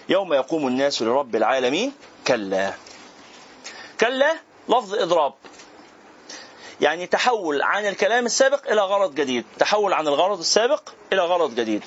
يوم 0.09 0.35
يقوم 0.35 0.67
الناس 0.67 1.03
لرب 1.03 1.37
العالمين. 1.37 1.93
كلا. 2.27 2.73
كلا 4.01 4.35
لفظ 4.69 4.95
إضراب. 4.95 5.35
يعني 6.81 7.07
تحول 7.07 7.63
عن 7.63 7.87
الكلام 7.87 8.27
السابق 8.27 8.71
إلى 8.71 8.81
غرض 8.81 9.15
جديد. 9.15 9.45
تحول 9.59 9.93
عن 9.93 10.09
الغرض 10.09 10.39
السابق 10.39 10.89
إلى 11.13 11.23
غرض 11.23 11.55
جديد. 11.55 11.83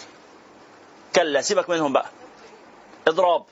كلا 1.16 1.42
سيبك 1.42 1.70
منهم 1.70 1.94
بقى. 1.94 2.10
إضراب. 3.08 3.44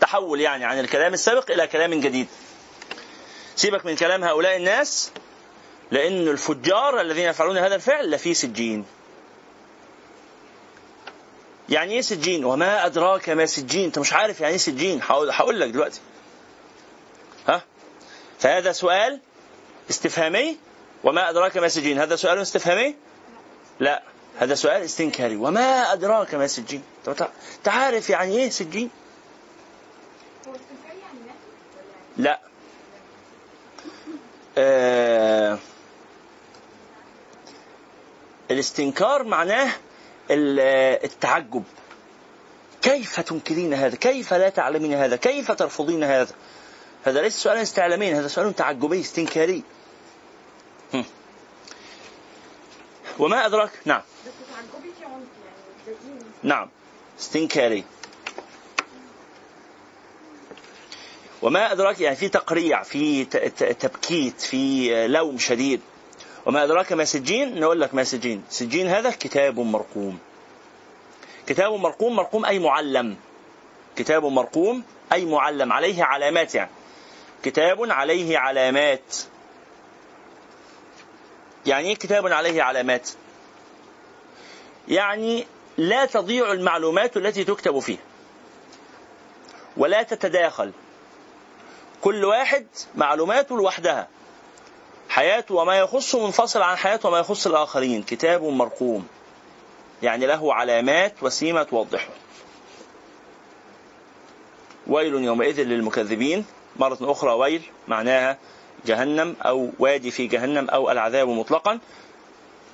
تحول 0.00 0.40
يعني 0.40 0.64
عن 0.64 0.80
الكلام 0.80 1.14
السابق 1.14 1.50
إلى 1.50 1.66
كلام 1.66 2.00
جديد. 2.00 2.26
سيبك 3.56 3.86
من 3.86 3.96
كلام 3.96 4.24
هؤلاء 4.24 4.56
الناس 4.56 5.10
لأن 5.90 6.28
الفجار 6.28 7.00
الذين 7.00 7.24
يفعلون 7.24 7.58
هذا 7.58 7.74
الفعل 7.74 8.10
لفي 8.10 8.34
سجين. 8.34 8.84
يعني 11.68 11.92
إيه 11.94 12.00
سجين؟ 12.00 12.44
وما 12.44 12.86
أدراك 12.86 13.28
ما 13.28 13.46
سجين؟ 13.46 13.84
أنت 13.84 13.98
مش 13.98 14.12
عارف 14.12 14.40
يعني 14.40 14.52
إيه 14.52 14.58
سجين؟ 14.58 15.00
هقول 15.02 15.60
لك 15.60 15.68
دلوقتي. 15.70 16.00
ها؟ 17.48 17.62
فهذا 18.38 18.72
سؤال 18.72 19.20
استفهامي 19.90 20.56
وما 21.04 21.30
أدراك 21.30 21.56
ما 21.56 21.68
سجين. 21.68 21.98
هذا 21.98 22.16
سؤال 22.16 22.38
استفهامي؟ 22.38 22.94
لا. 23.80 24.02
هذا 24.38 24.54
سؤال 24.54 24.82
استنكاري. 24.82 25.36
وما 25.36 25.92
أدراك 25.92 26.34
ما 26.34 26.46
سجين. 26.46 26.82
طب 27.04 27.16
تع- 27.16 27.28
انت 27.58 27.68
عارف 27.68 28.10
يعني 28.10 28.38
إيه 28.38 28.50
سجين؟ 28.50 28.90
لا. 32.16 32.40
آه 34.58 35.58
الاستنكار 38.50 39.22
معناه 39.24 39.72
ال- 40.30 41.04
التعجب. 41.04 41.64
كيف 42.82 43.20
تنكرين 43.20 43.74
هذا؟ 43.74 43.96
كيف 43.96 44.34
لا 44.34 44.48
تعلمين 44.48 44.94
هذا؟ 44.94 45.16
كيف 45.16 45.52
ترفضين 45.52 46.04
هذا؟ 46.04 46.32
هذا 47.04 47.22
ليس 47.22 47.36
سؤالا 47.42 47.62
استعلاميا 47.62 48.20
هذا 48.20 48.28
سؤال 48.28 48.56
تعجبي 48.56 49.00
استنكاري 49.00 49.62
هم. 50.94 51.04
وما 53.18 53.46
أدراك؟ 53.46 53.70
نعم. 53.84 54.02
نعم. 56.42 56.68
استنكاري 57.20 57.84
وما 61.42 61.72
أدراك؟ 61.72 62.00
يعني 62.00 62.16
في 62.16 62.28
تقريع 62.28 62.82
في 62.82 63.24
تبكيت 63.80 64.40
في 64.40 65.06
لوم 65.08 65.38
شديد. 65.38 65.80
وما 66.46 66.64
أدراك 66.64 66.92
ما 66.92 67.04
سجين؟ 67.04 67.60
نقول 67.60 67.80
لك 67.80 67.94
ما 67.94 68.04
سجين. 68.04 68.44
سجين 68.50 68.88
هذا 68.88 69.10
كتاب 69.10 69.60
مرقوم. 69.60 70.18
كتاب 71.46 71.72
مرقوم 71.72 72.16
مرقوم 72.16 72.44
أي 72.44 72.58
معلم. 72.58 73.16
كتاب 73.96 74.24
مرقوم 74.24 74.82
أي 75.12 75.24
معلم. 75.24 75.72
عليه 75.72 76.04
علامات 76.04 76.54
يعني. 76.54 76.70
كتاب 77.42 77.90
عليه 77.90 78.38
علامات. 78.38 79.16
يعني 81.66 81.88
إيه 81.88 81.94
كتاب 81.94 82.26
عليه 82.26 82.62
علامات؟ 82.62 83.10
يعني 84.88 85.46
لا 85.76 86.04
تضيع 86.04 86.52
المعلومات 86.52 87.16
التي 87.16 87.44
تكتب 87.44 87.78
فيه. 87.78 87.98
ولا 89.76 90.02
تتداخل. 90.02 90.72
كل 92.00 92.24
واحد 92.24 92.66
معلوماته 92.94 93.56
لوحدها. 93.56 94.08
حياته 95.08 95.54
وما 95.54 95.74
يخص 95.78 96.14
منفصل 96.14 96.62
عن 96.62 96.76
حياته 96.76 97.08
وما 97.08 97.18
يخص 97.18 97.46
الآخرين. 97.46 98.02
كتاب 98.02 98.42
مرقوم. 98.42 99.06
يعني 100.02 100.26
له 100.26 100.54
علامات 100.54 101.22
وسيمة 101.22 101.62
توضحه. 101.62 102.08
ويل 104.86 105.14
يومئذ 105.14 105.60
للمكذبين. 105.60 106.46
مرة 106.76 106.98
أخرى 107.00 107.32
ويل 107.32 107.62
معناها 107.88 108.38
جهنم 108.86 109.36
أو 109.42 109.70
وادي 109.78 110.10
في 110.10 110.26
جهنم 110.26 110.70
أو 110.70 110.90
العذاب 110.90 111.28
مطلقا. 111.28 111.78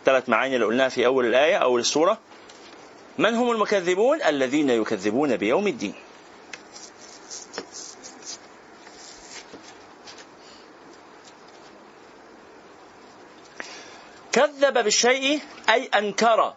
ثلاث 0.04 0.28
معاني 0.28 0.54
اللي 0.54 0.66
قلناها 0.66 0.88
في 0.88 1.06
أول 1.06 1.26
الآية 1.26 1.56
أول 1.56 1.80
السورة. 1.80 2.18
من 3.18 3.34
هم 3.34 3.50
المكذبون؟ 3.50 4.22
الذين 4.22 4.70
يكذبون 4.70 5.36
بيوم 5.36 5.66
الدين. 5.66 5.94
كذب 14.32 14.84
بالشيء 14.84 15.40
أي 15.70 15.86
أنكر 15.86 16.54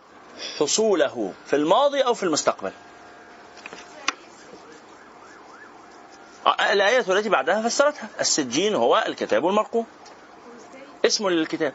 حصوله 0.59 1.33
في 1.45 1.55
الماضي 1.55 2.01
أو 2.01 2.13
في 2.13 2.23
المستقبل. 2.23 2.71
الآية 6.47 6.99
التي 6.99 7.29
بعدها 7.29 7.61
فسرتها. 7.69 8.09
السجين 8.19 8.75
هو 8.75 9.03
الكتاب 9.07 9.47
المرقوم. 9.47 9.85
اسم 11.05 11.29
للكتاب. 11.29 11.73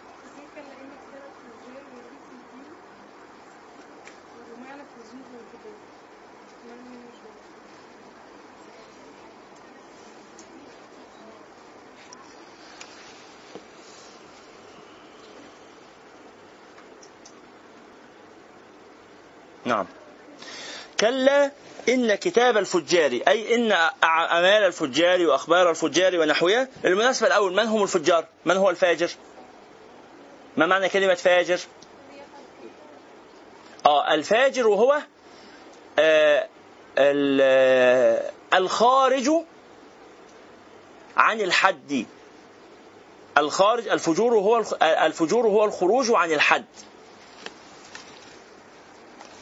نعم. 19.64 19.86
كلا 21.00 21.50
إن 21.88 22.14
كتاب 22.14 22.56
الفجار 22.56 23.10
أي 23.28 23.54
إن 23.54 23.72
أعمال 24.04 24.62
الفجار 24.64 25.26
وأخبار 25.26 25.70
الفجار 25.70 26.18
ونحوها 26.20 26.68
بالمناسبة 26.82 27.26
الأول 27.26 27.52
من 27.52 27.62
هم 27.66 27.82
الفجار؟ 27.82 28.26
من 28.44 28.56
هو 28.56 28.70
الفاجر؟ 28.70 29.10
ما 30.56 30.66
معنى 30.66 30.88
كلمة 30.88 31.14
فاجر؟ 31.14 31.58
آه 33.86 34.14
الفاجر 34.14 34.66
وهو 34.68 34.98
آه 35.98 36.48
ال- 36.98 37.40
آه، 37.42 38.30
الخارج 38.58 39.30
عن 41.16 41.40
الحد. 41.40 42.06
الخارج 43.38 43.88
الفجور 43.88 44.34
هو 44.34 44.56
آه، 44.82 45.06
الفجور 45.06 45.46
هو 45.46 45.64
الخروج 45.64 46.10
عن 46.10 46.32
الحد. 46.32 46.64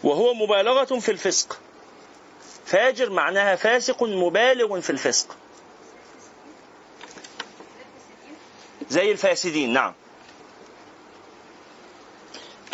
وهو 0.07 0.35
مبالغة 0.35 0.99
في 0.99 1.11
الفسق. 1.11 1.59
فاجر 2.67 3.11
معناها 3.11 3.57
فاسق 3.57 4.03
مبالغ 4.03 4.81
في 4.81 4.91
الفسق. 4.91 5.37
زي 8.91 9.13
الفاسدين 9.13 9.73
نعم. 9.73 9.95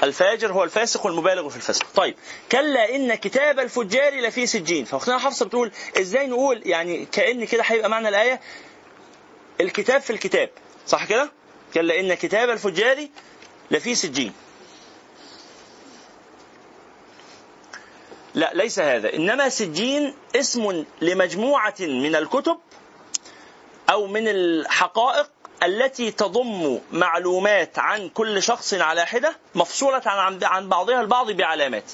الفاجر 0.03 0.53
هو 0.53 0.65
الفاسق 0.65 1.07
والمبالغ 1.07 1.49
في 1.49 1.57
الفسق. 1.57 1.87
طيب 1.95 2.15
كلا 2.53 2.95
إن 2.95 3.15
كتاب 3.15 3.59
الفجار 3.61 4.21
لفي 4.21 4.47
سجين. 4.47 4.85
فأختنا 4.85 5.19
حفصة 5.19 5.45
بتقول 5.47 5.73
إزاي 6.01 6.27
نقول 6.27 6.63
يعني 6.67 7.05
كأن 7.13 7.45
كده 7.45 7.63
هيبقى 7.67 7.91
معنى 7.91 8.09
الآية؟ 8.09 8.41
الكتاب 9.61 10.01
في 10.01 10.11
الكتاب 10.11 10.51
صح 10.87 11.05
كده؟ 11.05 11.33
كلا 11.75 12.01
إن 12.01 12.15
كتاب 12.15 12.51
الفجار 12.51 13.09
لفي 13.71 13.95
سجين. 13.95 14.33
لا 18.35 18.51
ليس 18.55 18.79
هذا. 18.79 19.15
إنما 19.15 19.49
سجين 19.49 20.15
اسم 20.37 20.85
لمجموعة 21.01 21.75
من 21.81 22.17
الكتب 22.17 22.59
أو 23.91 24.07
من 24.07 24.29
الحقائق 24.29 25.31
التي 25.63 26.11
تضم 26.11 26.79
معلومات 26.93 27.79
عن 27.79 28.09
كل 28.09 28.43
شخص 28.43 28.75
على 28.75 29.07
حدة 29.07 29.37
مفصولة 29.55 30.03
عن 30.07 30.45
عن 30.45 30.69
بعضها 30.69 31.01
البعض 31.01 31.31
بعلامات. 31.31 31.93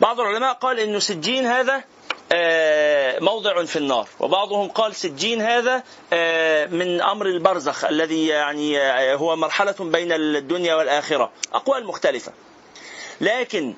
بعض 0.00 0.20
العلماء 0.20 0.54
قال 0.54 0.80
إنه 0.80 0.98
سجين 0.98 1.46
هذا 1.46 1.84
آه، 2.32 3.18
موضع 3.18 3.64
في 3.64 3.76
النار. 3.76 4.08
وبعضهم 4.20 4.68
قال 4.68 4.94
سجين 4.94 5.42
هذا 5.42 5.82
آه، 6.12 6.66
من 6.66 7.00
أمر 7.00 7.26
البرزخ 7.26 7.84
الذي 7.84 8.26
يعني 8.26 8.80
آه، 8.80 9.14
هو 9.14 9.36
مرحلة 9.36 9.74
بين 9.80 10.12
الدنيا 10.12 10.74
والآخرة. 10.74 11.30
أقوال 11.54 11.86
مختلفة. 11.86 12.32
لكن 13.20 13.74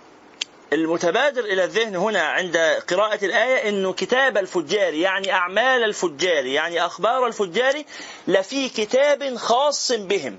المتبادر 0.72 1.44
إلى 1.44 1.64
الذهن 1.64 1.96
هنا 1.96 2.22
عند 2.22 2.56
قراءة 2.90 3.24
الآية 3.24 3.68
انه 3.68 3.92
كتاب 3.92 4.38
الفجار 4.38 4.94
يعني 4.94 5.32
أعمال 5.32 5.84
الفجار 5.84 6.46
يعني 6.46 6.86
أخبار 6.86 7.26
الفجار 7.26 7.82
لفي 8.26 8.68
كتاب 8.68 9.36
خاص 9.36 9.92
بهم. 9.92 10.38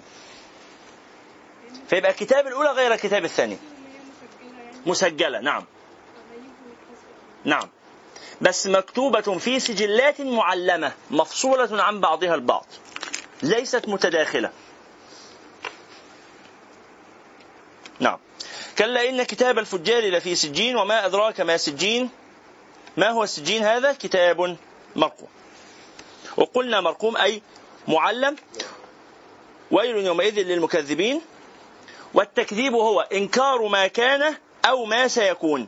فيبقى 1.90 2.12
الكتاب 2.12 2.48
الأولى 2.48 2.70
غير 2.72 2.94
الكتاب 2.94 3.26
الثاني. 3.26 3.58
مسجلة 4.86 5.40
نعم. 5.40 5.66
نعم. 7.44 7.70
بس 8.42 8.68
مكتوبة 8.68 9.38
في 9.38 9.60
سجلات 9.60 10.22
معلمة 10.22 10.92
مفصولة 11.12 11.84
عن 11.84 12.00
بعضها 12.00 12.36
البعض. 12.36 12.66
ليست 13.44 13.88
متداخلة. 13.88 14.52
نعم. 18.00 18.18
كلا 18.80 19.10
إن 19.10 19.24
كتاب 19.24 19.60
الفجار 19.60 20.04
لفي 20.10 20.36
سجين 20.36 20.78
وما 20.78 21.06
أدراك 21.06 21.42
ما 21.42 21.58
سجين. 21.58 22.10
ما 22.98 23.10
هو 23.10 23.24
السجين 23.24 23.64
هذا؟ 23.64 23.94
كتاب 23.94 24.58
مرقوم. 24.96 25.28
وقلنا 26.38 26.82
مرقوم 26.82 27.18
أي 27.18 27.42
معلم. 27.88 28.36
ويل 29.72 29.98
يومئذ 29.98 30.40
للمكذبين. 30.40 31.22
والتكذيب 32.14 32.74
هو 32.74 33.02
إنكار 33.02 33.68
ما 33.68 33.88
كان 33.88 34.36
أو 34.66 34.86
ما 34.86 35.08
سيكون. 35.08 35.68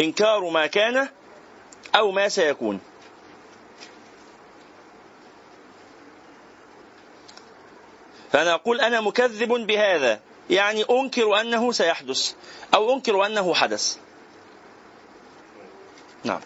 إنكار 0.00 0.50
ما 0.50 0.66
كان 0.66 1.08
أو 1.94 2.10
ما 2.10 2.28
سيكون. 2.28 2.80
فأنا 8.32 8.54
أقول 8.54 8.80
أنا 8.80 9.00
مكذب 9.00 9.48
بهذا. 9.48 10.25
يعني 10.50 10.84
أنكر 10.90 11.40
أنه 11.40 11.72
سيحدث 11.72 12.32
أو 12.74 12.94
أنكر 12.94 13.26
أنه 13.26 13.54
حدث. 13.54 13.96
نعم. 16.24 16.40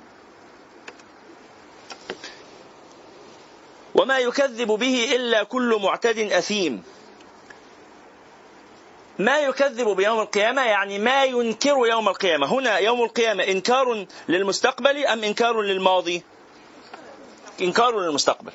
وما 3.94 4.18
يكذب 4.18 4.66
به 4.68 5.16
إلا 5.16 5.42
كل 5.42 5.78
معتد 5.82 6.18
أثيم. 6.18 6.82
ما 9.18 9.38
يكذب 9.38 9.88
بيوم 9.88 10.20
القيامة 10.20 10.62
يعني 10.62 10.98
ما 10.98 11.24
ينكر 11.24 11.86
يوم 11.86 12.08
القيامة. 12.08 12.46
هنا 12.46 12.78
يوم 12.78 13.02
القيامة 13.02 13.44
إنكار 13.44 14.06
للمستقبل 14.28 15.06
أم 15.06 15.24
إنكار 15.24 15.60
للماضي؟ 15.60 16.22
إنكار 17.60 18.00
للمستقبل. 18.00 18.52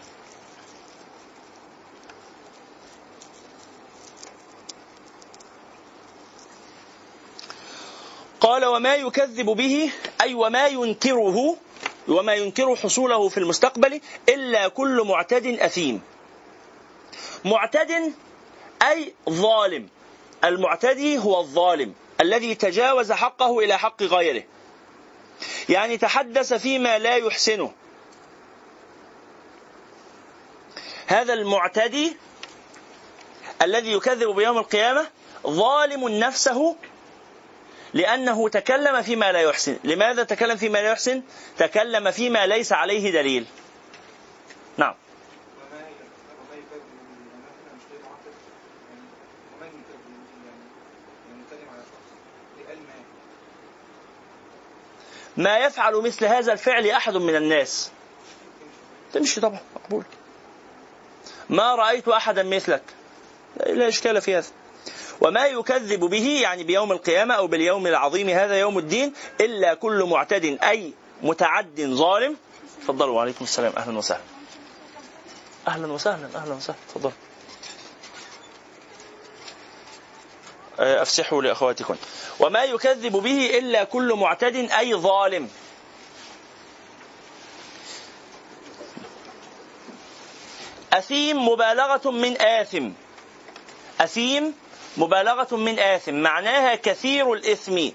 قال 8.46 8.66
وما 8.66 8.96
يكذب 8.96 9.46
به 9.46 9.92
أي 10.22 10.34
وما 10.34 10.68
ينكره 10.68 11.58
وما 12.08 12.34
ينكر 12.34 12.76
حصوله 12.76 13.30
في 13.30 13.38
المستقبل 13.38 14.02
إلا 14.30 14.68
كل 14.68 15.04
معتد 15.08 15.46
أثيم. 15.46 16.02
معتد 17.46 18.14
أي 18.84 19.14
ظالم. 19.30 19.90
المعتدي 20.44 21.18
هو 21.18 21.40
الظالم 21.40 21.94
الذي 22.22 22.56
تجاوز 22.56 23.12
حقه 23.12 23.60
إلى 23.60 23.78
حق 23.78 24.04
غيره. 24.04 24.44
يعني 25.70 25.98
تحدث 25.98 26.54
فيما 26.54 27.00
لا 27.00 27.16
يحسنه. 27.16 27.72
هذا 31.08 31.34
المعتدي 31.34 32.18
الذي 33.62 33.92
يكذب 33.92 34.36
بيوم 34.36 34.58
القيامة 34.58 35.08
ظالم 35.48 36.10
نفسه 36.10 36.76
لأنه 37.96 38.50
تكلم 38.50 39.02
فيما 39.02 39.32
لا 39.32 39.42
يحسن. 39.42 39.78
لماذا 39.84 40.24
تكلم 40.24 40.58
فيما 40.58 40.78
لا 40.78 40.92
يحسن؟ 40.92 41.22
تكلم 41.58 42.12
فيما 42.12 42.48
ليس 42.48 42.74
عليه 42.74 43.12
دليل. 43.12 43.46
نعم. 44.78 44.96
ما 55.38 55.58
يفعل 55.58 55.96
مثل 55.96 56.26
هذا 56.26 56.54
الفعل 56.54 56.88
أحد 56.88 57.18
من 57.18 57.36
الناس. 57.36 57.92
تمشي 59.14 59.42
طبعا. 59.42 59.60
مقبول. 59.76 60.04
ما 61.50 61.76
رأيت 61.76 62.08
أحدا 62.08 62.44
مثلك. 62.44 62.84
لا 63.66 63.88
إشكال 63.88 64.22
في 64.22 64.36
هذا. 64.36 64.48
وما 65.22 65.46
يكذب 65.46 66.00
به 66.00 66.40
يعني 66.42 66.64
بيوم 66.64 66.92
القيامة 66.92 67.34
أو 67.34 67.48
باليوم 67.48 67.88
العظيم 67.88 68.30
هذا 68.30 68.60
يوم 68.60 68.78
الدين 68.78 69.14
إلا 69.42 69.74
كل 69.74 70.04
معتد 70.04 70.46
أي 70.64 70.94
متعد 71.24 71.82
ظالم. 71.82 72.38
تفضلوا. 72.82 73.16
وعليكم 73.16 73.44
السلام. 73.44 73.74
أهلا 73.78 73.98
وسهلا. 73.98 74.22
أهلا 75.68 75.88
وسهلا. 75.88 76.30
أهلا 76.36 76.54
وسهلا. 76.54 76.78
تفضلوا 76.90 77.12
أفسحوا 80.80 81.42
لأخواتكم. 81.42 81.96
وما 82.40 82.64
يكذب 82.64 83.12
به 83.12 83.58
إلا 83.58 83.84
كل 83.84 84.14
معتد 84.14 84.56
أي 84.56 84.96
ظالم. 84.96 85.50
أثيم 90.94 91.48
مبالغة 91.48 92.12
من 92.12 92.42
آثم. 92.42 92.92
أثيم 94.02 94.54
مبالغة 94.98 95.56
من 95.56 95.80
آثم 95.80 96.14
معناها 96.14 96.76
كثير 96.76 97.34
الإثم. 97.34 97.90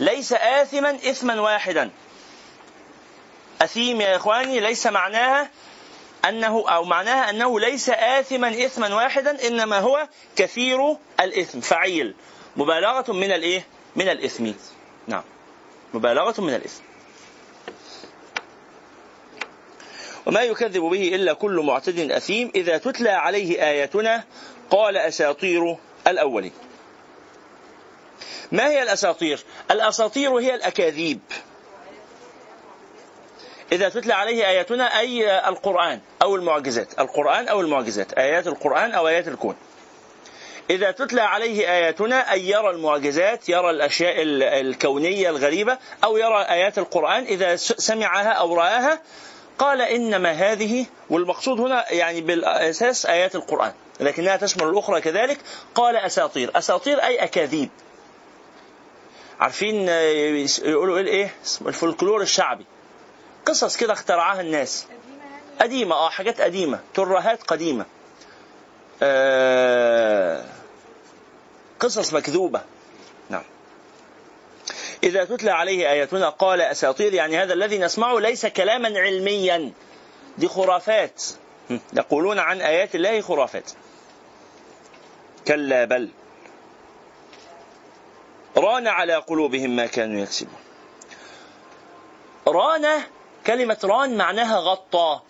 ليس 0.00 0.32
آثما 0.32 0.90
إثما 0.90 1.40
واحدا. 1.40 1.90
أثيم 3.62 4.00
يا 4.00 4.16
إخواني 4.16 4.60
ليس 4.60 4.86
معناها 4.86 5.50
أنه 6.28 6.64
أو 6.68 6.84
معناها 6.84 7.30
أنه 7.30 7.60
ليس 7.60 7.90
آثما 7.90 8.48
إثما 8.48 8.94
واحدا 8.94 9.46
إنما 9.48 9.78
هو 9.78 10.08
كثير 10.36 10.96
الإثم 11.20 11.60
فعيل. 11.60 12.14
مبالغة 12.56 13.12
من 13.12 13.32
الإيه؟ 13.32 13.66
من 13.96 14.08
الإثم. 14.08 14.52
نعم. 15.06 15.24
مبالغة 15.94 16.40
من 16.40 16.54
الإثم. 16.54 16.82
وما 20.26 20.42
يكذب 20.42 20.82
به 20.82 21.14
إلا 21.14 21.32
كل 21.32 21.60
معتد 21.64 22.10
أثيم 22.10 22.52
إذا 22.54 22.78
تتلى 22.78 23.10
عليه 23.10 23.62
آياتنا 23.62 24.24
قال 24.70 24.96
أساطير 24.96 25.76
الأولين. 26.06 26.52
ما 28.52 28.68
هي 28.68 28.82
الأساطير؟ 28.82 29.44
الأساطير 29.70 30.30
هي 30.30 30.54
الأكاذيب. 30.54 31.20
إذا 33.72 33.88
تتلى 33.88 34.14
عليه 34.14 34.48
آياتنا 34.48 34.98
أي 34.98 35.48
القرآن 35.48 36.00
أو 36.22 36.36
المعجزات. 36.36 36.98
القرآن 37.00 37.48
أو 37.48 37.60
المعجزات. 37.60 38.12
آيات 38.12 38.46
القرآن 38.46 38.92
أو 38.92 39.08
آيات 39.08 39.28
الكون. 39.28 39.56
إذا 40.70 40.90
تتلى 40.90 41.20
عليه 41.22 41.68
آياتنا 41.70 42.32
أي 42.32 42.48
يرى 42.48 42.70
المعجزات 42.70 43.48
يرى 43.48 43.70
الأشياء 43.70 44.22
ال- 44.22 44.42
الكونية 44.42 45.30
الغريبة 45.30 45.78
أو 46.04 46.16
يرى 46.16 46.42
آيات 46.42 46.78
القرآن 46.78 47.22
إذا 47.22 47.56
سمعها 47.56 48.28
أو 48.28 48.54
رآها 48.54 49.00
قال 49.58 49.80
إنما 49.80 50.30
هذه 50.30 50.86
والمقصود 51.10 51.60
هنا 51.60 51.92
يعني 51.92 52.20
بالأساس 52.20 53.06
آيات 53.06 53.34
القرآن 53.34 53.72
لكنها 54.00 54.36
تشمل 54.36 54.68
الأخرى 54.68 55.00
كذلك 55.00 55.38
قال 55.74 55.96
أساطير. 55.96 56.58
أساطير 56.58 57.02
أي 57.02 57.24
أكاذيب. 57.24 57.70
عارفين 59.40 59.88
يقولوا 59.88 61.26
اسمه 61.44 61.68
الفولكلور 61.68 62.22
الشعبي. 62.22 62.66
قصص 63.46 63.76
كده 63.76 63.92
اخترعها 63.92 64.40
الناس. 64.40 64.86
قديمة 65.60 65.94
آه 65.94 66.10
حاجات 66.10 66.40
قديمة 66.40 66.80
ترهات 66.94 67.42
قديمة. 67.42 67.86
آه 69.02 70.44
قصص 71.80 72.14
مكذوبة. 72.14 72.60
إذا 75.02 75.24
تتلى 75.24 75.50
عليه 75.50 75.90
آياتنا 75.90 76.28
قال 76.28 76.60
أساطير 76.60 77.14
يعني 77.14 77.42
هذا 77.42 77.54
الذي 77.54 77.78
نسمعه 77.78 78.18
ليس 78.18 78.46
كلاما 78.46 79.00
علميا. 79.00 79.72
دي 80.38 80.48
خرافات. 80.48 81.22
يقولون 81.92 82.38
عن 82.38 82.60
آيات 82.60 82.94
الله 82.94 83.20
خرافات. 83.20 83.70
كلا 85.46 85.84
بل. 85.84 86.08
ران 88.56 88.86
على 88.86 89.14
قلوبهم 89.16 89.76
ما 89.76 89.86
كانوا 89.86 90.20
يكسبون. 90.20 90.60
ران 92.46 93.02
كلمة 93.46 93.78
ران 93.84 94.16
معناها 94.16 94.58
غطى. 94.58 95.20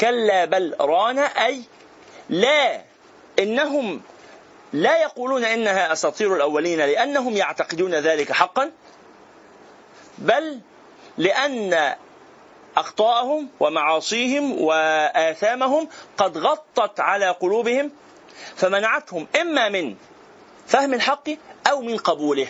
كلا 0.00 0.44
بل. 0.44 0.76
ران 0.80 1.18
أي 1.18 1.62
لا. 2.28 2.82
إنهم 3.38 4.02
لا 4.74 5.02
يقولون 5.02 5.44
إنها 5.44 5.92
أساطير 5.92 6.36
الأولين 6.36 6.78
لأنهم 6.78 7.36
يعتقدون 7.36 7.94
ذلك 7.94 8.32
حقا 8.32 8.72
بل 10.18 10.60
لأن 11.18 11.94
أخطاءهم 12.76 13.48
ومعاصيهم 13.60 14.62
وآثامهم 14.62 15.88
قد 16.16 16.38
غطت 16.38 17.00
على 17.00 17.28
قلوبهم 17.30 17.90
فمنعتهم 18.56 19.26
إما 19.40 19.68
من 19.68 19.96
فهم 20.66 20.94
الحق 20.94 21.28
أو 21.66 21.80
من 21.80 21.96
قبوله. 21.96 22.46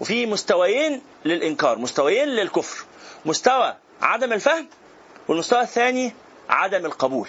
وفي 0.00 0.26
مستويين 0.26 1.02
للإنكار 1.24 1.78
مستويين 1.78 2.28
للكفر 2.28 2.84
مستوى 3.24 3.76
عدم 4.00 4.32
الفهم 4.32 4.68
والمستوى 5.28 5.60
الثاني 5.60 6.14
عدم 6.48 6.86
القبول. 6.86 7.28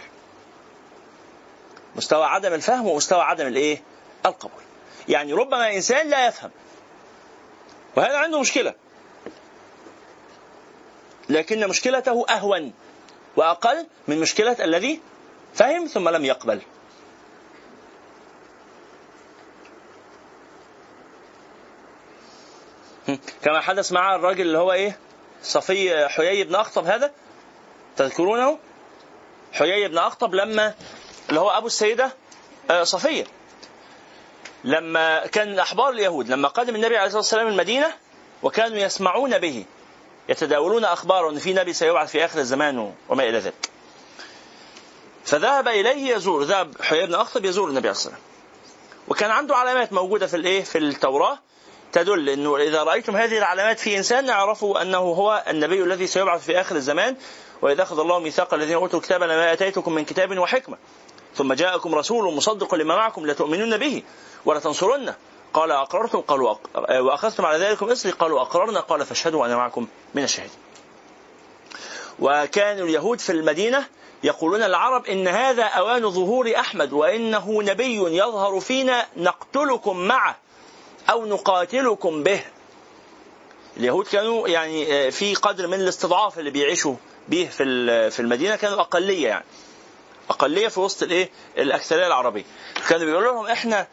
مستوى 1.95 2.25
عدم 2.25 2.53
الفهم 2.53 2.87
ومستوى 2.87 3.21
عدم 3.21 3.47
الايه؟ 3.47 3.81
القبول. 4.25 4.61
يعني 5.09 5.33
ربما 5.33 5.73
إنسان 5.73 6.09
لا 6.09 6.27
يفهم. 6.27 6.51
وهذا 7.95 8.17
عنده 8.17 8.39
مشكلة. 8.39 8.73
لكن 11.29 11.67
مشكلته 11.67 12.25
أهون 12.29 12.73
وأقل 13.35 13.87
من 14.07 14.19
مشكلة 14.19 14.63
الذي 14.63 15.01
فهم 15.53 15.85
ثم 15.85 16.09
لم 16.09 16.25
يقبل. 16.25 16.61
كما 23.43 23.61
حدث 23.61 23.91
مع 23.91 24.15
الراجل 24.15 24.41
اللي 24.41 24.57
هو 24.57 24.71
إيه؟ 24.71 24.97
صفي 25.43 26.07
حيي 26.07 26.43
بن 26.43 26.55
أخطب 26.55 26.85
هذا. 26.85 27.11
تذكرونه؟ 27.97 28.59
حيي 29.53 29.87
بن 29.87 29.97
أخطب 29.97 30.35
لما 30.35 30.73
اللي 31.33 31.41
هو 31.41 31.49
أبو 31.49 31.67
السيدة 31.67 32.13
آه، 32.69 32.83
صفية. 32.83 33.25
لما 34.63 35.27
كان 35.27 35.59
أحبار 35.59 35.89
اليهود 35.89 36.29
لما 36.29 36.47
قدم 36.47 36.75
النبي 36.75 36.97
عليه 36.97 37.05
الصلاة 37.05 37.21
والسلام 37.21 37.47
المدينة 37.47 37.93
وكانوا 38.43 38.77
يسمعون 38.77 39.37
به 39.37 39.65
يتداولون 40.29 40.85
اخباره 40.85 41.29
إن 41.29 41.39
في 41.39 41.53
نبي 41.53 41.73
سيبعث 41.73 42.11
في 42.11 42.25
آخر 42.25 42.39
الزمان 42.39 42.93
وما 43.09 43.23
إلى 43.23 43.39
ذلك. 43.39 43.69
فذهب 45.25 45.67
إليه 45.67 46.15
يزور 46.15 46.43
ذهب 46.43 46.81
حيي 46.81 47.05
بن 47.05 47.15
أخطب 47.15 47.45
يزور 47.45 47.67
النبي 47.69 47.87
عليه 47.87 47.91
الصلاة 47.91 48.13
والسلام. 48.13 48.33
وكان 49.07 49.31
عنده 49.31 49.55
علامات 49.55 49.93
موجودة 49.93 50.27
في 50.27 50.35
الإيه؟ 50.35 50.63
في 50.63 50.77
التوراة 50.77 51.39
تدل 51.91 52.29
إنه 52.29 52.57
إذا 52.57 52.83
رأيتم 52.83 53.15
هذه 53.15 53.37
العلامات 53.37 53.79
في 53.79 53.97
إنسان 53.97 54.29
اعرفوا 54.29 54.81
أنه 54.81 54.97
هو 54.97 55.43
النبي 55.47 55.83
الذي 55.83 56.07
سيبعث 56.07 56.45
في 56.45 56.61
آخر 56.61 56.75
الزمان. 56.75 57.15
وإذا 57.61 57.83
أخذ 57.83 57.99
الله 57.99 58.19
ميثاق 58.19 58.53
الذين 58.53 58.75
أوتوا 58.75 58.99
الكتاب 58.99 59.23
لما 59.23 59.53
آتيتكم 59.53 59.93
من 59.93 60.05
كتاب 60.05 60.37
وحكمة. 60.37 60.77
ثم 61.35 61.53
جاءكم 61.53 61.95
رسول 61.95 62.33
مصدق 62.33 62.75
لما 62.75 62.95
معكم 62.95 63.27
لتؤمنن 63.27 63.77
به 63.77 64.03
ولتنصرنه. 64.45 65.15
قال 65.53 65.71
أقررتم؟ 65.71 66.21
قالوا 66.21 66.51
أق... 66.51 66.59
وأخذتم 67.01 67.45
على 67.45 67.65
ذلكم 67.65 67.89
اصري 67.89 68.11
قالوا 68.11 68.41
أقررنا. 68.41 68.79
قال 68.79 69.05
فاشهدوا 69.05 69.41
وأنا 69.41 69.55
معكم 69.55 69.87
من 70.13 70.23
الشهيد 70.23 70.49
وكان 72.19 72.79
اليهود 72.79 73.19
في 73.19 73.31
المدينة 73.31 73.85
يقولون 74.23 74.63
العرب 74.63 75.05
إن 75.05 75.27
هذا 75.27 75.63
أوان 75.63 76.09
ظهور 76.09 76.51
أحمد 76.55 76.93
وإنه 76.93 77.61
نبي 77.63 77.95
يظهر 77.97 78.59
فينا 78.59 79.05
نقتلكم 79.17 79.97
معه 79.97 80.37
أو 81.09 81.25
نقاتلكم 81.25 82.23
به. 82.23 82.43
اليهود 83.77 84.07
كانوا 84.07 84.47
يعني 84.47 85.11
في 85.11 85.35
قدر 85.35 85.67
من 85.67 85.73
الاستضعاف 85.81 86.39
اللي 86.39 86.51
بيعيشوا 86.51 86.95
به 87.27 87.49
في 87.51 87.63
في 88.11 88.19
المدينة 88.19 88.55
كانوا 88.55 88.79
أقلية 88.79 89.27
يعني. 89.27 89.45
أقلية 90.29 90.67
في 90.67 90.79
وسط 90.79 91.03
الإيه؟ 91.03 91.29
الأكثرية 91.57 92.07
العربية. 92.07 92.43
كانوا 92.89 93.05
بيقولوا 93.05 93.31
لهم 93.33 93.47
إحنا 93.47 93.87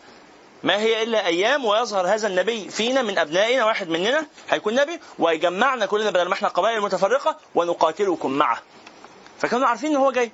ما 0.63 0.77
هي 0.77 1.03
إلا 1.03 1.27
أيام 1.27 1.65
ويظهر 1.65 2.07
هذا 2.07 2.29
النبي 2.29 2.71
فينا 2.71 3.03
من 3.03 3.19
أبنائنا 3.19 3.65
واحد 3.65 3.89
مننا 3.89 4.27
هيكون 4.51 4.75
نبي 4.75 5.01
ويجمعنا 5.19 5.87
كلنا 5.87 6.11
بدل 6.11 6.29
ما 6.29 6.35
إحنا 6.35 6.49
قبائل 6.49 6.81
متفرقة 6.81 7.37
ونقاتلكم 7.55 8.31
معه. 8.31 8.63
فكانوا 9.39 9.67
عارفين 9.67 9.91
إن 9.91 9.97
هو 9.97 10.11
جاي. 10.13 10.33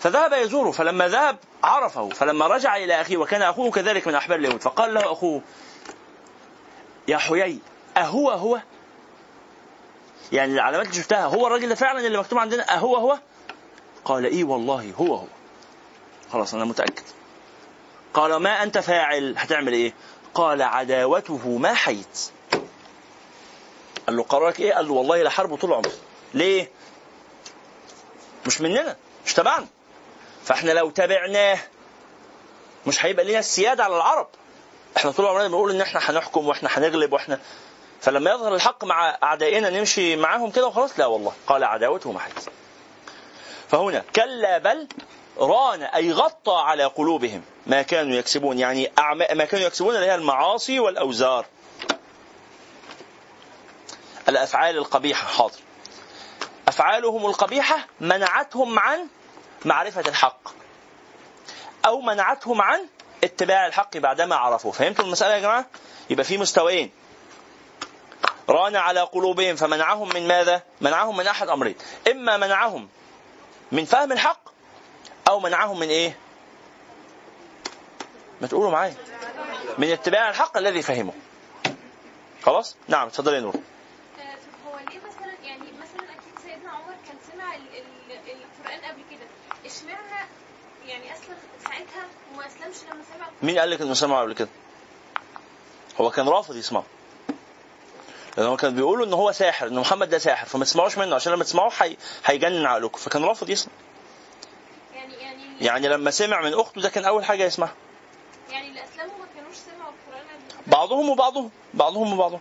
فذهب 0.00 0.32
يزوره. 0.32 0.70
فلما 0.70 1.08
ذهب 1.08 1.36
عرفه. 1.64 2.08
فلما 2.08 2.46
رجع 2.46 2.76
إلى 2.76 3.00
أخيه 3.00 3.16
وكان 3.16 3.42
أخوه 3.42 3.70
كذلك 3.70 4.06
من 4.06 4.14
أحبار 4.14 4.38
اليهود. 4.38 4.60
فقال 4.60 4.94
له 4.94 5.12
أخوه 5.12 5.42
يا 7.08 7.16
حيي 7.16 7.58
أهو 7.96 8.30
هو؟ 8.30 8.58
يعني 10.32 10.52
العلامات 10.52 10.86
اللي 10.86 10.98
شفتها 10.98 11.24
هو 11.26 11.46
الراجل 11.46 11.68
ده 11.68 11.74
فعلا 11.74 12.06
اللي 12.06 12.18
مكتوب 12.18 12.38
عندنا 12.38 12.74
أهو 12.74 12.96
هو؟ 12.96 13.18
قال 14.04 14.24
إيه 14.26 14.44
والله 14.44 14.92
هو 14.98 15.14
هو. 15.14 15.24
خلاص 16.32 16.54
أنا 16.54 16.64
متأكد. 16.64 17.02
قال 18.14 18.36
ما 18.36 18.62
أنت 18.62 18.78
فاعل؟ 18.78 19.34
هتعمل 19.38 19.72
إيه؟ 19.72 19.94
قال 20.34 20.62
عداوته 20.62 21.58
ما 21.58 21.74
حيت. 21.74 22.30
قال 24.06 24.16
له 24.16 24.22
قرارك 24.22 24.60
إيه؟ 24.60 24.74
قال 24.74 24.88
له 24.88 24.92
والله 24.92 25.22
لحربه 25.22 25.56
طول 25.56 25.72
عمري 25.72 25.90
ليه؟ 26.34 26.70
مش 28.46 28.60
مننا 28.60 28.96
مش 29.26 29.34
تبعنا. 29.34 29.66
فإحنا 30.44 30.72
لو 30.72 30.90
تبعناه 30.90 31.58
مش 32.86 33.04
هيبقى 33.04 33.24
لنا 33.24 33.38
السيادة 33.38 33.84
على 33.84 33.96
العرب. 33.96 34.26
إحنا 34.96 35.10
طول 35.10 35.26
عمرنا 35.26 35.48
بنقول 35.48 35.70
إن 35.70 35.80
إحنا 35.80 36.00
هنحكم 36.10 36.48
وإحنا 36.48 36.68
هنغلب 36.72 37.12
وإحنا 37.12 37.40
فلما 38.00 38.30
يظهر 38.30 38.54
الحق 38.54 38.84
مع 38.84 39.18
أعدائنا 39.22 39.70
نمشي 39.70 40.16
معاهم 40.16 40.50
كده 40.50 40.66
وخلاص؟ 40.66 40.98
لا 40.98 41.06
والله. 41.06 41.32
قال 41.46 41.64
عداوته 41.64 42.12
ما 42.12 42.20
حيت. 42.20 42.34
فهنا 43.70 44.04
كلا 44.16 44.58
بل 44.58 44.88
ران 45.38 45.82
أي 45.82 46.12
غطى 46.12 46.54
على 46.66 46.84
قلوبهم. 46.84 47.42
ما 47.66 47.82
كانوا 47.82 48.16
يكسبون 48.16 48.58
يعني 48.58 48.92
ما 49.32 49.44
كانوا 49.44 49.66
يكسبون 49.66 49.94
اللي 49.94 50.06
هي 50.06 50.14
المعاصي 50.14 50.80
والأوزار. 50.80 51.46
الأفعال 54.28 54.76
القبيحة 54.76 55.26
حاضر. 55.28 55.58
أفعالهم 56.68 57.26
القبيحة 57.26 57.86
منعتهم 58.00 58.78
عن 58.78 59.06
معرفة 59.64 60.00
الحق 60.00 60.48
أو 61.86 62.00
منعتهم 62.00 62.62
عن 62.62 62.86
اتباع 63.24 63.66
الحق 63.66 63.96
بعدما 63.96 64.36
عرفوه. 64.36 64.72
فهمتوا 64.72 65.04
المسألة 65.04 65.34
يا 65.34 65.40
جماعة؟ 65.40 65.66
يبقى 66.10 66.24
في 66.24 66.38
مستويين. 66.38 66.90
ران 68.48 68.76
على 68.76 69.00
قلوبهم 69.00 69.56
فمنعهم 69.56 70.08
من 70.14 70.28
ماذا؟ 70.28 70.62
منعهم 70.80 71.16
من 71.16 71.26
أحد 71.26 71.48
أمرين. 71.48 71.74
إما 72.10 72.36
منعهم 72.36 72.88
من 73.72 73.84
فهم 73.84 74.12
الحق 74.12 74.40
أو 75.28 75.40
منعهم 75.40 75.78
من 75.78 75.88
إيه؟ 75.88 76.16
ما 78.40 78.46
تقولوا 78.46 78.70
معايا. 78.70 78.94
من 79.78 79.92
اتباع 79.92 80.28
الحق 80.28 80.56
الذي 80.56 80.82
فهمه. 80.82 81.12
خلاص؟ 82.42 82.76
نعم 82.88 83.06
اتفضلي 83.06 83.36
يا 83.36 83.40
نور. 83.40 83.54
آه، 83.54 84.20
هو 84.68 84.78
ليه 84.78 84.98
مثلا 84.98 85.32
يعني 85.42 85.62
مثلا 85.62 86.02
أكيد 86.04 86.42
سيدنا 86.44 86.70
عمر 86.70 86.94
كان 87.06 87.16
سمع 87.32 87.54
ال 87.56 87.62
ال 87.62 88.30
القرآن 88.30 88.90
قبل 88.90 89.02
كده. 89.10 89.26
اشمعنى 89.66 90.28
يعني 90.86 91.12
اسلم 91.12 91.36
ساعتها 91.64 92.06
وما 92.32 92.46
أسلمش 92.46 92.76
لما 92.92 93.02
سمع 93.14 93.26
مين 93.42 93.58
قال 93.58 93.70
لك 93.70 93.80
إنه 93.80 93.94
سمعه 93.94 94.20
قبل 94.22 94.32
كده؟ 94.32 94.48
هو 96.00 96.10
كان 96.10 96.28
رافض 96.28 96.56
يسمعه. 96.56 96.84
كانوا 98.38 98.50
هو 98.52 98.56
كان 98.56 98.74
بيقولوا 98.74 99.06
إن 99.06 99.12
هو 99.12 99.32
ساحر 99.32 99.66
إن 99.66 99.74
محمد 99.78 100.08
ده 100.10 100.18
ساحر 100.18 100.46
فما 100.46 100.64
تسمعوش 100.64 100.98
منه 100.98 101.14
عشان 101.14 101.32
لما 101.32 101.44
تسمعوه 101.44 101.70
حي... 101.70 101.96
هيجنن 102.24 102.66
عقلكم. 102.66 102.98
فكان 102.98 103.24
رافض 103.24 103.50
يسمع. 103.50 103.72
يعني 104.94 105.14
يعني 105.14 105.42
يعني 105.60 105.88
لما 105.88 106.10
سمع 106.10 106.40
من 106.40 106.54
أخته 106.54 106.80
ده 106.80 106.88
كان 106.88 107.04
أول 107.04 107.24
حاجة 107.24 107.44
يسمعها. 107.44 107.74
يعني 108.50 108.68
اللي 108.68 108.80
اسلموا 108.84 109.18
ما 109.18 109.26
كانوش 109.36 109.56
سمعوا 109.56 109.92
القرآن 109.92 110.26
بعضهم 110.66 111.08
وبعضهم 111.10 111.50
بعضهم 111.74 112.12
وبعضهم. 112.12 112.40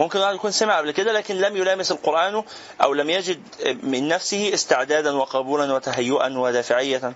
ممكن 0.00 0.18
واحد 0.18 0.34
يكون 0.34 0.50
سمع 0.50 0.78
قبل 0.78 0.90
كده 0.90 1.12
لكن 1.12 1.34
لم 1.36 1.56
يلامس 1.56 1.92
القرآن 1.92 2.42
أو 2.82 2.94
لم 2.94 3.10
يجد 3.10 3.42
من 3.82 4.08
نفسه 4.08 4.54
استعدادا 4.54 5.12
وقبولا 5.16 5.72
وتهيئا 5.74 6.38
ودافعية. 6.38 7.12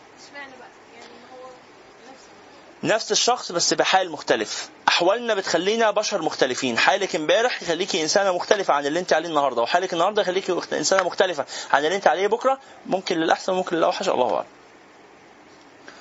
نفس 2.84 3.12
الشخص 3.12 3.52
بس 3.52 3.74
بحال 3.74 4.10
مختلف. 4.10 4.68
أحوالنا 4.88 5.34
بتخلينا 5.34 5.90
بشر 5.90 6.22
مختلفين. 6.22 6.78
حالك 6.78 7.16
امبارح 7.16 7.62
يخليكي 7.62 8.02
إنسانة 8.02 8.32
مختلفة 8.32 8.74
عن 8.74 8.86
اللي 8.86 9.00
انت 9.00 9.12
عليه 9.12 9.28
النهارده 9.28 9.62
وحالك 9.62 9.92
النهارده 9.92 10.22
يخليكي 10.22 10.60
إنسانة 10.72 11.02
مختلفة 11.02 11.46
عن 11.72 11.84
اللي 11.84 11.96
انت 11.96 12.06
عليه 12.06 12.26
بكرة 12.26 12.60
ممكن 12.86 13.16
للأحسن 13.16 13.52
وممكن 13.52 13.76
للأوحش. 13.76 14.08
الله 14.08 14.34
اعلم 14.34 14.46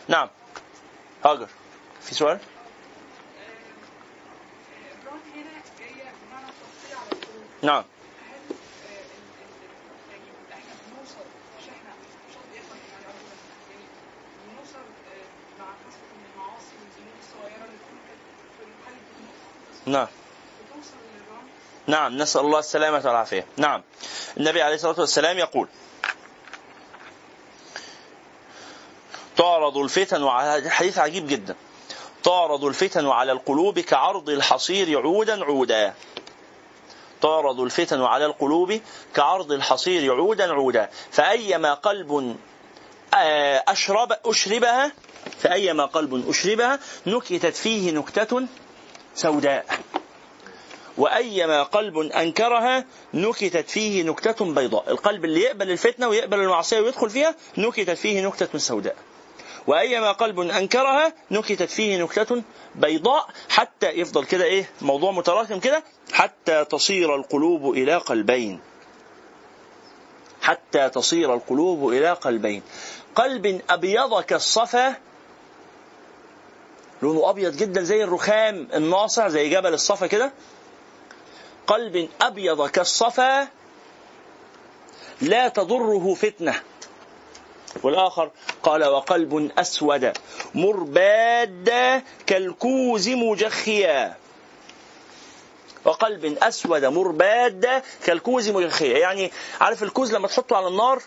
نعم. 0.07 0.29
هاجر. 1.25 1.47
في 2.01 2.15
سؤال؟ 2.15 2.39
نعم 7.63 7.83
هل 7.83 8.55
آه، 8.87 9.03
ال- 9.03 9.21
ال- 9.43 10.49
يعني 10.49 10.63
إحنا 10.63 10.73
بنوصل 10.87 11.25
مش 11.57 11.65
إحنا 11.75 11.91
مش 12.29 12.35
قصدي 12.39 12.57
اخوان 12.63 12.79
يعني 12.91 13.05
عموما 13.11 13.35
يعني 13.71 13.85
بنوصل 14.45 14.85
آه، 15.11 15.27
مع 15.59 15.69
كثره 15.83 16.11
من 16.17 16.23
المعاصي 16.31 16.73
والذنوب 16.79 17.15
الصغيره 17.23 17.63
اللي 17.67 17.79
تكون 17.83 17.99
كانت 18.07 18.23
في 18.55 18.63
محل 18.79 18.95
الدين 19.03 19.27
نعم. 19.89 20.07
نعم 21.87 22.17
نسأل 22.17 22.41
الله 22.41 22.59
السلامة 22.59 23.01
والعافية. 23.05 23.45
نعم. 23.57 23.83
النبي 24.37 24.61
عليه 24.61 24.75
الصلاة 24.75 24.99
والسلام 24.99 25.37
يقول 25.37 25.67
تعرض 29.37 29.77
الفتن 29.77 30.23
وعلى 30.23 30.69
حديث 30.69 30.97
عجيب 30.97 31.27
جدا. 31.27 31.55
تعرض 32.23 32.65
الفتن 32.65 33.07
على 33.07 33.31
القلوب 33.31 33.79
كعرض 33.79 34.29
الحصير 34.29 35.01
عودا 35.01 35.43
عودا 35.45 35.93
تعرض 37.21 37.59
الفتن 37.59 38.01
على 38.01 38.25
القلوب 38.25 38.81
كعرض 39.15 39.51
الحصير 39.51 40.15
عودا 40.15 40.53
عودا 40.53 40.89
فأيما 41.11 41.73
قلب 41.73 42.37
آه، 43.13 43.63
أشرب 43.67 44.11
أشربها. 44.25 44.91
فأيما 45.39 45.85
قلب 45.85 46.29
أشربها 46.29 46.79
نكتت 47.07 47.55
فيه 47.55 47.91
نكتة 47.91 48.47
سوداء. 49.15 49.65
وأيما 50.97 51.63
قلب 51.63 51.97
أنكرها 51.97 52.85
نكتت 53.13 53.69
فيه 53.69 54.03
نكتة 54.03 54.53
بيضاء. 54.53 54.91
القلب 54.91 55.25
اللي 55.25 55.39
يقبل 55.39 55.71
الفتنة 55.71 56.07
ويقبل 56.07 56.39
المعصية 56.39 56.79
ويدخل 56.79 57.09
فيها 57.09 57.35
نكتت 57.57 57.89
فيه 57.89 58.27
نكتة 58.27 58.57
سوداء. 58.57 58.95
وأيما 59.67 60.11
قلب 60.11 60.39
أنكرها 60.39 61.13
نكتت 61.31 61.69
فيه 61.69 62.03
نكتة 62.03 62.43
بيضاء. 62.75 63.27
حتى 63.49 63.89
يفضل 63.89 64.25
كده 64.25 64.43
إيه؟ 64.43 64.69
موضوع 64.81 65.11
متراكم 65.11 65.59
كده. 65.59 65.83
حتى 66.11 66.65
تصير 66.65 67.15
القلوب 67.15 67.71
إلى 67.71 67.97
قلبين. 67.97 68.59
حتى 70.41 70.89
تصير 70.89 71.33
القلوب 71.33 71.89
إلى 71.89 72.13
قلبين. 72.13 72.63
قلب 73.15 73.61
أبيض 73.69 74.21
كالصفا 74.21 74.95
لونه 77.01 77.29
أبيض 77.29 77.55
جدا 77.55 77.81
زي 77.81 78.03
الرخام 78.03 78.67
الناصع 78.73 79.27
زي 79.27 79.49
جبل 79.49 79.73
الصفا 79.73 80.07
كده. 80.07 80.31
قلب 81.67 82.09
أبيض 82.21 82.67
كالصفا 82.67 83.47
لا 85.21 85.47
تضره 85.47 86.13
فتنة. 86.13 86.61
والآخر 87.83 88.31
قال 88.63 88.83
وقلب 88.85 89.51
أسود 89.57 90.13
مرباد 90.55 92.01
كالكوز 92.27 93.09
مجخيا. 93.09 94.15
وقلب 95.85 96.37
أسود 96.43 96.85
مرباد 96.85 97.83
كالكوز 98.05 98.49
مجخيا. 98.49 98.97
يعني 98.97 99.31
عارف 99.61 99.83
الكوز 99.83 100.13
لما 100.13 100.27
تحطه 100.27 100.55
على 100.57 100.67
النار 100.67 101.01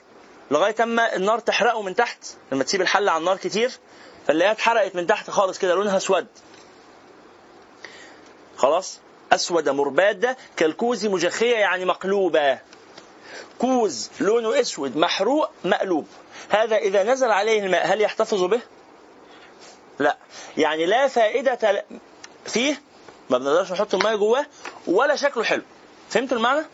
لغاية 0.51 0.74
أما 0.82 1.16
النار 1.16 1.38
تحرقه 1.38 1.82
من 1.82 1.95
تحت 1.95 2.18
لما 2.53 2.64
تسيب 2.64 2.80
الحلة 2.80 3.12
على 3.12 3.20
النار 3.20 3.36
كتير 3.36 3.72
فنلاقيها 4.26 4.52
اتحرقت 4.52 4.96
من 4.96 5.06
تحت 5.06 5.30
خالص 5.30 5.58
كده 5.58 5.74
لونها 5.74 5.96
أسود. 5.96 6.26
خلاص؟ 8.56 8.98
أسود 9.32 9.68
مربادا 9.68 10.36
كالكوز 10.56 11.06
مجخية 11.06 11.56
يعني 11.56 11.84
مقلوبة. 11.84 12.58
كوز 13.58 14.10
لونه 14.20 14.60
أسود 14.60 14.96
محروق 14.96 15.50
مقلوب. 15.64 16.06
هذا 16.48 16.76
إذا 16.76 17.02
نزل 17.02 17.30
عليه 17.30 17.60
الماء 17.60 17.86
هل 17.86 18.00
يحتفظ 18.00 18.44
به؟ 18.44 18.60
لا. 19.98 20.16
يعني 20.56 20.86
لا 20.86 21.08
فائدة 21.08 21.84
فيه 22.46 22.82
ما 23.30 23.38
بنقدرش 23.38 23.72
نحط 23.72 23.94
الماء 23.94 24.16
جواه 24.16 24.46
ولا 24.86 25.16
شكله 25.16 25.44
حلو. 25.44 25.62
فهمتوا 26.10 26.36
المعنى؟ 26.36 26.66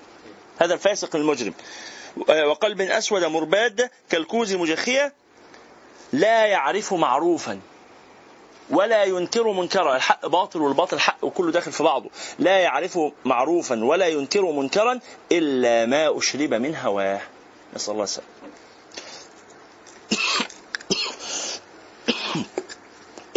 هذا 0.58 0.74
الفاسق 0.74 1.16
المجرم. 1.16 1.54
وقلب 2.28 2.80
أسود 2.80 3.24
مرباد 3.24 3.90
كالكوز 4.10 4.54
مجخية 4.54 5.12
لا 6.12 6.46
يعرف 6.46 6.94
معروفا 6.94 7.60
ولا 8.70 9.04
ينكر 9.04 9.52
منكرا. 9.52 9.96
الحق 9.96 10.26
باطل 10.26 10.60
والباطل 10.60 11.00
حق 11.00 11.24
وكله 11.24 11.52
داخل 11.52 11.72
في 11.72 11.82
بعضه. 11.82 12.10
لا 12.38 12.58
يعرف 12.58 12.98
معروفا 13.24 13.84
ولا 13.84 14.08
ينكر 14.08 14.52
منكرا 14.52 15.00
إلا 15.32 15.86
ما 15.86 16.18
أشرب 16.18 16.54
من 16.54 16.76
هواه. 16.76 17.20
نسأل 17.74 17.92
الله 17.92 18.04
السلامة. 18.04 18.30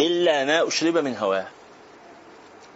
إلا 0.00 0.44
ما 0.44 0.68
أشرب 0.68 0.98
من 0.98 1.16
هواه. 1.16 1.46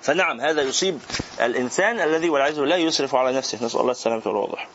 فنعم 0.02 0.40
هذا 0.40 0.62
يصيب 0.62 1.00
الإنسان 1.40 2.00
الذي 2.00 2.30
والعياذ 2.30 2.60
بالله 2.60 2.76
يسرف 2.76 3.14
على 3.14 3.36
نفسه. 3.36 3.64
نسأل 3.64 3.80
الله 3.80 3.92
السلامة 3.92 4.22
والواضح 4.26 4.68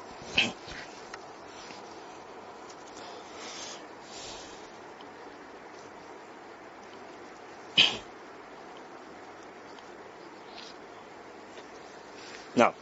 نعم 12.56 12.74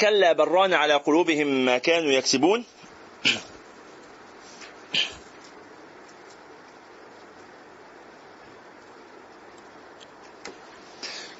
كلا 0.00 0.32
بران 0.32 0.74
على 0.74 0.94
قلوبهم 0.94 1.64
ما 1.64 1.78
كانوا 1.78 2.12
يكسبون. 2.12 2.64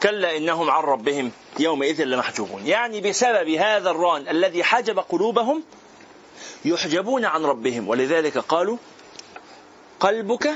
كلا 0.02 0.36
إنهم 0.36 0.70
عن 0.70 0.82
ربهم 0.82 1.32
يومئذ 1.58 2.04
لمحجوبون. 2.04 2.66
يعني 2.66 3.00
بسبب 3.00 3.48
هذا 3.48 3.90
الران 3.90 4.28
الذي 4.28 4.64
حجب 4.64 4.98
قلوبهم 4.98 5.62
يحجبون 6.64 7.24
عن 7.24 7.44
ربهم. 7.44 7.88
ولذلك 7.88 8.38
قالوا 8.38 8.76
قلبك 10.00 10.50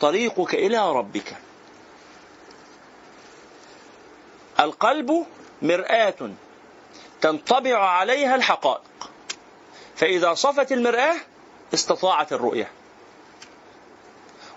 طريقك 0.00 0.54
إلى 0.54 0.92
ربك. 0.92 1.36
القلب 4.60 5.26
مرآة 5.62 6.14
تنطبع 7.20 7.88
عليها 7.88 8.34
الحقائق. 8.34 9.10
فإذا 9.96 10.34
صفت 10.34 10.72
المرآة 10.72 11.16
استطاعت 11.74 12.32
الرؤية. 12.32 12.70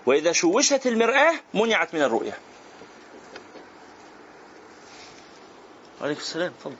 وإذا 0.06 0.32
شوشت 0.32 0.86
المرآة 0.86 1.34
منعت 1.54 1.94
من 1.94 2.02
الرؤية. 2.02 2.38
عليكم 6.00 6.20
السلام 6.20 6.52
تفضل. 6.60 6.76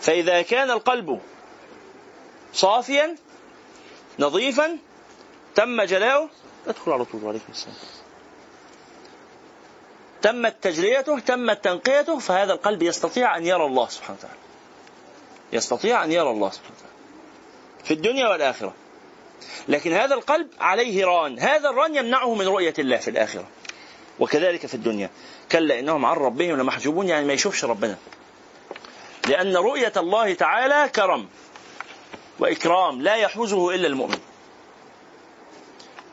فإذا 0.00 0.42
كان 0.42 0.70
القلب 0.70 1.20
صافيا 2.52 3.16
نظيفا 4.18 4.78
تم 5.54 5.82
جلاؤه 5.82 6.28
ادخل 6.66 6.92
على 6.92 7.04
طول. 7.04 7.24
وعليكم 7.24 7.52
السلام. 7.52 7.76
تمت 10.26 10.56
تجليته 10.62 11.18
تمت 11.18 11.64
تنقيته 11.64 12.18
فهذا 12.18 12.52
القلب 12.52 12.82
يستطيع 12.82 13.36
أن 13.36 13.46
يرى 13.46 13.64
الله 13.66 13.88
سبحانه 13.88 14.18
وتعالى. 14.18 14.38
يستطيع 15.52 16.04
أن 16.04 16.12
يرى 16.12 16.30
الله 16.30 16.50
سبحانه 16.50 16.74
وتعالى. 16.78 16.94
في 17.84 17.94
الدنيا 17.94 18.28
والآخرة. 18.28 18.74
لكن 19.68 19.92
هذا 19.92 20.14
القلب 20.14 20.48
عليه 20.60 21.04
ران. 21.06 21.38
هذا 21.38 21.70
الران 21.70 21.94
يمنعه 21.94 22.34
من 22.34 22.46
رؤية 22.48 22.74
الله 22.78 22.96
في 22.96 23.10
الآخرة. 23.10 23.46
وكذلك 24.18 24.66
في 24.66 24.74
الدنيا. 24.74 25.10
كلا 25.52 25.78
إنهم 25.78 26.04
عن 26.04 26.16
ربهم 26.16 26.56
لمحجوبون 26.56 27.08
يعني 27.08 27.26
ما 27.26 27.32
يشوفش 27.32 27.64
ربنا. 27.64 27.96
لأن 29.28 29.56
رؤية 29.56 29.92
الله 29.96 30.34
تعالى 30.34 30.88
كرم 30.88 31.28
وإكرام 32.38 33.02
لا 33.02 33.14
يحوزه 33.14 33.74
إلا 33.74 33.86
المؤمن. 33.86 34.18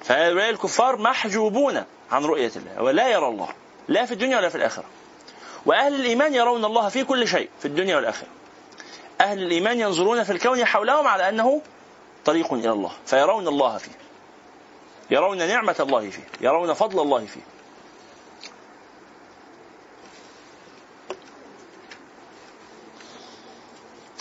فهؤلاء 0.03 0.49
الكفار 0.49 0.97
محجوبون 0.97 1.83
عن 2.11 2.25
رؤية 2.25 2.51
الله 2.55 2.81
ولا 2.81 3.09
يرى 3.09 3.27
الله. 3.27 3.49
لا 3.87 4.05
في 4.05 4.11
الدنيا 4.11 4.37
ولا 4.37 4.49
في 4.49 4.55
الآخرة. 4.55 4.85
وأهل 5.65 5.95
الإيمان 5.95 6.33
يرون 6.33 6.65
الله 6.65 6.89
في 6.89 7.03
كل 7.03 7.27
شيء 7.27 7.49
في 7.59 7.65
الدنيا 7.65 7.95
والآخرة. 7.95 8.27
أهل 9.21 9.43
الإيمان 9.43 9.79
ينظرون 9.79 10.23
في 10.23 10.31
الكون 10.31 10.65
حولهم 10.65 11.07
على 11.07 11.29
أنه 11.29 11.61
طريق 12.25 12.53
إلى 12.53 12.71
الله 12.71 12.91
فيرون 13.05 13.47
الله 13.47 13.77
فيه. 13.77 13.91
يرون 15.11 15.37
نعمة 15.37 15.75
الله 15.79 16.09
فيه 16.09 16.23
يرون 16.41 16.73
فضل 16.73 17.01
الله 17.01 17.25
فيه. 17.25 17.41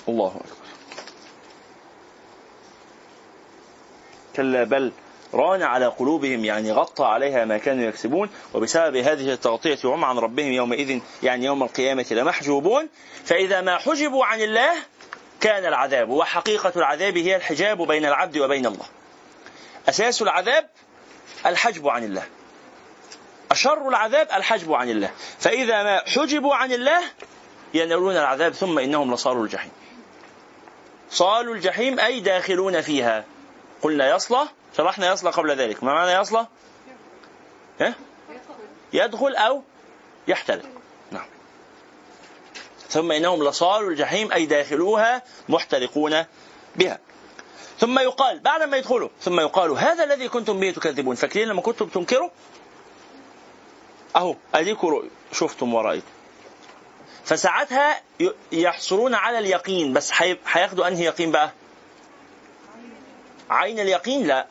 الله 0.09 0.29
أكبر. 0.29 0.63
كلا 4.37 4.65
بل 4.65 4.93
ران 5.35 5.63
على 5.63 5.87
قلوبهم 5.87 6.45
يعني 6.45 6.73
غطى 6.73 7.05
عليها 7.05 7.45
ما 7.45 7.59
كانوا 7.59 7.85
يكسبون 7.85 8.31
وبسبب 8.55 8.97
هذه 8.97 9.33
التغطية 9.33 9.79
وهم 9.85 10.05
عن 10.05 10.19
ربهم 10.19 10.53
يومئذ 10.53 11.01
يعني 11.23 11.47
يوم 11.47 11.63
القيامة 11.63 12.07
لمحجوبون. 12.11 12.89
فإذا 13.25 13.61
ما 13.61 13.79
حجبوا 13.79 14.25
عن 14.25 14.41
الله 14.41 14.73
كان 15.41 15.65
العذاب 15.65 16.11
وحقيقة 16.11 16.73
العذاب 16.77 17.17
هي 17.17 17.37
الحجاب 17.37 17.83
بين 17.83 18.05
العبد 18.05 18.39
وبين 18.39 18.67
الله. 18.67 18.87
أساس 19.89 20.23
العذاب 20.23 20.69
الحجب 21.47 21.89
عن 21.89 22.05
الله. 22.05 22.23
أشر 23.51 23.89
العذاب 23.89 24.29
الحجب 24.35 24.73
عن 24.73 24.91
الله. 24.91 25.11
فإذا 25.39 25.83
ما 25.83 26.03
حجبوا 26.07 26.55
عن 26.55 26.73
الله 26.73 27.01
ينالون 27.75 28.17
العذاب 28.17 28.53
ثم 28.53 28.79
إنهم 28.79 29.15
لصالوا 29.15 29.45
الجحيم. 29.45 29.71
صالوا 31.11 31.55
الجحيم 31.55 32.01
أي 32.01 32.21
داخلون 32.21 32.81
فيها. 32.81 33.25
قلنا 33.83 34.15
يصلى 34.15 34.49
شرحنا 34.77 35.13
يصلى 35.13 35.31
قبل 35.31 35.57
ذلك. 35.57 35.85
ما 35.85 35.95
معنى 35.95 36.13
يصلى؟ 36.13 36.47
يدخل 38.93 39.35
أو 39.37 39.63
يحتل 40.29 40.63
نعم. 41.11 41.27
ثم 42.89 43.13
إنهم 43.13 43.49
لصالوا 43.49 43.91
الجحيم 43.91 44.33
أي 44.33 44.47
داخلوها 44.47 45.23
محترقون 45.49 46.25
بها. 46.77 46.99
ثم 47.79 47.99
يقال 47.99 48.39
بعد 48.39 48.63
ما 48.63 48.77
يدخلوا 48.77 49.09
ثم 49.21 49.41
يقال 49.41 49.71
هذا 49.71 50.05
الذي 50.05 50.29
كنتم 50.29 50.61
به 50.61 50.71
تكذبون. 50.71 51.15
فاكرين 51.17 51.49
لما 51.49 51.61
كنتم 51.61 51.87
تنكروا؟ 51.89 52.31
أهو 54.17 54.37
اديكم 54.55 55.09
شفتم 55.33 55.75
ورأيتم 55.75 56.07
فساعتها 57.25 58.01
يحصلون 58.53 59.15
على 59.15 59.39
اليقين. 59.39 59.93
بس 59.93 60.13
هياخدوا 60.47 60.89
أنهي 60.89 61.05
يقين 61.05 61.33
بقى؟ 61.33 61.53
عين 63.51 63.81
اليقين؟ 63.81 64.27
لا. 64.27 64.47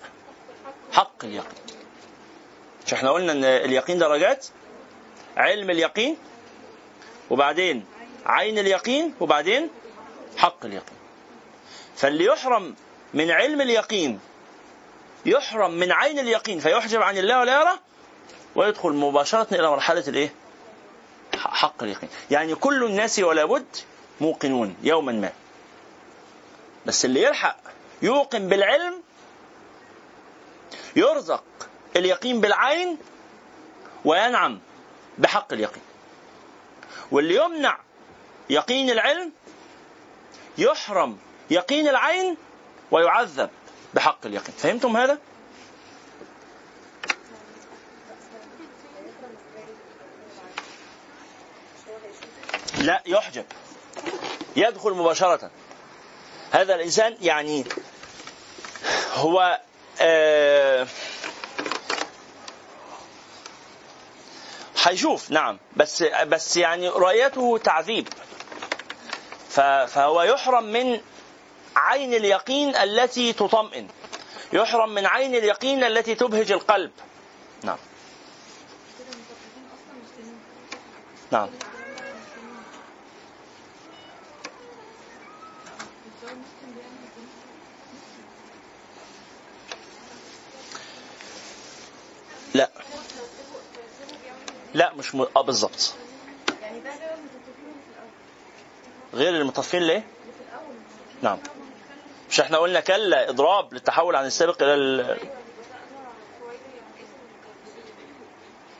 حق 0.91 1.25
اليقين. 1.25 1.59
مش 2.87 2.93
إحنا 2.93 3.11
قلنا 3.11 3.31
إن 3.31 3.43
اليقين 3.43 3.97
درجات 3.99 4.45
علم 5.37 5.69
اليقين 5.69 6.17
وبعدين 7.29 7.85
عين 8.25 8.59
اليقين 8.59 9.13
وبعدين 9.19 9.69
حق 10.37 10.65
اليقين. 10.65 10.97
فاللي 11.95 12.25
يحرم 12.25 12.75
من 13.13 13.31
علم 13.31 13.61
اليقين 13.61 14.19
يحرم 15.25 15.71
من 15.71 15.91
عين 15.91 16.19
اليقين 16.19 16.59
فيحجب 16.59 17.01
عن 17.01 17.17
الله 17.17 17.39
ولا 17.39 17.61
يرى 17.61 17.79
ويدخل 18.55 18.89
مباشرة 18.89 19.47
إلى 19.51 19.69
مرحلة 19.69 20.03
الإيه؟ 20.07 20.33
حق 21.35 21.83
اليقين. 21.83 22.09
يعني 22.31 22.55
كل 22.55 22.83
الناس 22.83 23.19
ولا 23.19 23.45
بد 23.45 23.75
موقنون 24.21 24.75
يوما 24.83 25.11
ما. 25.11 25.31
بس 26.85 27.05
اللي 27.05 27.23
يلحق 27.23 27.57
يوقن 28.01 28.47
بالعلم 28.47 29.00
يرزق 30.95 31.43
اليقين 31.95 32.41
بالعين 32.41 32.97
وينعم 34.05 34.59
بحق 35.17 35.53
اليقين. 35.53 35.83
واللي 37.11 37.35
يمنع 37.35 37.79
يقين 38.49 38.89
العلم 38.89 39.31
يحرم 40.57 41.17
يقين 41.49 41.87
العين 41.87 42.37
ويعذب 42.91 43.49
بحق 43.93 44.25
اليقين. 44.25 44.55
فهمتم 44.57 44.97
هذا؟ 44.97 45.17
لا 52.77 53.03
يحجب. 53.05 53.45
يدخل 54.55 54.91
مباشرة. 54.91 55.51
هذا 56.51 56.75
الإنسان 56.75 57.17
يعني 57.21 57.65
هو 59.13 59.59
آه 60.01 60.87
هيشوف 64.83 65.31
نعم. 65.31 65.59
بس 65.75 66.03
بس 66.03 66.57
يعني 66.57 66.89
رؤيته 66.89 67.57
تعذيب. 67.63 68.07
فهو 69.87 70.21
يحرم 70.21 70.63
من 70.63 71.01
عين 71.75 72.13
اليقين 72.13 72.75
التي 72.75 73.33
تطمئن. 73.33 73.87
يحرم 74.53 74.89
من 74.89 75.05
عين 75.05 75.35
اليقين 75.35 75.83
التي 75.83 76.15
تبهج 76.15 76.51
القلب. 76.51 76.91
نعم. 77.63 77.77
نعم. 81.31 81.49
لا 94.73 94.93
مش 94.93 95.15
م... 95.15 95.21
آه 95.37 95.41
بالظبط. 95.41 95.93
يعني 96.61 96.79
ده 96.79 96.91
غير 99.13 99.35
المطفين 99.41 99.83
ليه؟ 99.83 100.03
نعم. 101.21 101.37
مش 102.29 102.39
إحنا 102.39 102.57
قلنا 102.57 102.79
كلا 102.79 103.29
إضراب 103.29 103.73
للتحول 103.73 104.15
عن 104.15 104.25
السابق 104.25 104.63
إلى 104.63 104.73
ال... 104.73 105.17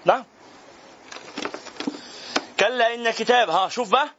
نعم. 0.05 0.23
كلا 2.59 2.93
إن 2.93 3.11
كتاب 3.11 3.49
ها 3.49 3.69
شوف 3.69 3.89
بقى. 3.91 4.09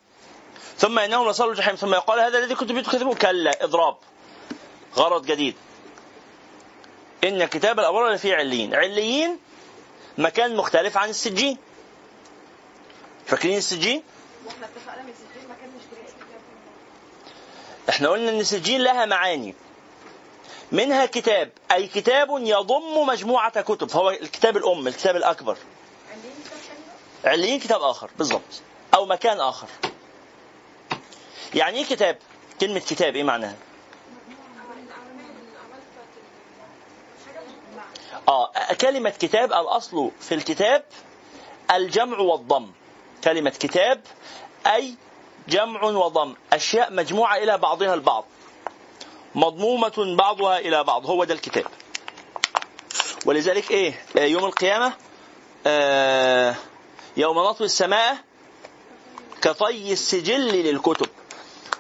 ثم 0.79 0.99
إنهم 0.99 1.29
لصالوا 1.29 1.53
الجحيم. 1.53 1.75
ثم 1.75 1.95
يقال 1.95 2.21
هذا 2.21 2.39
الذي 2.39 2.55
كنتم 2.55 2.81
تكذبون 2.81 3.15
كلا 3.15 3.65
إضراب. 3.65 3.97
غرض 4.97 5.27
جديد. 5.27 5.55
إن 7.25 7.45
كتاب 7.45 7.81
الأبرار 7.81 8.11
لفي 8.13 8.35
عليين. 8.35 8.75
عليين 8.75 9.39
مكان 10.19 10.57
مختلف 10.57 10.97
عن 10.97 11.09
السجين. 11.09 11.59
فاكرين 13.27 13.59
السجين؟ 13.59 14.03
إحنا 17.89 18.09
قلنا 18.09 18.31
إن 18.31 18.41
السجين 18.41 18.81
لها 18.81 19.05
معاني. 19.05 19.55
منها 20.73 21.07
كتاب. 21.07 21.51
أي 21.73 21.87
كتاب 21.87 22.29
يضم 22.31 23.07
مجموعة 23.07 23.61
كتب. 23.61 23.89
فهو 23.89 24.11
الكتاب 24.11 24.57
الأم 24.57 24.87
الكتاب 24.87 25.17
الأكبر؟ 25.17 25.57
عليين 27.25 27.61
كتاب 27.61 27.83
آخر. 27.83 28.11
بالضبط. 28.19 28.63
أو 28.95 29.07
مكان 29.07 29.41
آخر. 29.41 29.69
يعني 31.55 31.79
إيه 31.79 31.85
كتاب؟ 31.85 32.19
كلمة 32.61 32.81
كتاب 32.81 33.17
إيه 33.17 33.23
معناها؟ 33.23 33.57
آه 38.29 38.53
كلمة 38.81 39.11
كتاب 39.11 39.53
الأصل 39.53 40.11
في 40.21 40.35
الكتاب 40.35 40.85
الجمع 41.75 42.19
والضم. 42.19 42.71
كلمة 43.25 43.51
كتاب 43.51 44.01
أي 44.67 44.95
جمع 45.49 45.83
وضم. 45.83 46.35
أشياء 46.53 46.93
مجموعة 46.93 47.37
إلى 47.37 47.59
بعضها 47.59 47.95
البعض. 47.95 48.25
مضمومة 49.35 50.17
بعضها 50.19 50.59
إلى 50.59 50.85
بعض. 50.85 51.07
هو 51.07 51.25
ده 51.25 51.35
الكتاب. 51.35 51.67
ولذلك 53.27 53.71
إيه؟ 53.71 54.05
آه، 54.19 54.25
يوم 54.25 54.45
القيامة 54.45 54.93
آه 55.67 56.55
يوم 57.17 57.39
نطوي 57.39 57.67
السماء 57.67 58.17
كطي 59.43 59.93
السجل 59.93 60.41
للكتب. 60.41 61.07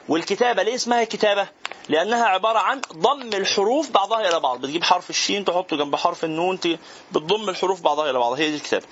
والكتابة 0.08 0.62
ليه 0.62 0.74
اسمها 0.74 1.04
كتابة؟ 1.04 1.48
لأنها 1.92 2.24
عبارة 2.24 2.58
عن 2.58 2.80
ضم 2.92 3.22
الحروف 3.34 3.90
بعضها 3.90 4.28
إلى 4.28 4.40
بعض. 4.40 4.60
بتجيب 4.60 4.84
حرف 4.84 5.10
الشين 5.10 5.44
تحطه 5.44 5.76
جنب 5.76 5.96
حرف 5.96 6.24
النون 6.24 6.58
بتضم 7.12 7.48
الحروف 7.48 7.80
بعضها 7.80 8.10
إلى 8.10 8.18
بعض. 8.18 8.32
هي 8.32 8.50
دي 8.50 8.56
الكتابة. 8.56 8.86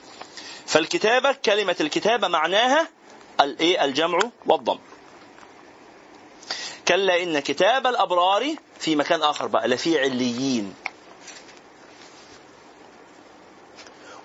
فالكتابة 0.67 1.33
كلمة 1.33 1.77
الكتابة 1.81 2.29
معناها 2.29 2.89
الإيه 3.41 3.85
الجمع 3.85 4.19
والضم. 4.47 4.79
كلا 6.89 7.23
إن 7.23 7.41
كتاب 7.41 7.87
الأبرار 7.87 8.55
في 8.79 8.97
مكان 8.97 9.23
آخر 9.23 9.47
بقى 9.47 9.69
لفي 9.69 9.99
عليين. 9.99 10.75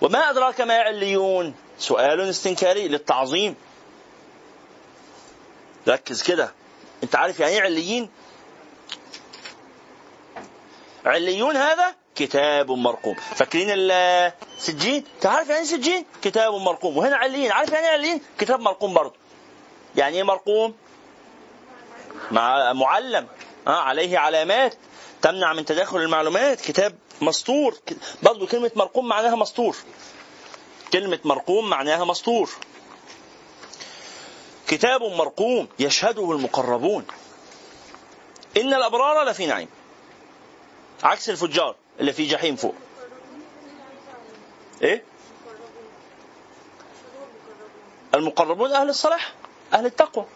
وما 0.00 0.30
أدراك 0.30 0.60
ما 0.60 0.74
عليون؟ 0.74 1.54
سؤال 1.78 2.20
استنكاري 2.20 2.88
للتعظيم. 2.88 3.54
ركز 5.88 6.22
كده. 6.22 6.52
أنت 7.02 7.16
عارف 7.16 7.40
يعني 7.40 7.52
إيه 7.52 7.62
عليين؟ 7.62 8.10
عليون 11.06 11.56
هذا 11.56 11.94
كتاب 12.14 12.70
مرقوم. 12.70 13.14
فاكرين 13.14 13.68
السجين 13.70 15.04
انت 15.16 15.26
عارف 15.26 15.48
يعني 15.48 15.64
سجين؟ 15.64 16.04
كتاب 16.22 16.54
مرقوم. 16.54 16.96
وهنا 16.96 17.16
عليين. 17.16 17.52
عارف 17.52 17.72
يعني 17.72 17.86
إيه 17.86 17.92
عليين؟ 17.92 18.20
كتاب 18.38 18.60
مرقوم 18.60 18.94
برضه. 18.94 19.14
يعني 19.96 20.16
إيه 20.16 20.22
مرقوم؟ 20.22 20.74
مع 22.30 22.72
معلم. 22.72 23.26
آه 23.66 23.80
عليه 23.80 24.18
علامات. 24.18 24.74
تمنع 25.22 25.52
من 25.52 25.64
تداخل 25.64 25.98
المعلومات. 25.98 26.60
كتاب 26.60 26.94
مسطور 27.20 27.78
برضه 28.22 28.46
كلمة 28.46 28.70
مرقوم 28.76 29.08
معناها 29.08 29.36
مسطور 29.36 29.76
كلمة 30.92 31.18
مرقوم 31.24 31.70
معناها 31.70 32.04
مسطور 32.04 32.50
كتاب 34.66 35.02
مرقوم 35.02 35.68
يشهده 35.78 36.32
المقربون. 36.32 37.06
إن 38.56 38.74
الأبرار 38.74 39.24
لفي 39.24 39.46
نعيم. 39.46 39.68
عكس 41.02 41.30
الفجار 41.30 41.76
اللي 42.00 42.12
في 42.12 42.26
جحيم 42.26 42.56
فوق. 42.56 42.74
إيه؟ 44.82 45.04
المقربون 48.14 48.72
أهل 48.72 48.88
الصلاح 48.88 49.32
أهل 49.72 49.86
التقوى. 49.86 50.26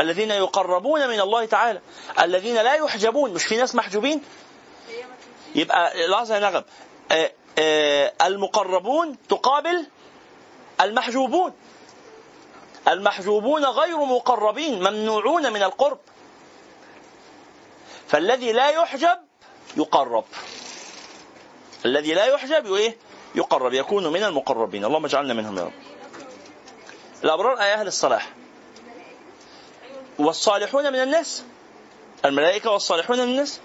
الذين 0.00 0.30
يقربون 0.30 1.08
من 1.08 1.20
الله 1.20 1.44
تعالى. 1.44 1.80
الذين 2.20 2.54
لا 2.54 2.74
يحجبون. 2.74 3.34
مش 3.34 3.44
في 3.44 3.56
ناس 3.56 3.74
محجوبين؟ 3.74 4.22
يبقى 5.54 6.08
لحظة 6.08 6.34
يا 6.34 6.40
نغم. 6.40 6.64
آه، 7.12 7.32
آه، 7.58 8.12
المقربون 8.22 9.16
تقابل 9.28 9.86
المحجوبون. 10.80 11.52
المحجوبون 12.88 13.64
غير 13.64 13.98
مقربين 13.98 14.78
ممنوعون 14.78 15.52
من 15.52 15.62
القرب. 15.62 15.98
فالذي 18.08 18.52
لا 18.52 18.68
يحجب 18.68 19.18
يقرب. 19.76 20.24
الذي 21.84 22.14
لا 22.14 22.26
يحجب 22.26 22.74
إيه؟ 22.74 22.96
يقرب 23.34 23.72
يكون 23.72 24.06
من 24.06 24.22
المقربين. 24.24 24.84
اللهم 24.84 25.04
اجعلنا 25.04 25.34
منهم 25.34 25.58
يا 25.58 25.62
رب. 25.62 25.72
الأبرار 27.24 27.60
أي 27.60 27.74
أهل 27.74 27.86
الصلاح. 27.86 28.32
والصالحون 30.18 30.92
من 30.92 31.02
الناس. 31.02 31.44
الملائكة 32.24 32.70
والصالحون 32.70 33.18
من 33.18 33.24
الناس. 33.24 33.60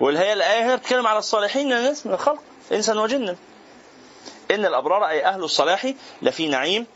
والهي 0.00 0.32
الآية 0.32 0.64
هنا 0.64 0.76
بتتكلم 0.76 1.06
على 1.06 1.18
الصالحين 1.18 1.66
من 1.66 1.72
الناس 1.72 2.06
من 2.06 2.12
الخلق 2.12 2.42
انسا 2.72 3.00
وجنا. 3.00 3.36
إن 4.50 4.66
الأبرار 4.66 5.08
أي 5.08 5.24
أهل 5.24 5.44
الصلاح 5.44 5.92
لفي 6.22 6.48
نعيم 6.48 6.86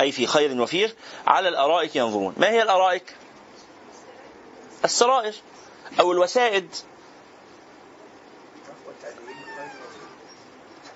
أي 0.00 0.12
في 0.12 0.26
خير 0.26 0.60
وفير 0.60 0.94
على 1.26 1.48
الأرائك 1.48 1.96
ينظرون. 1.96 2.34
ما 2.36 2.50
هي 2.50 2.62
الأرائك؟ 2.62 3.16
السرائر. 4.84 5.34
أو 6.00 6.12
الوسائد. 6.12 6.68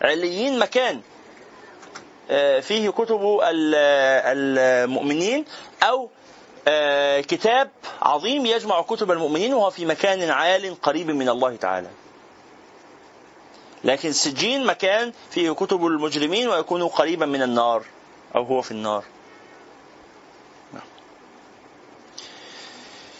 عليين 0.03 0.59
مكان. 0.59 1.01
آه، 2.31 2.61
فيه 2.61 2.91
كتب 2.91 3.21
ال- 3.43 3.75
المؤمنين 4.85 5.45
أو 5.83 6.11
آه، 6.69 7.21
كتاب 7.21 7.71
عظيم 8.03 8.47
يجمع 8.47 8.83
كتب 8.83 9.11
المؤمنين 9.11 9.55
وهو 9.55 9.71
في 9.71 9.87
مكان 9.87 10.31
عال 10.31 10.81
قريب 10.83 11.11
من 11.11 11.29
الله 11.29 11.57
تعالى. 11.57 11.91
لكن 13.85 14.13
سجين 14.13 14.67
مكان 14.67 15.13
فيه 15.31 15.51
كتب 15.51 15.87
المجرمين 15.87 16.49
ويكون 16.49 16.89
قريبا 16.89 17.27
من 17.27 17.43
النار 17.43 17.85
أو 18.37 18.43
هو 18.43 18.63
في 18.63 18.71
النار. 18.71 19.05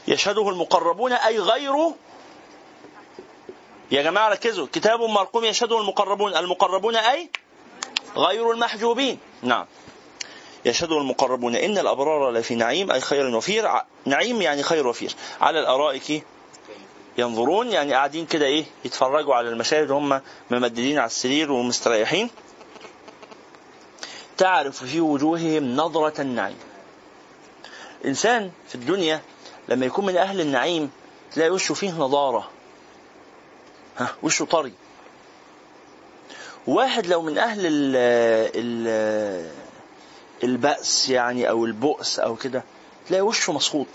يشهده 0.09 0.49
المقربون 0.49 1.13
أي 1.13 1.39
غيره 1.39 1.95
يا 3.91 4.03
جماعة 4.03 4.29
ركزوا 4.29 4.67
كتاب 4.73 5.01
مرقوم 5.01 5.45
يشهده 5.45 5.81
المقربون 5.81 6.37
المقربون 6.37 6.97
أي؟ 6.97 7.31
غير 8.17 8.51
المحجوبين. 8.51 9.19
نعم. 9.43 9.67
يشهده 10.65 10.99
المقربون 10.99 11.57
إن 11.57 11.79
الأبرار 11.79 12.31
لفي 12.31 12.55
نعيم 12.55 12.91
أي 12.91 13.01
خير 13.01 13.37
وفير. 13.37 13.71
نعيم 14.05 14.43
يعني 14.43 14.63
خير 14.63 14.87
وفير. 14.87 15.15
على 15.41 15.61
الأرائك 15.61 16.25
ينظرون 17.19 17.71
يعني 17.71 17.93
قاعدين 17.93 18.27
كده 18.27 18.47
إيه 18.47 18.65
يتفرجوا 18.85 19.35
على 19.35 19.49
المشاهد 19.49 19.91
وهم 19.91 20.21
ممددين 20.51 20.99
على 20.99 21.07
السرير 21.07 21.53
ومستريحين. 21.53 22.31
تعرف 24.37 24.85
في 24.85 25.01
وجوههم 25.01 25.77
نظرة 25.77 26.21
النعيم. 26.21 26.59
إنسان 28.05 28.51
في 28.69 28.75
الدنيا 28.75 29.23
لما 29.69 29.87
يكون 29.87 30.07
من 30.07 30.17
أهل 30.17 30.41
النعيم 30.41 30.91
تلاقي 31.33 31.51
وشه 31.51 31.75
فيه 31.75 31.93
نضارة. 31.93 32.51
ها 33.99 34.15
وشه 34.23 34.45
طري. 34.45 34.73
واحد 36.67 37.07
لو 37.07 37.23
من 37.23 37.39
أهل 37.39 37.67
ال 37.67 37.97
ال 38.57 39.51
البأس 40.45 41.09
يعني 41.09 41.49
أو 41.51 41.65
البؤس 41.65 42.19
أو 42.19 42.37
كده 42.37 42.63
تلاقي 43.09 43.23
وشه 43.23 43.53
مسخوط 43.53 43.87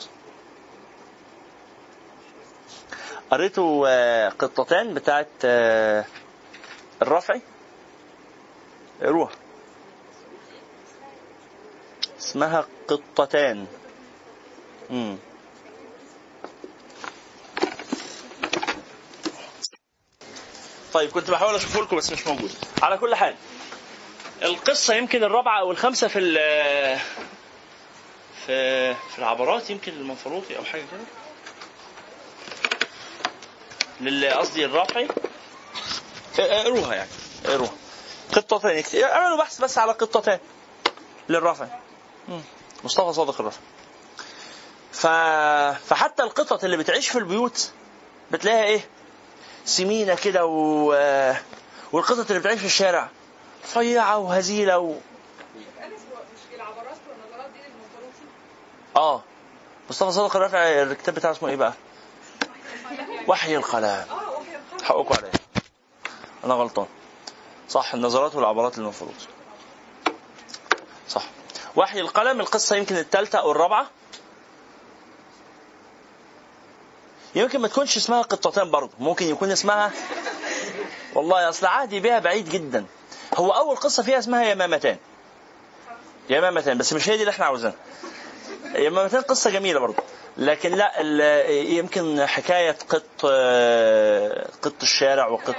قريتوا 3.32 3.88
آه، 3.90 4.30
قطتان 4.30 4.94
بتاعت 4.94 5.28
آه، 5.46 6.06
الرفعي 7.02 7.42
اقروها 9.02 9.32
اسمها 12.20 12.66
قطتان. 12.88 13.66
مم. 14.90 15.18
طيب 20.94 21.12
كنت 21.12 21.32
بحاول 21.32 21.56
أشوفه 21.56 21.82
لكم 21.82 21.96
بس 21.98 22.12
مش 22.12 22.28
موجود. 22.28 22.52
على 22.82 22.98
كل 22.98 23.16
حال 23.16 23.36
القصة 24.44 24.94
يمكن 24.94 25.24
الرابعة 25.24 25.60
أو 25.60 25.72
الخامسة 25.72 26.08
في 26.08 26.20
ال- 26.20 27.00
في 28.46 28.94
في 28.94 29.20
العبرات 29.20 29.70
يمكن 29.70 29.92
المنفلوطي 29.94 30.58
أو 30.58 30.64
حاجة 30.64 30.82
كده. 30.82 31.02
لل- 34.02 34.34
قصدي 34.34 34.66
الرافعي. 34.66 35.08
اقروها 36.40 36.96
يعني. 36.96 37.10
اقروها. 37.46 37.72
قطتين 38.36 38.70
اكت- 38.78 38.96
اعملوا 38.96 39.38
بحث 39.38 39.62
بس 39.62 39.78
على 39.78 39.92
قطتين 39.92 40.40
للرافعي. 41.30 41.70
مصطفى 42.84 43.14
صادق 43.14 43.40
الرافعي. 43.40 43.64
ف... 44.94 45.08
فحتى 45.88 46.24
القطط 46.24 46.64
اللي 46.64 46.78
بتعيش 46.78 47.10
في 47.10 47.18
البيوت 47.18 47.72
بتلاقيها 48.32 48.64
إيه؟ 48.64 48.90
سمينة 49.66 50.16
كده 50.16 50.46
و... 50.46 50.86
والقطط 51.92 52.28
اللي 52.30 52.40
بتعيش 52.40 52.60
في 52.60 52.66
الشارع. 52.66 53.10
رفيعه 53.64 54.18
وهزيلة 54.18 54.80
و... 54.80 54.96
آه 58.96 59.22
مصطفى 59.90 60.12
صادق 60.12 60.36
الرافعي 60.36 60.84
الكتاب 60.84 61.16
بتاعه 61.16 61.32
اسمه 61.32 61.50
إيه 61.50 61.56
بقى؟ 61.56 61.74
وحي 63.28 63.56
القلم. 63.56 64.06
حقكم 64.84 65.16
عليا 65.16 65.32
أنا 66.44 66.54
غلطان. 66.54 66.86
صح 67.70 67.94
النظرات 67.94 68.36
والعبارات 68.36 68.78
المفروض. 68.78 69.14
صح. 71.10 71.24
وحي 71.76 72.00
القلم 72.00 72.40
القصة 72.42 72.76
يمكن 72.76 72.98
الثالثة 72.98 73.40
أو 73.40 73.52
الرابعة. 73.52 73.88
يمكن 77.36 77.60
ما 77.60 77.68
تكونش 77.68 77.98
اسمها 77.98 78.22
قطتان 78.22 78.72
برضه 78.72 78.92
ممكن 79.00 79.26
يكون 79.26 79.52
اسمها 79.52 79.92
والله 81.16 81.50
أصل 81.50 81.66
عهدي 81.66 82.00
بها 82.00 82.20
بعيد 82.20 82.50
جدا. 82.50 82.86
هو 83.36 83.52
أول 83.52 83.76
قصة 83.76 84.04
فيها 84.04 84.20
اسمها 84.20 84.44
يمامتان. 84.44 84.98
يمامتان 86.30 86.78
بس 86.78 86.94
مش 86.94 87.10
هي 87.10 87.16
دي 87.16 87.22
اللي 87.22 87.30
إحنا 87.32 87.46
عاوزينها. 87.46 87.76
يمامتان 88.76 89.22
قصة 89.22 89.50
جميلة 89.50 89.80
برضه. 89.80 90.04
لكن 90.38 90.72
لا 90.72 91.02
يمكن 91.50 92.26
حكاية 92.26 92.78
قط 92.90 93.26
قط 94.62 94.82
الشارع 94.82 95.28
وقط 95.28 95.56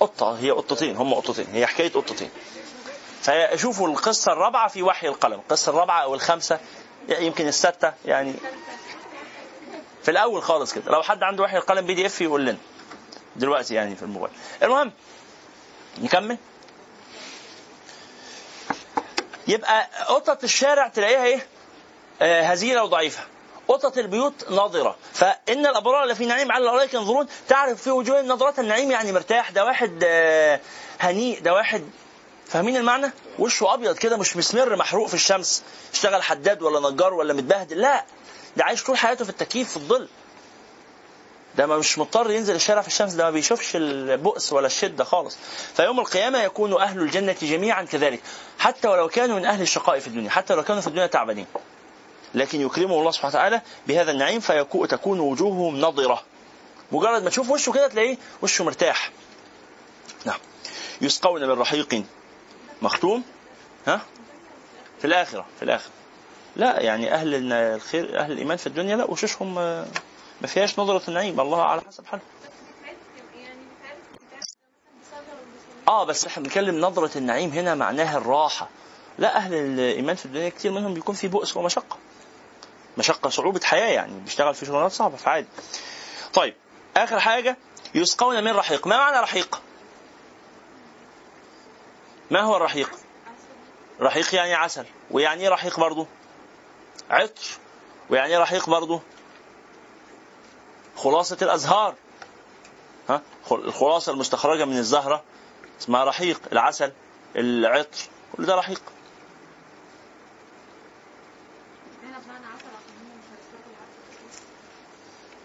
قطة 0.00 0.38
هي 0.38 0.50
قطتين 0.50 0.96
هم 0.96 1.14
قطتين 1.14 1.46
هي 1.52 1.66
حكاية 1.66 1.92
قطتين. 1.92 2.30
فشوفوا 3.22 3.88
القصة 3.88 4.32
الرابعة 4.32 4.68
في 4.68 4.82
وحي 4.82 5.08
القلم 5.08 5.40
القصة 5.40 5.70
الرابعة 5.70 6.02
أو 6.02 6.14
الخامسة 6.14 6.58
يمكن 7.08 7.48
الستة 7.48 7.92
يعني 8.04 8.34
في 10.02 10.10
الأول 10.10 10.42
خالص 10.42 10.74
كده. 10.74 10.90
لو 10.92 11.02
حد 11.02 11.22
عنده 11.22 11.42
وحي 11.42 11.56
القلم 11.56 11.86
بي 11.86 11.94
دي 11.94 12.06
إف 12.06 12.20
يقول 12.20 12.44
لنا. 12.46 12.58
دلوقتي 13.36 13.74
يعني 13.74 13.96
في 13.96 14.02
الموبايل. 14.02 14.32
المهم 14.62 14.92
نكمل. 15.98 16.36
يبقى 19.48 19.88
قطة 20.08 20.38
الشارع 20.44 20.88
تلاقيها 20.88 21.24
إيه؟ 21.24 21.46
آه، 22.22 22.42
هزيلة 22.42 22.84
وضعيفة. 22.84 23.22
قطط 23.68 23.98
البيوت 23.98 24.50
ناظرة 24.50 24.96
فإن 25.12 25.66
الأبرار 25.66 26.04
لفي 26.04 26.26
نعيم 26.26 26.52
على 26.52 26.64
الأرائك 26.64 26.94
ينظرون 26.94 27.26
تعرف 27.48 27.82
في 27.82 27.90
وجوههم 27.90 28.26
نظرات 28.28 28.58
النعيم 28.58 28.90
يعني 28.90 29.12
مرتاح. 29.12 29.50
ده 29.50 29.64
واحد 29.64 30.02
آه، 30.06 30.60
هنيء 31.00 31.40
ده 31.40 31.54
واحد 31.54 31.90
فاهمين 32.46 32.76
المعنى؟ 32.76 33.10
وشه 33.38 33.74
أبيض 33.74 33.96
كده 33.98 34.16
مش 34.16 34.36
مسمر 34.36 34.76
محروق 34.76 35.08
في 35.08 35.14
الشمس. 35.14 35.62
اشتغل 35.92 36.22
حداد 36.22 36.62
ولا 36.62 36.90
نجار 36.90 37.14
ولا 37.14 37.34
متبهدل. 37.34 37.80
لا. 37.80 38.04
ده 38.58 38.64
عايش 38.64 38.84
طول 38.84 38.98
حياته 38.98 39.24
في 39.24 39.30
التكييف 39.30 39.70
في 39.70 39.76
الظل. 39.76 40.08
ده 41.56 41.66
ما 41.66 41.78
مش 41.78 41.98
مضطر 41.98 42.30
ينزل 42.30 42.54
الشارع 42.54 42.82
في 42.82 42.88
الشمس 42.88 43.12
ده 43.12 43.24
ما 43.24 43.30
بيشوفش 43.30 43.76
البؤس 43.76 44.52
ولا 44.52 44.66
الشدة 44.66 45.04
خالص. 45.04 45.36
فيوم 45.74 46.00
القيامة 46.00 46.38
يكون 46.42 46.80
أهل 46.80 47.00
الجنة 47.00 47.36
جميعا 47.42 47.82
كذلك 47.82 48.20
حتى 48.58 48.88
ولو 48.88 49.08
كانوا 49.08 49.38
من 49.38 49.44
أهل 49.44 49.62
الشقاء 49.62 49.98
في 49.98 50.06
الدنيا 50.06 50.30
حتى 50.30 50.54
لو 50.54 50.62
كانوا 50.62 50.80
في 50.80 50.86
الدنيا 50.86 51.06
تعبانين. 51.06 51.46
لكن 52.34 52.60
يكرمه 52.60 52.98
الله 52.98 53.10
سبحانه 53.10 53.34
وتعالى 53.34 53.62
بهذا 53.86 54.10
النعيم 54.10 54.40
فتكون 54.40 55.20
وجوههم 55.20 55.80
نضرة. 55.80 56.22
مجرد 56.92 57.22
ما 57.22 57.30
تشوف 57.30 57.50
وشه 57.50 57.72
كده 57.72 57.88
تلاقيه 57.88 58.16
وشه 58.42 58.64
مرتاح. 58.64 59.10
نعم. 60.24 60.38
يسقون 61.00 61.48
من 61.48 61.58
رحيق 61.58 62.02
مختوم. 62.82 63.24
ها؟ 63.86 64.00
في 64.98 65.04
الآخرة 65.04 65.46
في 65.58 65.64
الآخرة. 65.64 65.90
لا 66.58 66.80
يعني 66.80 67.14
أهل 67.14 67.34
الن- 67.34 67.52
الخير 67.52 68.18
أهل 68.20 68.32
الإيمان 68.32 68.56
في 68.56 68.66
الدنيا 68.66 68.96
لا 68.96 69.04
وشوشهم 69.04 69.58
آه، 69.58 69.86
ما 70.40 70.46
فيهاش 70.46 70.78
نظرة 70.78 71.02
النعيم 71.08 71.40
الله 71.40 71.62
على 71.64 71.80
حسب 71.80 72.06
حاله 72.06 72.22
آه 75.88 76.04
بس 76.04 76.26
إحنا 76.26 76.42
بنتكلم 76.42 76.80
نظرة 76.80 77.18
النعيم 77.18 77.50
هنا 77.50 77.74
معناها 77.74 78.18
الراحة. 78.18 78.68
لا 79.18 79.36
أهل 79.36 79.54
الإيمان 79.54 80.16
في 80.16 80.24
الدنيا 80.26 80.48
كتير 80.48 80.72
منهم 80.72 80.94
بيكون 80.94 81.14
في 81.14 81.28
بؤس 81.28 81.56
ومشقة. 81.56 81.96
مشقة 82.98 83.30
صعوبة 83.30 83.60
حياة 83.64 83.88
يعني 83.88 84.12
بيشتغل 84.20 84.54
في 84.54 84.66
شغلانات 84.66 84.92
صعبة 84.92 85.16
فعادي 85.16 85.46
طيب 86.34 86.54
آخر 86.96 87.20
حاجة 87.20 87.56
يسقون 87.94 88.44
من 88.44 88.52
رحيق. 88.52 88.86
ما 88.86 88.96
معنى 88.96 89.20
رحيق؟ 89.22 89.60
ما 92.30 92.40
هو 92.40 92.56
الرحيق؟ 92.56 92.90
رحيق 94.00 94.34
يعني 94.34 94.54
عسل 94.54 94.84
ويعني 95.10 95.42
إيه 95.42 95.48
رحيق 95.48 95.80
برضه؟ 95.80 96.06
عطر 97.10 97.42
ويعني 98.10 98.32
إيه 98.32 98.38
رحيق 98.38 98.70
برضه 98.70 99.00
خلاصة 100.96 101.38
الأزهار. 101.42 101.94
ها؟ 103.08 103.22
خل- 103.46 103.64
الخلاصة 103.64 104.12
المستخرجة 104.12 104.64
من 104.64 104.76
الزهرة 104.78 105.22
اسمها 105.80 106.04
رحيق 106.04 106.40
العسل 106.52 106.92
العطر 107.36 107.98
كل 108.36 108.46
ده 108.46 108.54
رحيق 108.54 108.82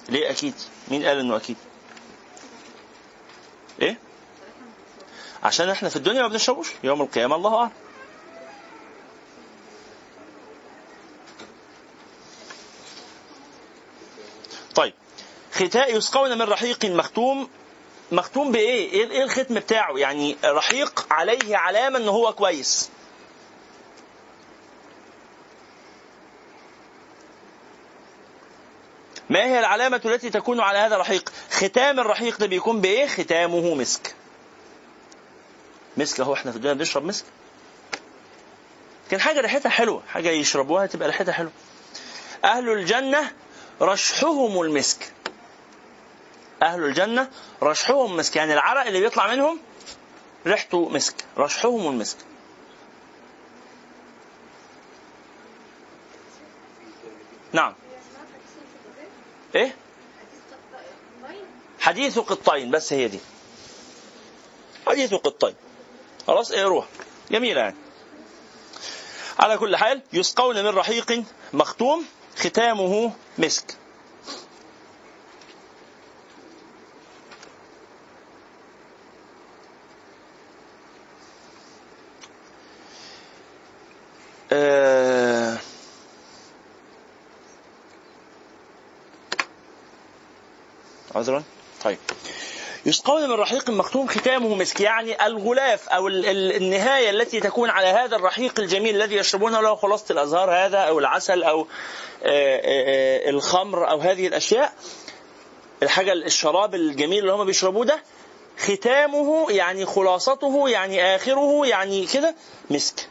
ليه؟ 0.10 0.30
أكيد. 0.30 0.54
مين 0.88 1.06
قال 1.06 1.20
إنه 1.20 1.36
أكيد؟ 1.38 1.58
إيه؟ 3.82 3.98
عشان 5.44 5.70
إحنا 5.70 5.90
في 5.90 5.96
الدنيا 5.96 6.22
ما 6.22 6.28
بنشربوش 6.28 6.68
يوم 6.84 7.02
القيامة 7.02 7.36
الله 7.36 7.56
أعلم 7.58 7.72
طيب 14.76 14.94
ختاء 15.54 15.98
يسقون 15.98 16.38
من 16.38 16.42
رحيق 16.42 16.86
مختوم 16.86 17.50
مختوم 18.12 18.52
بإيه؟ 18.52 18.92
إيه 18.92 19.12
إيه 19.12 19.24
الختم 19.24 19.56
بتاعه؟ 19.56 19.98
يعني 19.98 20.38
رحيق 20.46 21.06
عليه 21.12 21.58
علامة 21.58 21.98
إن 22.00 22.08
هو 22.08 22.34
كويس. 22.34 22.90
ما 29.30 29.44
هي 29.46 29.60
العلامة 29.60 30.02
التي 30.06 30.30
تكون 30.30 30.60
على 30.60 30.78
هذا 30.78 30.96
الرحيق؟ 30.96 31.32
ختام 31.52 32.00
الرحيق 32.00 32.38
ده 32.40 32.46
بيكون 32.48 32.82
بإيه؟ 32.82 33.08
ختامه 33.08 33.76
مسك. 33.76 34.16
مسك 35.98 36.20
أهو 36.20 36.34
إحنا 36.34 36.52
في 36.52 36.58
الدنيا 36.58 36.74
بنشرب 36.74 37.04
مسك. 37.06 37.26
كان 39.12 39.22
حاجة 39.22 39.42
ريحتها 39.42 39.70
حلوة، 39.70 40.04
حاجة 40.08 40.30
يشربوها 40.30 40.86
تبقى 40.86 41.08
ريحتها 41.08 41.32
حلوة. 41.32 41.52
أهل 42.46 42.70
الجنة 42.70 43.32
رشحهم 43.82 44.62
المسك. 44.62 45.12
أهل 46.62 46.84
الجنة 46.84 47.30
رشحهم 47.64 48.18
مسك. 48.18 48.36
يعني 48.36 48.54
العرق 48.54 48.86
اللي 48.86 49.00
بيطلع 49.00 49.28
منهم 49.32 49.60
ريحته 50.48 50.90
مسك. 50.90 51.16
رشحهم 51.38 51.88
المسك. 51.88 52.18
نعم. 57.52 57.74
إيه؟ 59.56 59.76
حديث 61.80 62.20
قطين. 62.20 62.72
بس 62.72 62.94
هي 62.94 63.08
دي. 63.08 63.20
حديث 64.88 65.14
قطين. 65.14 65.56
خلاص 66.28 66.52
اقروها 66.52 66.88
جميلة 67.32 67.62
يعني. 67.62 67.76
على 69.40 69.58
كل 69.58 69.76
حال 69.76 70.02
يسقون 70.14 70.64
من 70.64 70.70
رحيق 70.70 71.24
مختوم 71.54 72.06
ختامه 72.38 73.12
مسك 73.38 73.76
آه، 84.52 85.58
عذرا 91.24 91.44
طيب. 91.84 91.98
يسقون 92.86 93.30
من 93.30 93.32
رحيق 93.36 93.70
مختوم 93.70 94.08
ختامه 94.08 94.56
مسك 94.56 94.82
يعني 94.82 95.26
الغلاف 95.26 95.90
أو 95.90 96.08
ال- 96.08 96.26
ال- 96.26 96.56
النهاية 96.56 97.10
التي 97.10 97.40
تكون 97.40 97.70
على 97.70 97.88
هذا 97.88 98.16
الرحيق 98.16 98.60
الجميل 98.60 98.96
الذي 98.96 99.16
يشربونه 99.16 99.62
له 99.62 99.76
خلاصة 99.76 100.06
الأزهار 100.12 100.52
هذا 100.52 100.78
أو 100.78 101.00
العسل 101.00 101.44
أو 101.44 101.62
آه، 101.62 101.66
آه، 102.26 102.62
آه، 103.28 103.30
الخمر 103.30 103.90
أو 103.90 104.00
هذه 104.00 104.28
الأشياء. 104.28 104.74
الحاجة 105.84 106.14
الشراب 106.14 106.76
الجميل 106.76 107.20
اللي 107.20 107.34
هم 107.34 107.46
بيشربوه 107.46 107.86
ده 107.86 108.04
ختامه 108.60 109.52
يعني 109.52 109.86
خلاصته 109.86 110.70
يعني 110.70 111.16
آخره 111.16 111.66
يعني 111.68 112.06
كده 112.06 112.36
مسك. 112.70 113.08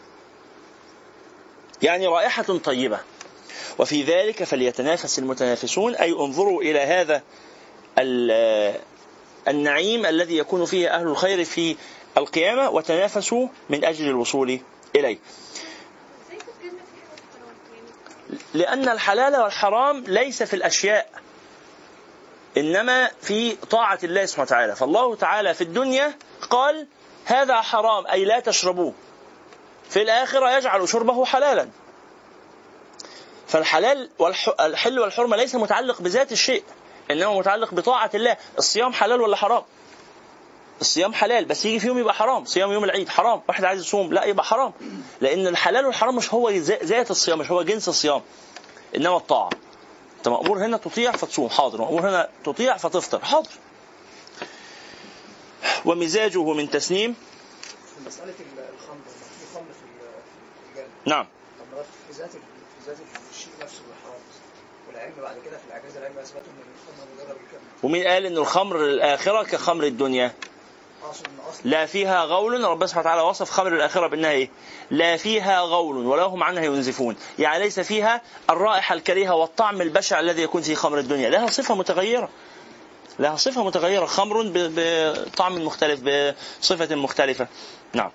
يعني 1.83 2.07
رائحة 2.07 2.43
طيبة. 2.65 3.01
وفي 3.79 4.03
ذلك 4.03 4.45
فليتنافس 4.45 5.19
المتنافسون 5.19 5.95
أي 5.95 6.13
انظروا 6.13 6.63
إلى 6.63 6.81
هذا 6.81 7.23
النعيم 9.49 10.07
الذي 10.07 10.37
يكون 10.39 10.65
فيه 10.65 10.95
أهل 10.95 11.07
الخير 11.07 11.45
في 11.45 11.77
القيامة 12.17 12.71
وتنافسوا 12.71 13.49
من 13.71 13.85
أجل 13.85 14.09
الوصول 14.09 14.61
إليه. 14.97 15.19
لأن 18.55 18.89
الحلال 18.89 19.37
والحرام 19.37 20.05
ليس 20.07 20.43
في 20.43 20.55
الأشياء 20.55 21.11
إنما 22.57 23.11
في 23.21 23.57
طاعة 23.57 23.99
الله 24.05 24.27
سبحانه 24.27 24.47
وتعالى. 24.47 24.77
فالله 24.77 25.17
تعالى 25.17 25.55
في 25.55 25.65
الدنيا 25.65 26.19
قال 26.51 26.87
هذا 27.25 27.61
حرام 27.61 28.07
أي 28.07 28.25
لا 28.25 28.41
تشربوه. 28.41 28.95
في 29.91 30.03
الآخرة 30.03 30.57
يجعل 30.57 30.89
شربه 30.89 31.25
حلالا. 31.25 31.69
فالحلال 33.49 34.11
والحل 34.19 34.99
والحرمة 34.99 35.37
ليس 35.37 35.55
متعلق 35.55 36.03
بذات 36.03 36.33
الشيء. 36.33 36.65
إنما 37.11 37.39
متعلق 37.39 37.75
بطاعة 37.75 38.11
الله. 38.15 38.37
الصيام 38.59 38.93
حلال 38.93 39.21
ولا 39.21 39.37
حرام؟ 39.37 39.63
الصيام 40.81 41.15
حلال 41.15 41.45
بس 41.45 41.65
يجي 41.65 41.81
في 41.81 41.87
يوم 41.87 41.99
يبقى 41.99 42.15
حرام. 42.15 42.45
صيام 42.45 42.73
يوم 42.73 42.85
العيد 42.85 43.09
حرام. 43.09 43.41
واحد 43.49 43.65
عايز 43.65 43.81
يصوم 43.81 44.13
لا 44.13 44.25
يبقى 44.25 44.45
حرام. 44.45 44.73
لأن 45.21 45.47
الحلال 45.47 45.87
والحرام 45.87 46.17
مش 46.17 46.35
هو 46.35 46.51
ذات 46.51 47.11
الصيام 47.11 47.39
مش 47.39 47.51
هو 47.51 47.63
جنس 47.63 47.89
الصيام. 47.89 48.23
إنما 48.97 49.17
الطاعة. 49.17 49.51
أنت 50.19 50.29
مأمور 50.29 50.59
هنا 50.67 50.77
تطيع 50.77 51.13
فتصوم. 51.13 51.49
حاضر. 51.49 51.81
مأمور 51.81 52.01
هنا 52.01 52.29
تطيع 52.45 52.77
فتفطر. 52.77 53.25
حاضر. 53.25 53.51
ومزاجه 55.85 56.53
من 56.53 56.71
تسنيم. 56.71 57.15
ال- 58.41 58.59
الخمر 58.75 58.97
في 59.39 59.55
خمر 59.55 59.65
في 59.65 59.83
ال- 59.83 60.75
في 60.75 60.81
الجنة. 60.81 61.17
نعم. 61.17 61.27
طب 61.73 61.83
في 62.09 62.13
ذات 62.19 62.31
في 62.31 62.39
ذات 62.87 62.97
الشيء 63.35 63.53
نفسه. 63.63 63.81
الحرام 65.03 65.19
والعلم 65.19 65.23
بعد 65.23 65.37
كده 65.47 65.59
في 65.59 65.65
الإعجاز 65.67 65.97
العلمي 65.97 66.23
أثبتوا 66.23 66.41
إن 66.41 66.63
الخمر 66.89 67.07
مجرد 67.15 67.37
الكلام. 67.45 67.63
ومين 67.83 68.07
قال 68.07 68.27
إن 68.27 68.37
الخمر 68.37 68.77
الآخرة 68.77 69.43
كخمر 69.43 69.85
الدنيا. 69.85 70.27
إن 70.27 71.13
لا 71.65 71.87
فيها 71.87 72.25
غول 72.25 72.65
ربنا 72.65 72.87
سبحانه 72.87 73.07
وتعالى 73.07 73.23
وصف 73.23 73.51
خمر 73.51 73.75
الآخرة 73.75 74.07
بأنها 74.07 74.31
إيه؟ 74.31 74.51
لا 74.91 75.17
فيها 75.17 75.61
غول 75.61 76.07
ولا 76.07 76.23
هم 76.23 76.43
عنها 76.43 76.65
ينزفون. 76.65 77.17
يعني 77.39 77.65
ليس 77.65 77.81
فيها 77.81 78.23
الرائحة 78.51 78.95
الكريهة 78.95 79.35
والطعم 79.35 79.81
البشع 79.81 80.21
الذي 80.21 80.43
يكون 80.43 80.63
في 80.63 80.75
خمر 80.75 80.99
الدنيا. 80.99 81.31
لها 81.31 81.47
صفة 81.47 81.75
متغيرة. 81.75 82.29
لها 83.19 83.37
صفة 83.37 83.65
متغيرة. 83.65 84.07
خمر 84.07 84.51
بطعم 84.55 85.65
مختلف 85.65 86.01
بصفة 86.61 86.95
مختلفة. 86.95 87.47
نعم. 87.93 88.11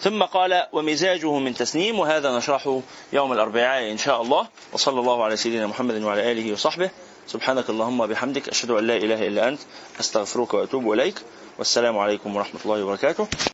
ثم 0.00 0.22
قال 0.22 0.66
ومزاجه 0.72 1.38
من 1.38 1.54
تسنيم 1.54 1.98
وهذا 1.98 2.36
نشرحه 2.36 2.80
يوم 3.12 3.32
الأربعاء 3.32 3.92
إن 3.92 3.98
شاء 3.98 4.22
الله. 4.22 4.46
وصلى 4.72 5.00
الله 5.00 5.24
على 5.24 5.36
سيدنا 5.36 5.66
محمد 5.66 6.02
وعلى 6.02 6.32
آله 6.32 6.52
وصحبه. 6.52 6.90
سبحانك 7.26 7.70
اللهم 7.70 8.00
وبحمدك 8.00 8.48
أشهد 8.48 8.70
أن 8.70 8.86
لا 8.86 8.96
إله 8.96 9.26
إلا 9.28 9.48
أنت 9.48 9.60
أستغفرك 10.00 10.54
وأتوب 10.54 10.92
إليك. 10.92 11.22
والسلام 11.58 11.98
عليكم 11.98 12.36
ورحمة 12.36 12.60
الله 12.64 12.84
وبركاته. 12.84 13.51